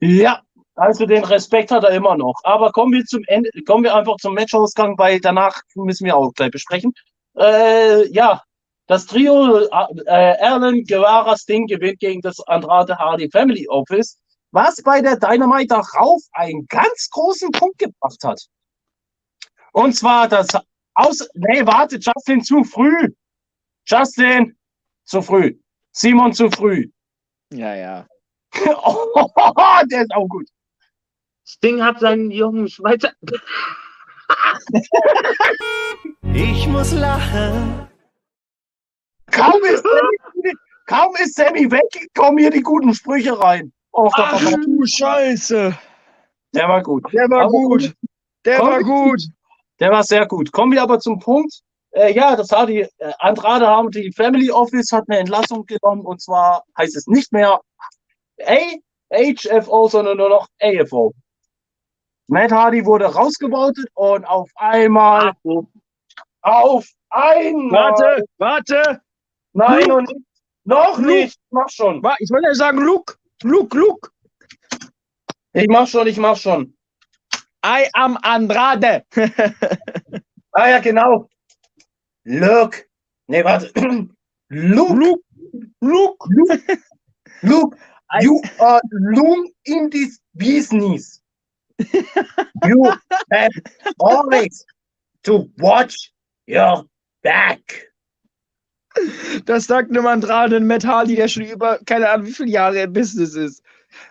Ja, 0.00 0.42
also 0.80 1.04
den 1.04 1.24
Respekt 1.24 1.70
hat 1.70 1.84
er 1.84 1.90
immer 1.90 2.16
noch. 2.16 2.36
Aber 2.42 2.72
kommen 2.72 2.94
wir 2.94 3.04
zum 3.04 3.22
Ende, 3.26 3.50
kommen 3.66 3.84
wir 3.84 3.94
einfach 3.94 4.16
zum 4.16 4.34
Matchausgang, 4.34 4.96
weil 4.96 5.20
danach 5.20 5.60
müssen 5.74 6.06
wir 6.06 6.16
auch 6.16 6.32
gleich 6.32 6.50
besprechen. 6.50 6.94
Äh, 7.36 8.08
ja, 8.08 8.42
das 8.86 9.04
Trio 9.04 9.58
äh, 9.58 10.38
Erlen 10.38 10.84
Guevara 10.84 11.36
Sting 11.36 11.66
gewinnt 11.66 12.00
gegen 12.00 12.22
das 12.22 12.40
Andrade 12.48 12.96
Hardy 12.96 13.28
Family 13.30 13.68
Office, 13.68 14.18
was 14.52 14.76
bei 14.82 15.02
der 15.02 15.16
Dynamite 15.16 15.68
darauf 15.68 16.22
einen 16.32 16.66
ganz 16.66 17.10
großen 17.10 17.50
Punkt 17.52 17.76
gebracht 17.76 18.24
hat. 18.24 18.40
Und 19.72 19.94
zwar 19.94 20.28
das 20.28 20.48
Aus. 20.94 21.28
Nee, 21.34 21.66
warte, 21.66 21.96
Justin 21.96 22.42
zu 22.42 22.64
früh. 22.64 23.08
Justin 23.86 24.56
zu 25.04 25.20
früh. 25.20 25.58
Simon 25.92 26.32
zu 26.32 26.50
früh. 26.50 26.88
Ja, 27.52 27.74
ja. 27.74 28.06
Oh, 28.82 29.28
der 29.90 30.02
ist 30.02 30.14
auch 30.14 30.26
gut. 30.26 30.48
Sting 31.52 31.82
hat 31.82 31.98
seinen 31.98 32.30
jungen 32.30 32.68
Schweizer. 32.68 33.10
Ich 36.32 36.68
muss 36.68 36.92
lachen. 36.92 37.88
Kaum 39.32 39.60
ist, 39.64 39.82
Sammy, 39.82 40.54
kaum 40.86 41.14
ist 41.16 41.34
Sammy 41.34 41.68
weg, 41.70 42.08
kommen 42.14 42.38
hier 42.38 42.50
die 42.50 42.62
guten 42.62 42.94
Sprüche 42.94 43.36
rein. 43.36 43.72
Oh, 43.92 44.08
Ach 44.12 44.40
du 44.40 44.86
Scheiße. 44.86 45.76
der 46.54 46.68
war 46.68 46.82
gut. 46.84 47.12
Der 47.12 47.28
war 47.28 47.42
Aber 47.42 47.50
gut. 47.50 47.94
Der 48.44 48.58
komm, 48.58 48.68
war 48.68 48.82
gut. 48.84 49.20
Der 49.80 49.90
war 49.90 50.04
sehr 50.04 50.26
gut. 50.26 50.52
Kommen 50.52 50.72
wir 50.72 50.82
aber 50.82 51.00
zum 51.00 51.18
Punkt. 51.18 51.62
Äh, 51.90 52.12
ja, 52.14 52.36
das 52.36 52.52
hat 52.52 52.68
die 52.68 52.82
äh, 52.82 53.12
Andrade 53.18 53.66
haben 53.66 53.90
die 53.90 54.12
Family 54.12 54.52
Office 54.52 54.92
hat 54.92 55.04
eine 55.08 55.18
Entlassung 55.18 55.66
genommen 55.66 56.02
und 56.06 56.22
zwar 56.22 56.62
heißt 56.78 56.96
es 56.96 57.08
nicht 57.08 57.32
mehr 57.32 57.60
A 58.46 58.58
HFO, 59.12 59.88
sondern 59.88 60.16
nur 60.16 60.28
noch 60.28 60.46
AFO. 60.62 61.12
Matt 62.30 62.52
Hardy 62.52 62.84
wurde 62.86 63.06
rausgebeutet 63.06 63.88
und 63.94 64.24
auf 64.24 64.48
einmal, 64.54 65.32
auf 66.42 66.86
einmal, 67.10 67.90
Warte, 67.92 68.24
warte. 68.38 69.00
nein 69.52 69.80
Luke. 69.80 69.94
und 69.94 70.08
nicht, 70.08 70.26
noch 70.64 70.98
Luke. 70.98 71.10
nicht, 71.10 71.38
mach 71.50 71.68
schon. 71.68 71.96
Ich 72.20 72.30
wollte 72.30 72.46
ja 72.46 72.54
sagen, 72.54 72.78
Luke. 72.78 73.16
Luke, 73.42 73.76
Luke. 73.76 74.10
Ich 75.54 75.66
mach 75.68 75.88
schon, 75.88 76.06
ich 76.06 76.18
mach 76.18 76.36
schon. 76.36 76.72
I 77.66 77.88
am 77.94 78.16
Andrade. 78.22 79.04
Ah 80.52 80.68
ja, 80.68 80.80
genau. 80.80 81.28
Look. 82.24 82.84
Nee, 83.28 83.44
warte. 83.44 83.70
Luke. 84.48 84.94
Luke. 84.94 85.22
Luke. 85.80 86.28
Luke, 87.42 87.76
you 88.20 88.42
are 88.58 88.80
long 88.90 89.48
in 89.64 89.90
this 89.90 90.20
business. 90.34 91.19
You 92.66 92.92
have 93.32 93.52
always 93.98 94.64
to 95.24 95.48
watch 95.58 96.12
your 96.46 96.84
back. 97.22 97.90
Das 99.46 99.66
sagt 99.66 99.90
einem 99.90 100.06
Andrade 100.06 100.56
in 100.56 100.66
Matt 100.66 100.84
Hardy, 100.84 101.14
der 101.14 101.28
schon 101.28 101.44
über 101.44 101.78
keine 101.86 102.10
Ahnung 102.10 102.26
wie 102.26 102.32
viele 102.32 102.50
Jahre 102.50 102.82
im 102.82 102.92
Business 102.92 103.34
ist. 103.34 103.62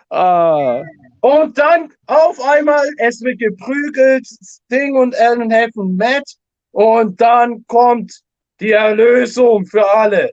Ah. 0.08 0.82
Und 1.20 1.58
dann 1.58 1.92
auf 2.06 2.40
einmal, 2.40 2.88
es 2.98 3.20
wird 3.20 3.38
geprügelt, 3.38 4.26
Sting 4.26 4.96
und 4.96 5.14
Alan 5.18 5.50
helfen 5.50 5.96
Matt. 5.96 6.24
Und 6.72 7.20
dann 7.20 7.64
kommt 7.66 8.20
die 8.60 8.72
Erlösung 8.72 9.66
für 9.66 9.88
alle. 9.90 10.30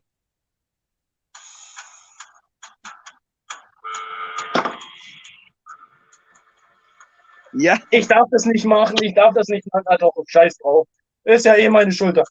Ja. 7.57 7.77
Ich 7.91 8.07
darf 8.07 8.27
das 8.31 8.45
nicht 8.45 8.65
machen, 8.65 8.95
ich 9.01 9.13
darf 9.15 9.33
das 9.33 9.47
nicht 9.47 9.65
machen. 9.73 9.83
Ah, 9.87 9.97
doch, 9.97 10.13
scheiß 10.27 10.57
drauf. 10.57 10.87
Ist 11.23 11.45
ja 11.45 11.55
eh 11.55 11.69
meine 11.69 11.91
Schulter. 11.91 12.23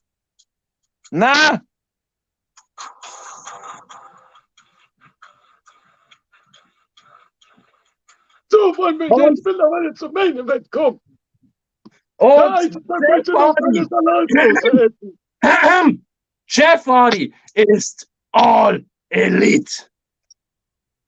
Na, 1.11 1.61
So 8.51 8.59
wollen 8.77 8.99
wir 8.99 9.11
Und- 9.11 9.23
jetzt 9.23 9.45
mittlerweile 9.45 9.93
zum 9.95 10.13
Main 10.13 10.37
Event 10.39 10.71
kommen. 10.71 11.01
Und 12.19 12.29
Ja, 12.31 12.61
ich 12.63 12.75
möchte 12.75 13.33
noch 13.33 13.55
meine 13.61 13.85
Salatsoße 13.85 14.91
essen. 15.43 16.07
Jeff 16.49 16.87
Hardy 16.87 17.35
ist 17.55 18.09
All 18.33 18.85
Elite. 19.11 19.91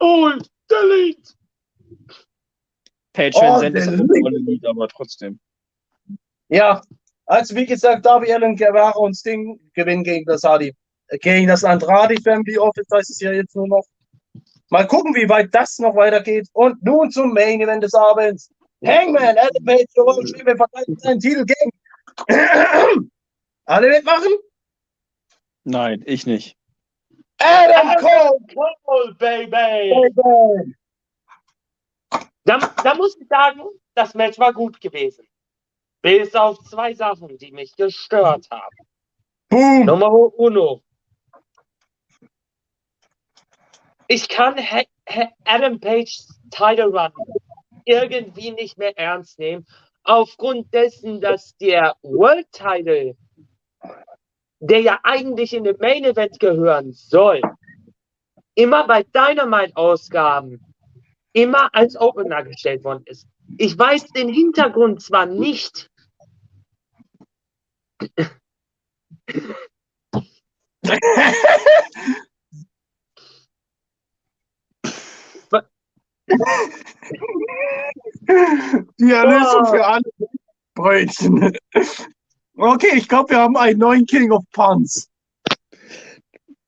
Oh, 0.01 0.31
delete. 0.71 1.33
Page 3.19 3.35
Oh, 3.37 3.61
Van 3.61 3.75
ist 3.75 3.87
der 3.91 3.95
ein 3.95 4.47
Lied, 4.47 4.65
aber 4.65 4.87
trotzdem. 4.87 5.41
Ja, 6.51 6.81
also 7.27 7.57
wie 7.57 7.67
gesagt, 7.67 8.07
Darby 8.07 8.33
Allen, 8.33 8.55
Guevara 8.55 8.97
und 8.97 9.15
Sting 9.15 9.59
gewinnen 9.75 10.05
gegen 10.05 10.25
das 10.25 10.45
Hardy, 10.45 10.73
äh, 11.09 11.19
gegen 11.19 11.49
das 11.49 11.65
Andrade 11.65 12.15
Family 12.23 12.57
Office, 12.59 12.87
heißt 12.93 13.11
es 13.11 13.21
ja 13.21 13.33
jetzt 13.33 13.57
nur 13.57 13.67
noch. 13.67 13.85
Mal 14.71 14.87
gucken, 14.87 15.17
wie 15.17 15.29
weit 15.29 15.53
das 15.53 15.81
noch 15.81 15.97
weitergeht. 15.97 16.47
Und 16.53 16.81
nun 16.85 17.11
zum 17.11 17.33
Main 17.33 17.61
Event 17.61 17.83
des 17.83 17.95
Abends. 17.95 18.51
Hangman, 18.87 19.37
Adam 19.37 19.65
Page, 19.65 19.87
Joel 19.97 20.27
Schlimme 20.29 20.57
verteidigt 20.57 21.01
seinen 21.01 21.19
Titel 21.19 21.45
gegen. 21.45 21.71
Alle 23.65 23.89
mitmachen? 23.89 24.33
Nein, 25.65 26.05
ich 26.07 26.25
nicht. 26.25 26.57
Adam 27.39 27.97
Cole! 27.97 28.39
Cole, 28.85 29.15
baby. 29.19 29.51
Baby. 29.51 30.78
Da, 32.49 32.59
da 32.83 32.95
muss 32.95 33.15
ich 33.21 33.29
sagen, 33.29 33.61
das 33.95 34.15
Match 34.15 34.39
war 34.39 34.55
gut 34.55 34.81
gewesen. 34.81 35.27
Bis 36.01 36.35
auf 36.35 36.59
zwei 36.61 36.95
Sachen, 36.95 37.37
die 37.37 37.53
mich 37.53 37.77
gestört 37.77 38.49
haben. 38.51 38.77
Boom! 39.51 39.85
Nummer 39.85 40.11
uno. 40.11 40.83
Ich 44.07 44.31
kann 44.31 44.57
Adam 45.45 45.79
Page's 45.79 46.41
Title 46.51 46.87
Run 46.87 47.13
irgendwie 47.85 48.53
nicht 48.53 48.79
mehr 48.79 48.97
ernst 48.97 49.39
nehmen, 49.39 49.67
aufgrund 50.05 50.73
dessen, 50.73 51.21
dass 51.21 51.55
der 51.59 51.97
World 52.01 52.51
Title, 52.53 53.15
der 54.61 54.81
ja 54.81 55.01
eigentlich 55.03 55.53
in 55.53 55.65
den 55.65 55.77
Main 55.79 56.05
Event 56.05 56.41
gehören 56.41 56.93
soll, 56.93 57.43
immer 58.55 58.87
bei 58.87 59.03
Dynamite-Ausgaben 59.03 60.68
immer 61.43 61.69
als 61.75 61.97
Opener 61.97 62.43
gestellt 62.45 62.85
worden 62.85 63.03
ist. 63.07 63.27
Ich 63.57 63.79
weiß 63.79 64.09
den 64.09 64.29
Hintergrund 64.29 65.03
zwar 65.03 65.27
nicht, 65.27 65.89
Die 79.01 79.11
Erlösung 79.11 79.67
für 79.67 79.87
alle 79.87 80.03
Brötchen. 80.75 81.57
Okay, 82.57 82.97
ich 82.97 83.09
glaube, 83.09 83.31
wir 83.31 83.39
haben 83.39 83.57
einen 83.57 83.79
neuen 83.79 84.05
King 84.07 84.31
of 84.33 84.45
Puns. 84.53 85.09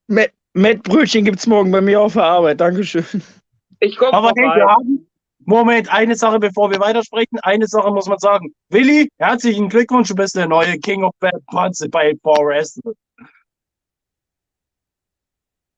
Matt, 0.07 0.33
Matt 0.55 0.83
Brötchen 0.83 1.25
gibt's 1.25 1.47
morgen 1.47 1.71
bei 1.71 1.81
mir 1.81 2.01
auf 2.01 2.15
der 2.15 2.25
Arbeit. 2.25 2.61
Dankeschön. 2.61 3.05
Ich 3.81 3.97
komme 3.97 4.13
Aber 4.13 4.33
hey, 4.37 4.45
vorbei. 4.45 4.57
wir 4.57 4.67
haben. 4.67 5.07
Moment, 5.47 5.91
eine 5.93 6.15
Sache, 6.17 6.39
bevor 6.39 6.71
wir 6.71 6.79
weitersprechen. 6.81 7.39
Eine 7.43 7.67
Sache 7.67 7.91
muss 7.91 8.07
man 8.07 8.19
sagen. 8.19 8.55
Willi, 8.69 9.09
herzlichen 9.19 9.69
Glückwunsch, 9.69 10.09
du 10.09 10.15
bist 10.15 10.37
der 10.37 10.47
neue 10.47 10.79
King 10.79 11.03
of 11.03 11.15
Bad 11.19 11.45
Puns 11.47 11.85
bei 11.91 12.15
Power 12.23 12.47
Wrestling. 12.47 12.95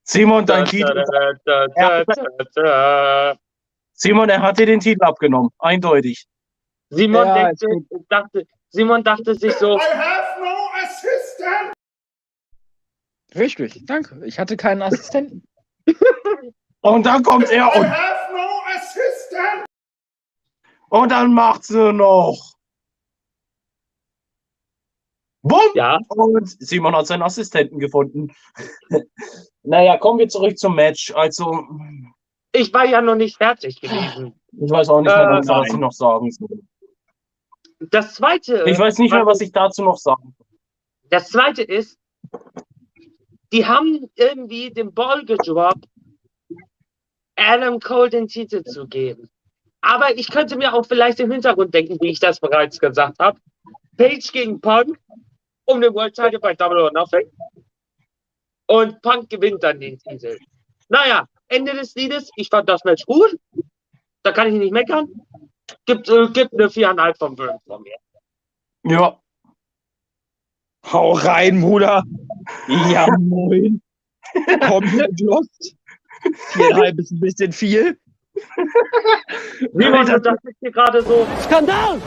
Simon, 0.05 0.45
dein 0.45 0.65
Titel. 0.65 1.05
Simon, 3.95 4.29
er 4.29 4.43
hat 4.43 4.59
dir 4.59 4.67
den 4.67 4.81
Titel 4.81 5.03
abgenommen. 5.05 5.51
Eindeutig. 5.59 6.27
Simon, 6.91 7.27
Ja, 7.27 7.53
denkt, 7.53 7.87
dachte, 8.09 8.45
Simon 8.71 9.05
dachte 9.05 9.35
sich 9.35 9.55
so, 9.55 9.77
I 9.77 9.81
have 9.81 10.41
no 10.41 10.55
assistant. 10.83 11.73
Richtig, 13.35 13.87
danke. 13.87 14.21
Ich 14.27 14.39
hatte 14.39 14.57
keinen 14.57 14.83
Assistenten. 14.83 15.45
Und 16.83 17.07
dann 17.07 17.23
kommt 17.23 17.49
er 17.51 17.67
I 17.75 17.79
und, 17.79 17.89
have 17.91 18.33
no 18.33 18.49
assistant. 18.77 19.65
und 20.91 21.11
dann 21.11 21.33
macht's 21.33 21.71
nur 21.71 21.93
noch. 21.93 22.53
Bumm! 25.45 25.61
Ja, 25.75 25.99
Und 26.09 26.49
Simon 26.63 26.95
hat 26.95 27.07
seinen 27.07 27.23
Assistenten 27.23 27.79
gefunden. 27.81 28.33
naja, 29.63 29.97
kommen 29.99 30.19
wir 30.21 30.29
zurück 30.29 30.57
zum 30.59 30.75
Match. 30.77 31.13
Also, 31.15 31.67
ich 32.53 32.73
war 32.73 32.85
ja 32.85 33.01
noch 33.01 33.17
nicht 33.17 33.37
fertig 33.39 33.81
gewesen. 33.81 34.39
ich 34.53 34.71
weiß 34.71 34.89
auch 34.89 35.01
nicht 35.01 35.07
mehr, 35.15 35.41
Äh, 35.43 35.49
was 35.49 35.69
ich 35.69 35.79
noch 35.79 35.93
sagen 35.93 36.31
soll. 36.31 36.61
Das 37.91 38.15
zweite. 38.15 38.65
Ich 38.69 38.79
weiß 38.79 38.99
nicht 38.99 39.13
mehr, 39.13 39.27
was 39.27 39.41
ich 39.41 39.51
dazu 39.51 39.83
noch 39.83 39.97
sagen 39.97 40.35
soll. 40.39 40.47
Das 41.11 41.29
zweite 41.29 41.63
ist, 41.63 41.99
die 43.53 43.67
haben 43.67 44.09
irgendwie 44.15 44.71
den 44.71 44.95
Ball 44.95 45.25
gedroppt, 45.25 45.87
Adam 47.37 47.81
Cole 47.81 48.11
den 48.11 48.29
Titel 48.29 48.63
zu 48.63 48.87
geben. 48.87 49.31
Aber 49.81 50.17
ich 50.17 50.31
könnte 50.31 50.57
mir 50.57 50.75
auch 50.75 50.87
vielleicht 50.87 51.21
im 51.21 51.31
Hintergrund 51.31 51.75
denken, 51.75 51.99
wie 52.01 52.11
ich 52.11 52.21
das 52.21 52.41
bereits 52.41 52.79
gesagt 52.79 53.19
habe. 53.19 53.41
Page 53.97 54.33
gegen 54.33 54.61
Punk 54.61 54.99
um 55.65 55.81
den 55.81 55.95
World 55.95 56.15
Title 56.15 56.39
bei 56.39 56.55
Double 56.55 56.81
or 56.81 56.93
Nothing. 56.93 57.31
Und 58.67 59.03
Punk 59.03 59.29
gewinnt 59.29 59.63
dann 59.63 59.81
den 59.81 59.99
Titel. 59.99 60.39
Naja, 60.89 61.27
Ende 61.49 61.73
des 61.73 61.95
Liedes. 61.95 62.31
Ich 62.37 62.49
fand 62.49 62.69
das 62.69 62.85
Match 62.85 63.05
gut. 63.07 63.39
Da 64.23 64.33
kann 64.33 64.49
ich 64.49 64.55
nicht 64.55 64.73
meckern. 64.73 65.09
Gibt, 65.85 66.09
äh, 66.09 66.29
gibt 66.29 66.55
eine 66.55 66.71
viereinhalb 66.71 67.19
von 67.19 67.35
Burn 67.35 67.59
von 67.67 67.83
mir. 67.83 67.97
Ja, 68.85 69.23
Hau 70.91 71.13
rein, 71.13 71.61
Bruder. 71.61 72.03
Ja, 72.91 73.07
moin. 73.19 73.81
Komplett 74.67 75.21
lost. 75.21 75.77
Viereinhalb 76.53 76.99
ist 76.99 77.11
ein 77.11 77.21
bisschen 77.21 77.53
viel. 77.53 77.99
Simon, 79.73 80.07
du 80.07 80.21
dachtest 80.21 80.57
hier 80.61 80.71
gerade 80.71 81.03
so, 81.03 81.27
Skandal! 81.43 82.01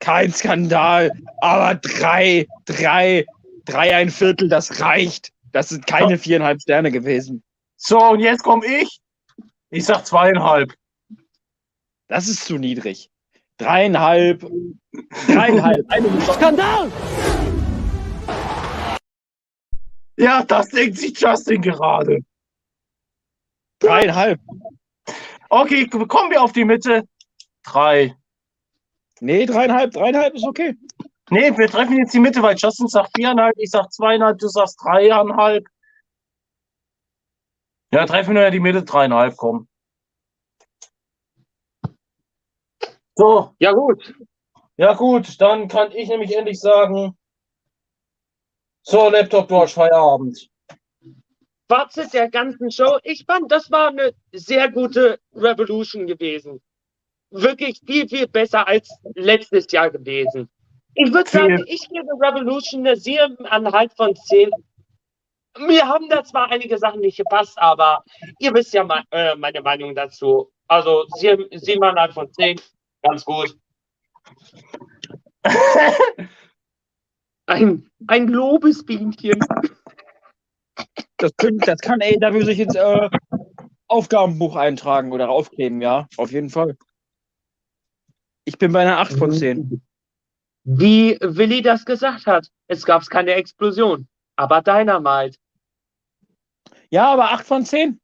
Kein 0.00 0.32
Skandal, 0.32 1.10
aber 1.40 1.74
drei, 1.74 2.46
drei, 2.64 3.26
drei, 3.64 3.94
ein 3.94 4.10
Viertel, 4.10 4.48
das 4.48 4.80
reicht. 4.80 5.30
Das 5.52 5.68
sind 5.68 5.86
keine 5.86 6.16
viereinhalb 6.16 6.60
Sterne 6.62 6.90
gewesen. 6.90 7.42
so, 7.76 7.98
und 7.98 8.20
jetzt 8.20 8.42
komme 8.42 8.64
ich. 8.66 9.00
Ich 9.70 9.84
sag 9.84 10.06
zweieinhalb. 10.06 10.72
Das 12.08 12.28
ist 12.28 12.44
zu 12.44 12.56
niedrig. 12.56 13.10
Dreieinhalb, 13.58 14.44
dreieinhalb, 15.26 15.86
Skandal! 16.32 16.90
Ja, 20.20 20.44
das 20.44 20.68
denkt 20.68 20.98
sich 20.98 21.18
Justin 21.18 21.62
gerade. 21.62 22.18
Dreieinhalb. 23.78 24.38
Okay, 25.48 25.86
kommen 25.86 26.30
wir 26.30 26.42
auf 26.42 26.52
die 26.52 26.66
Mitte. 26.66 27.08
Drei. 27.62 28.14
Nee, 29.20 29.46
dreieinhalb, 29.46 29.92
dreieinhalb 29.92 30.34
ist 30.34 30.46
okay. 30.46 30.76
Nee, 31.30 31.56
wir 31.56 31.68
treffen 31.68 31.96
jetzt 31.96 32.12
die 32.12 32.20
Mitte, 32.20 32.42
weil 32.42 32.54
Justin 32.56 32.88
sagt 32.88 33.12
viereinhalb, 33.16 33.54
ich 33.56 33.70
sag 33.70 33.90
zweieinhalb, 33.90 34.38
du 34.38 34.48
sagst 34.48 34.78
dreieinhalb. 34.82 35.64
Ja, 37.90 38.04
treffen 38.04 38.34
wir 38.34 38.42
ja 38.42 38.50
die 38.50 38.60
Mitte, 38.60 38.82
dreieinhalb, 38.82 39.38
komm. 39.38 39.68
So, 43.14 43.54
ja 43.58 43.72
gut, 43.72 44.14
ja 44.76 44.92
gut, 44.92 45.40
dann 45.40 45.68
kann 45.68 45.92
ich 45.92 46.08
nämlich 46.10 46.36
endlich 46.36 46.60
sagen, 46.60 47.16
so, 48.82 49.08
Laptop, 49.10 49.48
du 49.48 49.56
hast 49.56 49.74
Feierabend. 49.74 50.48
Fazit 51.68 52.12
der 52.12 52.28
ganzen 52.28 52.70
Show. 52.70 52.98
Ich 53.04 53.24
fand, 53.24 53.52
das 53.52 53.70
war 53.70 53.88
eine 53.88 54.12
sehr 54.32 54.70
gute 54.70 55.20
Revolution 55.34 56.06
gewesen. 56.06 56.60
Wirklich 57.30 57.80
viel, 57.86 58.08
viel 58.08 58.26
besser 58.26 58.66
als 58.66 58.90
letztes 59.14 59.70
Jahr 59.70 59.90
gewesen. 59.90 60.48
Ich 60.94 61.12
würde 61.12 61.30
sagen, 61.30 61.64
ich 61.68 61.88
gebe 61.88 62.08
Revolution 62.20 62.84
eine 62.86 62.96
7,5 62.96 63.96
von 63.96 64.16
10. 64.16 64.50
Mir 65.58 65.86
haben 65.86 66.08
da 66.08 66.24
zwar 66.24 66.50
einige 66.50 66.76
Sachen 66.78 67.00
nicht 67.00 67.18
gepasst, 67.18 67.56
aber 67.56 68.02
ihr 68.40 68.52
wisst 68.52 68.74
ja 68.74 68.82
me 68.82 69.04
äh, 69.12 69.36
meine 69.36 69.62
Meinung 69.62 69.94
dazu. 69.94 70.50
Also 70.66 71.04
7 71.16 71.44
7,5 71.50 72.12
von 72.12 72.32
10, 72.32 72.60
ganz 73.02 73.24
gut. 73.24 73.56
Ein, 77.50 77.90
ein 78.06 78.28
Lobesbienchen. 78.28 79.40
Das, 81.16 81.32
das 81.36 81.80
kann 81.80 82.00
AEW 82.00 82.44
sich 82.44 82.60
ins 82.60 82.76
äh, 82.76 83.10
Aufgabenbuch 83.88 84.54
eintragen 84.54 85.10
oder 85.10 85.30
aufkleben, 85.30 85.82
ja. 85.82 86.06
Auf 86.16 86.30
jeden 86.30 86.50
Fall. 86.50 86.78
Ich 88.44 88.56
bin 88.56 88.72
bei 88.72 88.82
einer 88.82 88.98
8 88.98 89.14
von 89.14 89.32
10. 89.32 89.82
Wie 90.62 91.18
Willi 91.20 91.60
das 91.60 91.84
gesagt 91.84 92.26
hat, 92.26 92.46
es 92.68 92.86
gab 92.86 93.04
keine 93.06 93.32
Explosion, 93.34 94.06
aber 94.36 94.62
Dynamite. 94.62 95.36
Ja, 96.90 97.12
aber 97.12 97.32
8 97.32 97.44
von 97.44 97.64
10. 97.64 98.00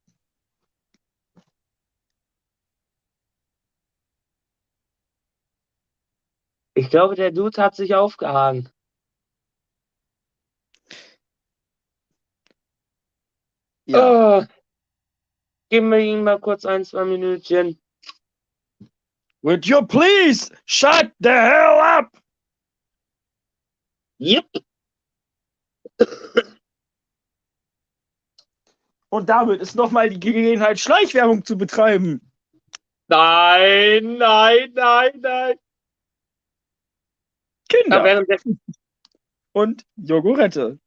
Ich 6.74 6.90
glaube, 6.90 7.14
der 7.14 7.30
Dude 7.30 7.62
hat 7.62 7.76
sich 7.76 7.94
aufgehangen. 7.94 8.70
Ja. 13.86 14.40
Oh. 14.40 14.44
Geben 15.68 15.90
wir 15.90 15.98
ihm 15.98 16.24
mal 16.24 16.38
kurz 16.38 16.64
ein, 16.64 16.84
zwei 16.84 17.04
Minütchen. 17.04 17.80
Would 19.42 19.66
you 19.66 19.84
please 19.86 20.50
shut 20.64 21.12
the 21.20 21.30
hell 21.30 21.78
up? 21.80 22.10
Yep. 24.18 24.46
Und 29.08 29.28
damit 29.28 29.60
ist 29.60 29.76
nochmal 29.76 30.10
die 30.10 30.20
Gelegenheit, 30.20 30.78
Schleichwerbung 30.80 31.44
zu 31.44 31.56
betreiben. 31.56 32.20
Nein, 33.08 34.16
nein, 34.18 34.72
nein, 34.74 35.20
nein. 35.20 35.58
Kinder 37.68 38.24
und 39.52 39.86
Jogurette. 39.96 40.78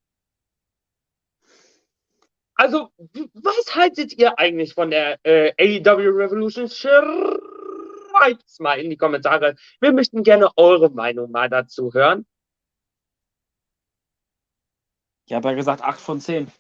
Also, 2.60 2.92
was 3.36 3.74
haltet 3.74 4.12
ihr 4.18 4.38
eigentlich 4.38 4.74
von 4.74 4.92
der 4.92 5.18
äh, 5.24 5.54
AEW 5.58 6.10
Revolution? 6.10 6.68
Schreibt's 6.68 8.60
mal 8.60 8.78
in 8.82 8.90
die 8.90 8.98
Kommentare. 8.98 9.56
Wir 9.80 9.94
möchten 9.94 10.24
gerne 10.24 10.50
eure 10.58 10.90
Meinung 10.90 11.32
mal 11.32 11.50
dazu 11.50 11.94
hören. 11.94 12.26
Ich 15.26 15.34
habe 15.34 15.48
ja 15.48 15.56
gesagt 15.56 15.82
8 15.82 16.02
von 16.02 16.20
10. 16.20 16.52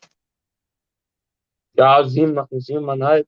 Ja, 1.74 2.08
sieben, 2.08 2.45
siebeneinhalb. 2.50 3.28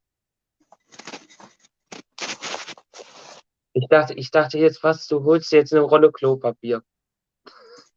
Ich 3.74 3.88
dachte, 3.90 4.14
ich 4.14 4.32
dachte 4.32 4.60
jetzt 4.60 4.80
fast, 4.80 5.12
du 5.12 5.26
holst 5.26 5.52
dir 5.52 5.58
jetzt 5.58 5.74
eine 5.74 5.82
Rolle 5.82 6.10
Klopapier. 6.10 6.82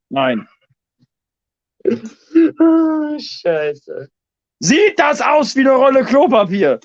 Nein. 0.09 0.49
Ah, 2.59 3.17
Scheiße. 3.17 4.11
Sieht 4.65 4.99
das 4.99 5.21
aus 5.21 5.55
wie 5.57 5.61
eine 5.61 5.73
Rolle 5.73 6.03
Klopapier? 6.07 6.81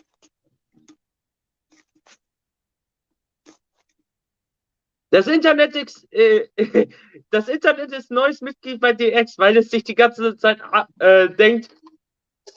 Das 5.12 5.28
Internet, 5.28 5.78
ist, 5.78 6.06
äh, 6.12 6.50
das 7.32 7.48
Internet 7.48 7.94
ist 7.94 8.12
neues 8.12 8.42
Mitglied 8.42 8.82
bei 8.82 8.92
DX, 8.92 9.38
weil 9.38 9.56
es 9.56 9.70
sich 9.70 9.86
die 9.86 9.96
ganze 9.96 10.36
Zeit 10.36 10.60
äh, 11.00 11.30
denkt, 11.30 11.74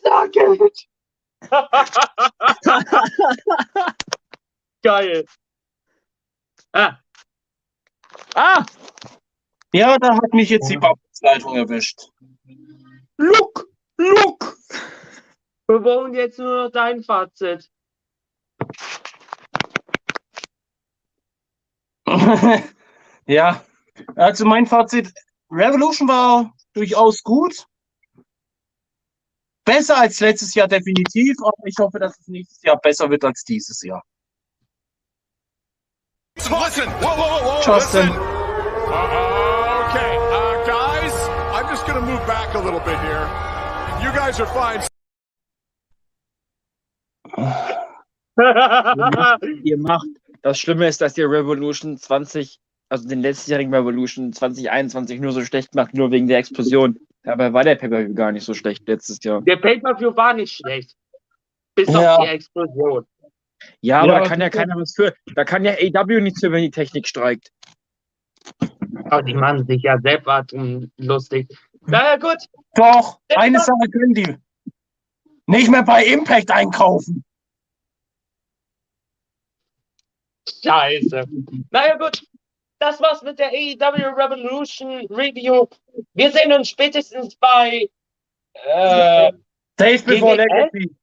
sag 0.03 0.35
it. 0.35 0.89
Geil. 4.83 5.25
Ah, 6.73 6.99
Ah, 8.35 8.67
Ja, 9.73 9.97
da 9.99 10.17
hat 10.17 10.35
mich 10.35 10.51
jetzt 10.51 10.69
die 10.69 10.79
Babelsleitung 10.79 11.55
erwischt. 11.55 12.09
look, 13.19 13.69
look. 13.99 14.59
Wir 15.73 15.83
wollen 15.85 16.13
jetzt 16.15 16.39
nur 16.39 16.65
noch 16.65 16.71
dein 16.71 17.03
Fazit. 17.03 17.71
ja, 23.27 23.65
also 24.17 24.45
mein 24.45 24.67
Fazit, 24.67 25.13
Revolution 25.51 26.09
war 26.09 26.53
durchaus 26.75 27.23
gut. 27.23 27.67
Besser 29.65 29.97
als 29.97 30.21
letztes 30.21 30.55
Jahr 30.55 30.69
definitiv, 30.69 31.37
aber 31.41 31.67
ich 31.67 31.77
hoffe, 31.79 31.99
dass 31.99 32.19
es 32.19 32.29
nächstes 32.29 32.63
Jahr 32.63 32.79
besser 32.79 33.09
wird 33.09 33.25
als 33.25 33.45
dieses 33.45 33.81
Jahr. 33.83 34.03
Listen, 36.37 36.89
whoa, 37.01 37.17
whoa, 37.17 37.29
whoa, 37.29 37.45
whoa, 37.45 37.63
Justin. 37.63 38.09
listen. 38.09 38.19
Uh, 38.89 39.85
okay, 39.89 40.17
uh, 40.17 40.67
guys, 40.67 41.15
I'm 41.55 41.69
just 41.69 41.87
gonna 41.87 42.01
move 42.01 42.27
back 42.27 42.55
a 42.55 42.59
little 42.59 42.81
bit 42.81 42.99
here. 43.01 43.29
You 44.03 44.11
guys 44.13 44.41
are 44.41 44.47
fine. 44.47 44.92
Ihr 49.65 49.79
macht. 49.79 50.07
Das 50.43 50.59
Schlimme 50.59 50.89
ist, 50.89 51.01
dass 51.01 51.17
ihr 51.19 51.31
Revolution 51.31 51.97
20 51.97 52.59
also 52.93 53.09
den 53.09 53.23
letztjährigen 53.23 53.73
Revolution 53.73 54.35
2021 54.35 55.19
nur 55.19 55.33
so 55.33 55.43
schlecht 55.43 55.73
gemacht, 55.73 55.95
nur 55.95 56.11
wegen 56.11 56.29
der 56.29 56.37
Explosion. 56.39 56.99
Dabei 57.23 57.51
war 57.55 57.65
der 57.65 57.77
Pay-Per-View 57.77 58.15
gar 58.15 58.33
nicht 58.33 58.45
so 58.45 58.53
schlecht 58.53 58.87
letztes 58.87 59.19
Jahr. 59.25 59.41
Der 59.41 59.57
Pay-Per-View 59.57 60.15
war 60.15 60.35
nicht 60.35 60.53
schlecht. 60.53 60.95
Bis 61.75 61.89
Ja. 61.89 62.17
auf 62.17 62.25
die 62.25 62.31
Explosion. 62.33 63.07
Ja, 63.81 64.01
aber 64.01 64.13
Ja, 64.13 64.19
da 64.21 64.27
kann 64.27 64.41
ja 64.43 64.51
keiner 64.51 64.75
was 64.77 64.93
für. 64.95 65.15
Da 65.35 65.45
kann 65.45 65.65
ja 65.65 65.73
AW 65.73 66.21
nichts 66.21 66.41
für, 66.41 66.53
wenn 66.53 66.63
die 66.63 66.71
Technik 66.71 67.09
streikt. 67.09 67.51
Aber 69.05 69.23
die 69.23 69.35
machen 69.35 69.65
sich 69.67 69.83
ja 69.83 69.99
selber 70.01 70.45
lustig. 70.99 71.49
Na 71.87 72.05
ja, 72.05 72.17
gut. 72.17 72.45
Doch, 72.75 73.21
eine 73.35 73.59
Sache 73.59 73.89
können 73.91 74.13
die. 74.13 74.37
Nicht 75.47 75.71
mehr 75.71 75.83
bei 75.83 76.05
Impact 76.05 76.51
einkaufen. 76.51 77.25
Scheiße. 80.49 81.25
Naja, 81.71 81.97
gut. 81.97 82.23
Das 82.79 83.01
war's 83.01 83.23
mit 83.23 83.39
der 83.39 83.49
AEW 83.51 84.15
Revolution 84.17 85.07
Review. 85.07 85.67
Wir 86.15 86.33
sehen 86.33 86.53
uns 86.53 86.69
spätestens 86.69 87.37
bei. 87.37 87.89
Äh, 88.55 89.33
Days 89.79 90.03
before? 90.05 90.37
Legacy. 90.37 90.95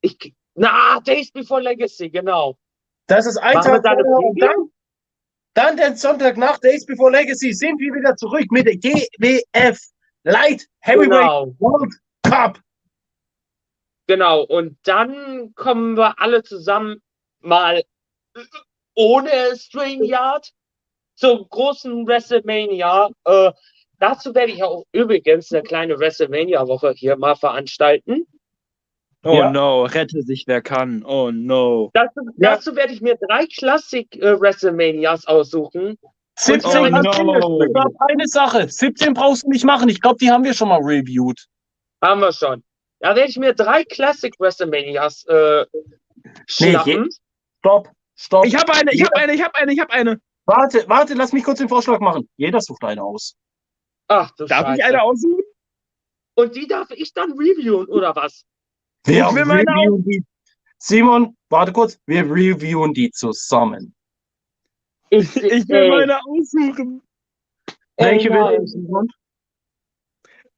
ich, 0.00 0.34
na, 0.54 1.00
Days 1.00 1.30
Before 1.32 1.60
Legacy, 1.60 2.10
genau. 2.10 2.56
Das 3.06 3.26
ist 3.26 3.36
ein 3.38 3.54
Machen 3.54 3.82
Tag 3.82 4.00
vorher 4.00 4.38
dann, 4.38 4.70
dann 5.54 5.76
den 5.76 5.96
Sonntag 5.96 6.36
nach 6.36 6.58
Days 6.58 6.86
Before 6.86 7.10
Legacy 7.10 7.52
sind 7.52 7.78
wir 7.78 7.92
wieder 7.94 8.16
zurück 8.16 8.46
mit 8.50 8.66
der 8.66 8.76
GWF 8.76 9.78
Light 10.24 10.66
Heavyweight 10.80 11.10
Genau, 11.10 11.54
World 11.58 11.92
Cup. 12.22 12.60
genau. 14.06 14.42
Und 14.42 14.78
dann 14.84 15.54
kommen 15.54 15.96
wir 15.96 16.18
alle 16.20 16.42
zusammen 16.42 17.02
mal 17.44 17.82
ohne 18.94 19.30
StreamYard 19.56 20.50
zur 21.16 21.48
großen 21.48 22.06
WrestleMania. 22.06 23.10
Äh, 23.24 23.52
dazu 23.98 24.34
werde 24.34 24.52
ich 24.52 24.62
auch 24.62 24.84
übrigens 24.92 25.52
eine 25.52 25.62
kleine 25.62 25.98
WrestleMania-Woche 25.98 26.92
hier 26.96 27.16
mal 27.16 27.36
veranstalten. 27.36 28.26
Oh 29.24 29.38
Ja. 29.38 29.50
no, 29.50 29.84
rette 29.84 30.22
sich 30.22 30.44
wer 30.46 30.60
kann. 30.60 31.02
Oh 31.04 31.30
no. 31.30 31.90
Dazu, 31.94 32.20
Ja. 32.36 32.56
dazu 32.56 32.76
werde 32.76 32.92
ich 32.92 33.00
mir 33.00 33.16
drei 33.28 33.46
Klassik 33.46 34.14
äh, 34.16 34.38
WrestleManias 34.38 35.26
aussuchen. 35.26 35.98
17 36.36 36.78
Oh 36.78 36.88
no. 36.88 37.60
Eine 38.08 38.26
Sache. 38.26 38.68
17 38.68 39.14
brauchst 39.14 39.44
du 39.44 39.50
nicht 39.50 39.64
machen. 39.64 39.88
Ich 39.88 40.00
glaube, 40.00 40.18
die 40.20 40.30
haben 40.30 40.44
wir 40.44 40.52
schon 40.52 40.68
mal 40.68 40.80
reviewed. 40.82 41.46
Haben 42.02 42.20
wir 42.20 42.32
schon. 42.32 42.62
Da 43.00 43.14
werde 43.14 43.30
ich 43.30 43.38
mir 43.38 43.54
drei 43.54 43.84
Classic 43.84 44.34
WrestleManias 44.38 45.24
äh, 45.26 45.64
schnappen. 46.46 47.08
Stopp, 47.64 47.88
stopp. 48.14 48.44
Ich 48.44 48.54
habe 48.54 48.74
eine, 48.74 48.92
ich 48.92 49.02
habe 49.02 49.16
eine, 49.16 49.32
ich 49.32 49.42
habe 49.42 49.54
eine, 49.54 49.72
ich 49.72 49.80
habe 49.80 49.90
eine. 49.90 50.20
Warte, 50.44 50.84
warte, 50.86 51.14
lass 51.14 51.32
mich 51.32 51.42
kurz 51.42 51.60
den 51.60 51.68
Vorschlag 51.70 51.98
machen. 51.98 52.28
Jeder 52.36 52.60
sucht 52.60 52.84
eine 52.84 53.02
aus. 53.02 53.36
Ach 54.08 54.30
du 54.36 54.44
Darf 54.44 54.66
Scheiße. 54.66 54.80
ich 54.80 54.84
eine 54.84 55.02
aussuchen? 55.02 55.44
Und 56.34 56.54
die 56.54 56.66
darf 56.66 56.90
ich 56.90 57.14
dann 57.14 57.32
reviewen, 57.32 57.86
oder 57.86 58.14
was? 58.14 58.44
Wir 59.06 59.26
Ich 59.26 59.34
will 59.34 59.46
meine 59.46 59.64
reviewen 59.70 60.04
die. 60.04 60.22
Simon, 60.76 61.38
warte 61.48 61.72
kurz. 61.72 61.98
Wir 62.04 62.24
reviewen 62.24 62.92
die 62.92 63.10
zusammen. 63.10 63.94
Ich, 65.08 65.34
Ich 65.42 65.66
will 65.66 65.88
meine 65.88 66.20
aussuchen. 66.22 67.00
Welche 67.96 68.28
nein. 68.28 68.58
willst 68.58 68.74
du, 68.74 68.80
Simon? 68.80 69.08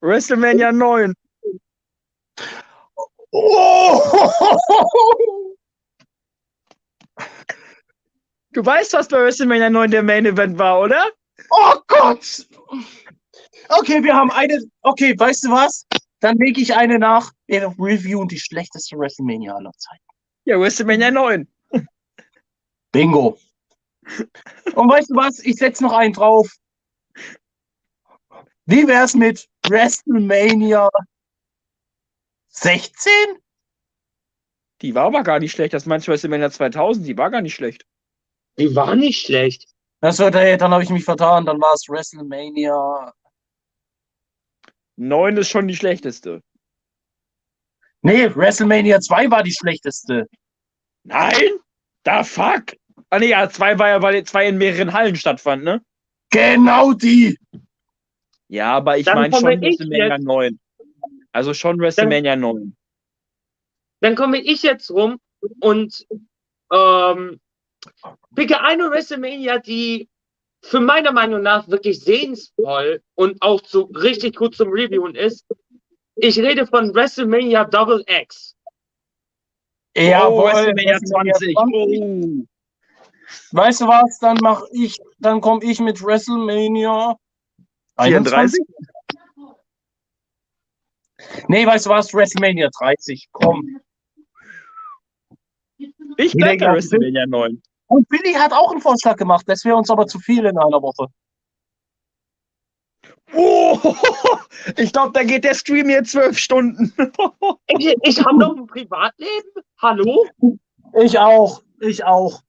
WrestleMania 0.01 0.73
9. 0.73 1.15
Oh! 3.31 4.03
Du 8.53 8.65
weißt, 8.65 8.95
was 8.95 9.09
bei 9.09 9.19
WrestleMania 9.19 9.69
9 9.69 9.91
der 9.91 10.03
Main 10.03 10.27
Event 10.27 10.59
war, 10.59 10.81
oder? 10.81 11.11
oh 11.51 11.75
Gott! 11.87 12.47
Okay, 13.69 14.03
wir 14.03 14.15
haben 14.15 14.31
eine. 14.31 14.61
Okay, 14.83 15.15
weißt 15.19 15.45
du 15.45 15.51
was? 15.51 15.87
Dann 16.21 16.39
lege 16.39 16.61
ich 16.61 16.75
eine 16.75 16.99
nach. 16.99 17.33
Wir 17.47 17.75
reviewen 17.79 18.29
die 18.29 18.41
schlechteste 18.41 18.97
WrestleMania 18.97 19.55
aller 19.55 19.73
Zeiten. 19.73 20.05
Ja, 20.45 20.59
WrestleMania 20.59 21.11
9. 21.11 21.49
Bingo. 22.93 23.39
Und 24.75 24.89
weißt 24.89 25.11
du 25.11 25.17
was? 25.17 25.41
Ich 25.41 25.57
setze 25.57 25.83
noch 25.83 25.93
einen 25.93 26.13
drauf. 26.15 26.51
Wie 28.67 28.87
wär's 28.87 29.15
mit 29.15 29.49
WrestleMania 29.69 30.89
16? 32.49 33.13
Die 34.83 34.95
war 34.95 35.05
aber 35.05 35.23
gar 35.23 35.39
nicht 35.39 35.53
schlecht. 35.53 35.75
Das 35.75 35.87
meinst 35.87 36.07
du 36.07 36.13
WrestleMania 36.13 36.51
2000? 36.51 37.07
Die 37.07 37.17
war 37.17 37.31
gar 37.31 37.41
nicht 37.41 37.55
schlecht. 37.55 37.87
Die 38.59 38.75
war 38.75 38.95
nicht 38.95 39.27
schlecht. 39.27 39.69
Das 40.01 40.19
wird, 40.19 40.35
ey, 40.35 40.57
dann 40.57 40.73
habe 40.73 40.83
ich 40.83 40.91
mich 40.91 41.05
vertan. 41.05 41.47
Dann 41.47 41.61
war 41.61 41.73
es 41.75 41.89
WrestleMania. 41.89 43.13
9 44.97 45.37
ist 45.37 45.49
schon 45.49 45.69
die 45.69 45.77
schlechteste. 45.77 46.43
Nee, 48.03 48.35
WrestleMania 48.35 49.01
2 49.01 49.31
war 49.31 49.43
die 49.43 49.53
schlechteste. 49.53 50.29
Nein? 51.05 51.59
Da 52.03 52.23
fuck. 52.25 52.77
Ah 53.11 53.19
nee, 53.19 53.31
ja, 53.31 53.49
2 53.49 53.79
war 53.79 53.89
ja, 53.89 54.03
weil 54.03 54.23
2 54.25 54.49
in 54.49 54.59
mehreren 54.59 54.93
Hallen 54.93 55.17
stattfand, 55.17 55.65
ne? 55.65 55.83
Genau 56.31 56.93
die. 56.93 57.39
Ja, 58.49 58.75
aber 58.75 58.99
ich 58.99 59.07
Dann 59.07 59.17
meine 59.17 59.37
schon 59.37 59.51
ich 59.51 59.61
WrestleMania 59.61 60.17
jetzt. 60.17 60.25
9. 60.25 60.59
Also 61.33 61.55
schon 61.55 61.79
WrestleMania 61.79 62.37
9. 62.37 62.77
Dann 64.07 64.15
komme 64.15 64.39
ich 64.39 64.63
jetzt 64.63 64.89
rum 64.93 65.19
und 65.59 66.07
ähm, 66.73 67.41
picke 68.37 68.61
eine 68.61 68.89
WrestleMania, 68.89 69.59
die 69.59 70.09
für 70.63 70.79
meiner 70.79 71.11
Meinung 71.11 71.43
nach 71.43 71.67
wirklich 71.67 71.99
sehensvoll 71.99 73.03
und 73.17 73.43
auch 73.43 73.63
zu, 73.63 73.87
richtig 73.87 74.37
gut 74.37 74.55
zum 74.55 74.69
Reviewen 74.69 75.17
ist. 75.17 75.45
Ich 76.15 76.39
rede 76.39 76.69
von 76.69 76.95
WrestleMania 76.95 77.65
Double 77.65 78.05
X. 78.07 78.55
Jawohl, 79.97 80.45
oh, 80.45 80.47
WrestleMania 80.55 80.99
20. 81.01 81.55
20. 81.57 81.57
Oh. 81.57 82.47
Weißt 83.51 83.81
du 83.81 83.89
was? 83.89 84.21
Dann 84.21 84.39
mach 84.41 84.63
ich, 84.71 85.01
dann 85.19 85.41
komme 85.41 85.65
ich 85.65 85.81
mit 85.81 86.01
WrestleMania 86.01 87.17
34? 87.99 88.61
21. 88.61 88.65
Nee, 91.49 91.67
weißt 91.67 91.87
du 91.87 91.91
was? 91.91 92.15
WrestleMania 92.15 92.69
30. 92.79 93.31
Komm. 93.33 93.81
Ich 96.17 96.33
glaubt, 96.33 96.61
WrestleMania 96.61 97.27
9. 97.27 97.63
Und 97.89 98.09
Billy 98.09 98.33
hat 98.33 98.53
auch 98.53 98.73
einen 98.73 98.81
Vorschlag 98.81 99.17
gemacht. 99.17 99.45
Das 99.49 99.65
wäre 99.65 99.77
uns 99.77 99.91
aber 99.91 100.07
zu 100.07 100.19
viel 100.19 100.45
in 100.45 100.59
einer 100.59 100.83
Woche. 100.83 101.07
Oh, 103.35 103.79
ich 104.77 104.93
glaube, 104.93 105.13
da 105.13 105.23
geht 105.25 105.45
der 105.45 105.55
Stream 105.55 105.89
hier 105.89 106.05
zwölf 106.05 106.39
Stunden. 106.39 106.93
Ich, 107.79 107.95
ich 108.03 108.25
habe 108.25 108.39
noch 108.39 108.57
ein 108.57 108.67
Privatleben. 108.67 109.51
Hallo? 109.79 110.27
Ich 111.03 111.19
auch. 111.19 111.63
Ich 111.81 112.05
auch. 112.05 112.43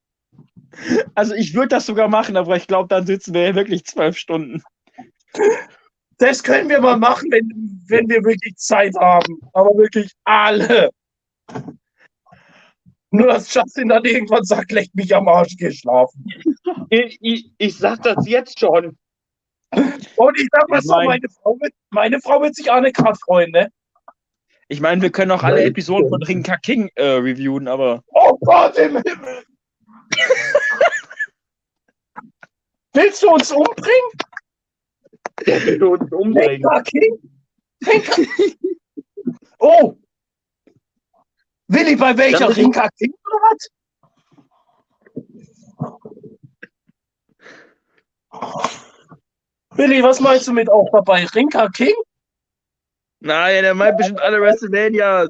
Also 1.16 1.34
ich 1.34 1.54
würde 1.54 1.70
das 1.70 1.88
sogar 1.88 2.08
machen, 2.08 2.38
aber 2.38 2.56
ich 2.56 2.68
glaube, 2.68 2.88
dann 2.88 3.06
sitzen 3.06 3.34
wir 3.34 3.46
hier 3.46 3.56
wirklich 3.56 3.86
zwölf 3.86 4.18
Stunden. 4.18 4.62
Das 6.20 6.44
können 6.44 6.70
wir 6.70 6.80
mal 6.82 6.98
machen, 6.98 7.32
wenn, 7.32 7.50
wenn 7.88 8.10
wir 8.10 8.24
wirklich 8.24 8.56
Zeit 8.58 8.96
haben. 9.00 9.40
Aber 9.54 9.76
wirklich 9.78 10.12
alle. 10.24 10.92
Nur, 13.18 13.28
dass 13.30 13.52
Justin 13.52 13.90
dann 13.90 14.06
irgendwann 14.06 14.44
sagt, 14.44 14.72
leckt 14.72 14.94
mich 14.94 15.16
am 15.16 15.28
Arsch 15.28 15.58
geschlafen. 15.58 16.24
Ich, 16.92 17.18
ich, 17.20 17.52
ich 17.58 17.76
sag 17.76 18.04
das 18.04 18.28
jetzt 18.28 18.60
schon. 18.60 18.96
Und 19.72 20.40
ich 20.40 20.48
sag 20.52 20.70
mal 20.70 20.84
so, 20.84 20.94
Nein. 20.94 21.08
meine 21.08 21.30
Frau, 21.30 21.58
wird, 21.60 21.74
meine 21.90 22.22
Frau 22.22 22.40
wird 22.44 22.54
sich 22.54 22.70
auch 22.70 22.76
eine 22.76 22.92
Karte 22.92 23.18
freuen, 23.26 23.50
ne? 23.50 23.72
Ich 24.68 24.82
meine, 24.82 25.02
wir 25.02 25.10
können 25.10 25.32
auch 25.32 25.42
alle 25.42 25.64
Episoden 25.64 26.10
von 26.10 26.22
Rinka 26.22 26.58
King 26.58 26.92
äh, 26.94 27.04
reviewen, 27.04 27.68
aber 27.68 28.04
Oh 28.10 28.38
Gott 28.42 28.78
im 28.78 28.98
Himmel! 28.98 29.44
Willst 32.94 33.24
du 33.24 33.32
uns 33.32 33.52
umbringen? 33.52 34.12
Der 35.48 35.66
will 35.66 35.84
uns 35.84 36.12
umbringen. 36.12 36.68
Rinka 36.68 36.84
King? 36.84 37.18
Rinka 37.84 38.22
Oh! 39.58 39.98
Willi, 41.68 41.96
bei 41.96 42.18
welcher 42.18 42.56
Rinka 42.56 42.90
King 42.98 43.14
oder 43.26 43.52
was? 43.52 43.70
Willi, 49.72 50.02
was 50.02 50.20
meinst 50.20 50.48
du 50.48 50.54
mit 50.54 50.70
auch 50.70 50.90
dabei? 50.92 51.26
Rinka 51.26 51.70
King? 51.70 51.94
nein, 53.20 53.64
der 53.64 53.74
meint 53.74 53.98
bestimmt 53.98 54.22
alle 54.22 54.40
WrestleMania. 54.42 55.28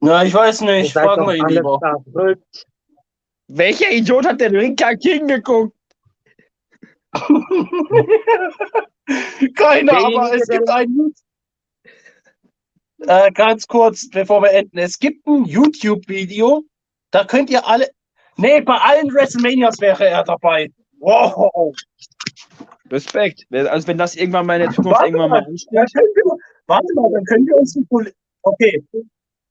Na, 0.00 0.24
ich 0.24 0.34
weiß 0.34 0.62
nicht. 0.62 0.92
Fragen 0.92 1.22
doch 1.22 1.28
wir 1.28 1.36
ihn 1.36 1.48
lieber. 1.48 1.78
verrückt. 2.12 2.66
Welcher 3.48 3.90
Idiot 3.90 4.26
hat 4.26 4.40
denn 4.40 4.54
Rinka 4.54 4.94
King 4.96 5.28
geguckt? 5.28 5.76
Keiner, 9.54 9.92
aber 9.92 10.34
es 10.34 10.48
gibt 10.48 10.68
ein. 10.68 11.14
Äh, 13.00 13.32
ganz 13.32 13.66
kurz, 13.66 14.08
bevor 14.10 14.42
wir 14.42 14.52
enden. 14.52 14.78
Es 14.78 14.98
gibt 14.98 15.26
ein 15.26 15.44
YouTube-Video, 15.44 16.62
da 17.10 17.24
könnt 17.24 17.50
ihr 17.50 17.66
alle. 17.66 17.88
Nee, 18.36 18.60
bei 18.60 18.76
allen 18.76 19.12
WrestleManias 19.12 19.80
wäre 19.80 20.06
er 20.06 20.24
dabei. 20.24 20.70
Wow. 20.98 21.74
Respekt. 22.90 23.44
Also 23.52 23.88
wenn 23.88 23.98
das 23.98 24.16
irgendwann 24.16 24.46
mal 24.46 24.54
in 24.54 24.62
der 24.62 24.70
Zukunft 24.70 24.96
Warte 24.96 25.06
irgendwann 25.06 25.30
mal, 25.30 25.40
mal 25.40 25.46
ansteht. 25.46 25.72
dann 25.72 25.86
können 25.86 26.08
wir, 26.14 26.36
warte 26.66 26.94
mal, 26.94 27.10
dann 27.12 27.24
können 27.24 27.46
wir 27.46 27.56
uns 27.56 27.78
Okay. 28.42 28.82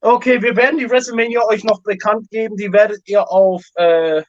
Okay, 0.02 0.42
wir 0.42 0.56
werden 0.56 0.80
die 0.80 0.90
WrestleMania 0.90 1.46
euch 1.46 1.64
noch 1.64 1.82
bekannt 1.82 2.30
geben. 2.30 2.58
Die 2.58 2.72
werdet 2.72 3.02
ihr 3.06 3.30
auf. 3.30 3.64
Äh, 3.76 4.24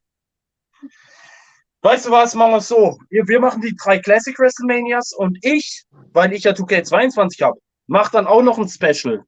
weißt 1.82 2.06
du 2.06 2.10
was? 2.12 2.34
Machen 2.34 2.52
wir 2.52 2.58
es 2.58 2.68
so. 2.68 2.96
Wir, 3.10 3.26
wir 3.26 3.40
machen 3.40 3.60
die 3.60 3.74
drei 3.82 3.98
Classic 3.98 4.38
WrestleManias 4.38 5.12
und 5.12 5.38
ich, 5.42 5.84
weil 6.12 6.32
ich 6.32 6.44
ja 6.44 6.52
2K22 6.52 7.42
habe, 7.42 7.58
mache 7.86 8.12
dann 8.12 8.26
auch 8.26 8.42
noch 8.42 8.58
ein 8.58 8.68
Special. 8.68 9.24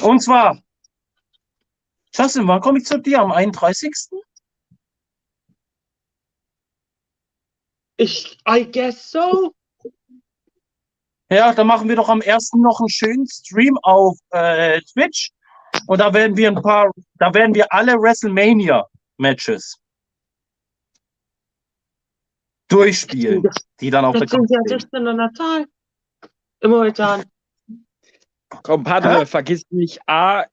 Und 0.00 0.20
zwar. 0.20 0.62
Justin, 2.14 2.48
wann 2.48 2.60
komme 2.60 2.78
ich 2.78 2.86
zu 2.86 2.98
dir? 2.98 3.20
Am 3.20 3.32
31.? 3.32 3.92
Ich, 7.98 8.38
I 8.48 8.70
guess 8.70 9.10
so. 9.10 9.54
Ja, 11.30 11.52
dann 11.52 11.66
machen 11.66 11.88
wir 11.88 11.96
doch 11.96 12.08
am 12.08 12.20
ersten 12.20 12.60
noch 12.60 12.78
einen 12.78 12.88
schönen 12.88 13.26
Stream 13.26 13.76
auf 13.82 14.18
äh, 14.30 14.80
Twitch. 14.82 15.30
Und 15.86 15.98
da 16.00 16.12
werden 16.14 16.36
wir 16.36 16.48
ein 16.48 16.62
paar, 16.62 16.90
da 17.14 17.34
werden 17.34 17.54
wir 17.54 17.72
alle 17.72 17.94
WrestleMania-Matches 17.94 19.78
durchspielen, 22.68 23.48
die 23.80 23.90
dann 23.90 24.04
auf 24.04 24.14
der 24.14 24.22
Das 24.22 24.30
sind 24.30 24.50
ja 24.50 24.58
Karte 24.58 24.80
stehen. 24.80 25.04
16 25.04 25.08
an 25.08 25.75
der 26.66 26.66
Zahl. 26.66 26.66
Immer 26.66 26.80
heute 26.80 27.06
an. 27.06 27.24
Komm, 28.62 28.84
Padre, 28.84 29.26
vergiss 29.26 29.64
nicht, 29.70 30.00
A, 30.06 30.44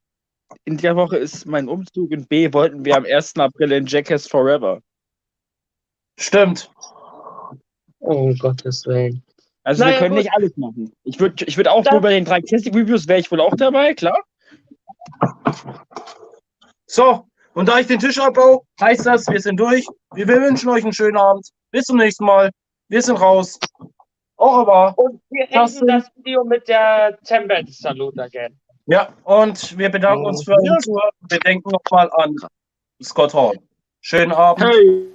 in 0.65 0.77
der 0.77 0.95
Woche 0.95 1.17
ist 1.17 1.45
mein 1.45 1.67
Umzug 1.67 2.11
und 2.11 2.29
B, 2.29 2.51
wollten 2.53 2.85
wir 2.85 2.97
am 2.97 3.05
1. 3.05 3.37
April 3.37 3.71
in 3.71 3.85
Jackass 3.85 4.27
Forever. 4.27 4.79
Stimmt. 6.19 6.71
Oh, 7.99 8.33
Gottes 8.39 8.85
Willen. 8.85 9.23
Also 9.63 9.83
Naja, 9.83 9.93
wir 9.95 9.99
können 9.99 10.15
gut. 10.15 10.23
nicht 10.23 10.33
alles 10.33 10.57
machen. 10.57 10.93
Ich 11.03 11.19
würde 11.19 11.45
ich 11.45 11.57
würd 11.57 11.67
auch 11.67 11.85
nur 11.89 12.01
bei 12.01 12.11
den 12.11 12.25
drei 12.25 12.41
Classic 12.41 12.73
Reviews 12.75 13.07
wäre 13.07 13.19
ich 13.19 13.31
wohl 13.31 13.39
auch 13.39 13.55
dabei, 13.55 13.93
klar. 13.93 14.19
So, 16.85 17.27
und 17.53 17.67
da 17.67 17.79
ich 17.79 17.87
den 17.87 17.99
Tisch 17.99 18.19
abbaue, 18.19 18.61
heißt 18.81 19.05
das, 19.05 19.27
wir 19.27 19.39
sind 19.39 19.59
durch. 19.59 19.85
Wir 20.13 20.27
wünschen 20.27 20.69
euch 20.69 20.83
einen 20.83 20.93
schönen 20.93 21.17
Abend. 21.17 21.49
Bis 21.71 21.85
zum 21.85 21.97
nächsten 21.97 22.25
Mal. 22.25 22.51
Wir 22.89 23.01
sind 23.01 23.15
raus. 23.15 23.57
Au 24.37 24.61
revoir. 24.61 24.97
Und 24.97 25.21
wir 25.29 25.45
enden 25.51 25.87
das 25.87 26.09
Video 26.15 26.43
mit 26.43 26.67
der 26.67 27.17
Temple 27.23 27.65
Salute 27.67 28.21
again. 28.21 28.59
Ja, 28.85 29.09
und 29.23 29.77
wir 29.77 29.89
bedanken 29.89 30.25
uns 30.25 30.43
für 30.43 30.53
euren 30.53 30.79
Zuhören. 30.81 31.11
Wir 31.29 31.39
denken 31.39 31.69
nochmal 31.69 32.09
an 32.17 32.35
Scott 33.01 33.33
Hall. 33.33 33.57
Schönen 34.01 34.33
Abend. 34.33 34.65
Hey. 34.65 35.07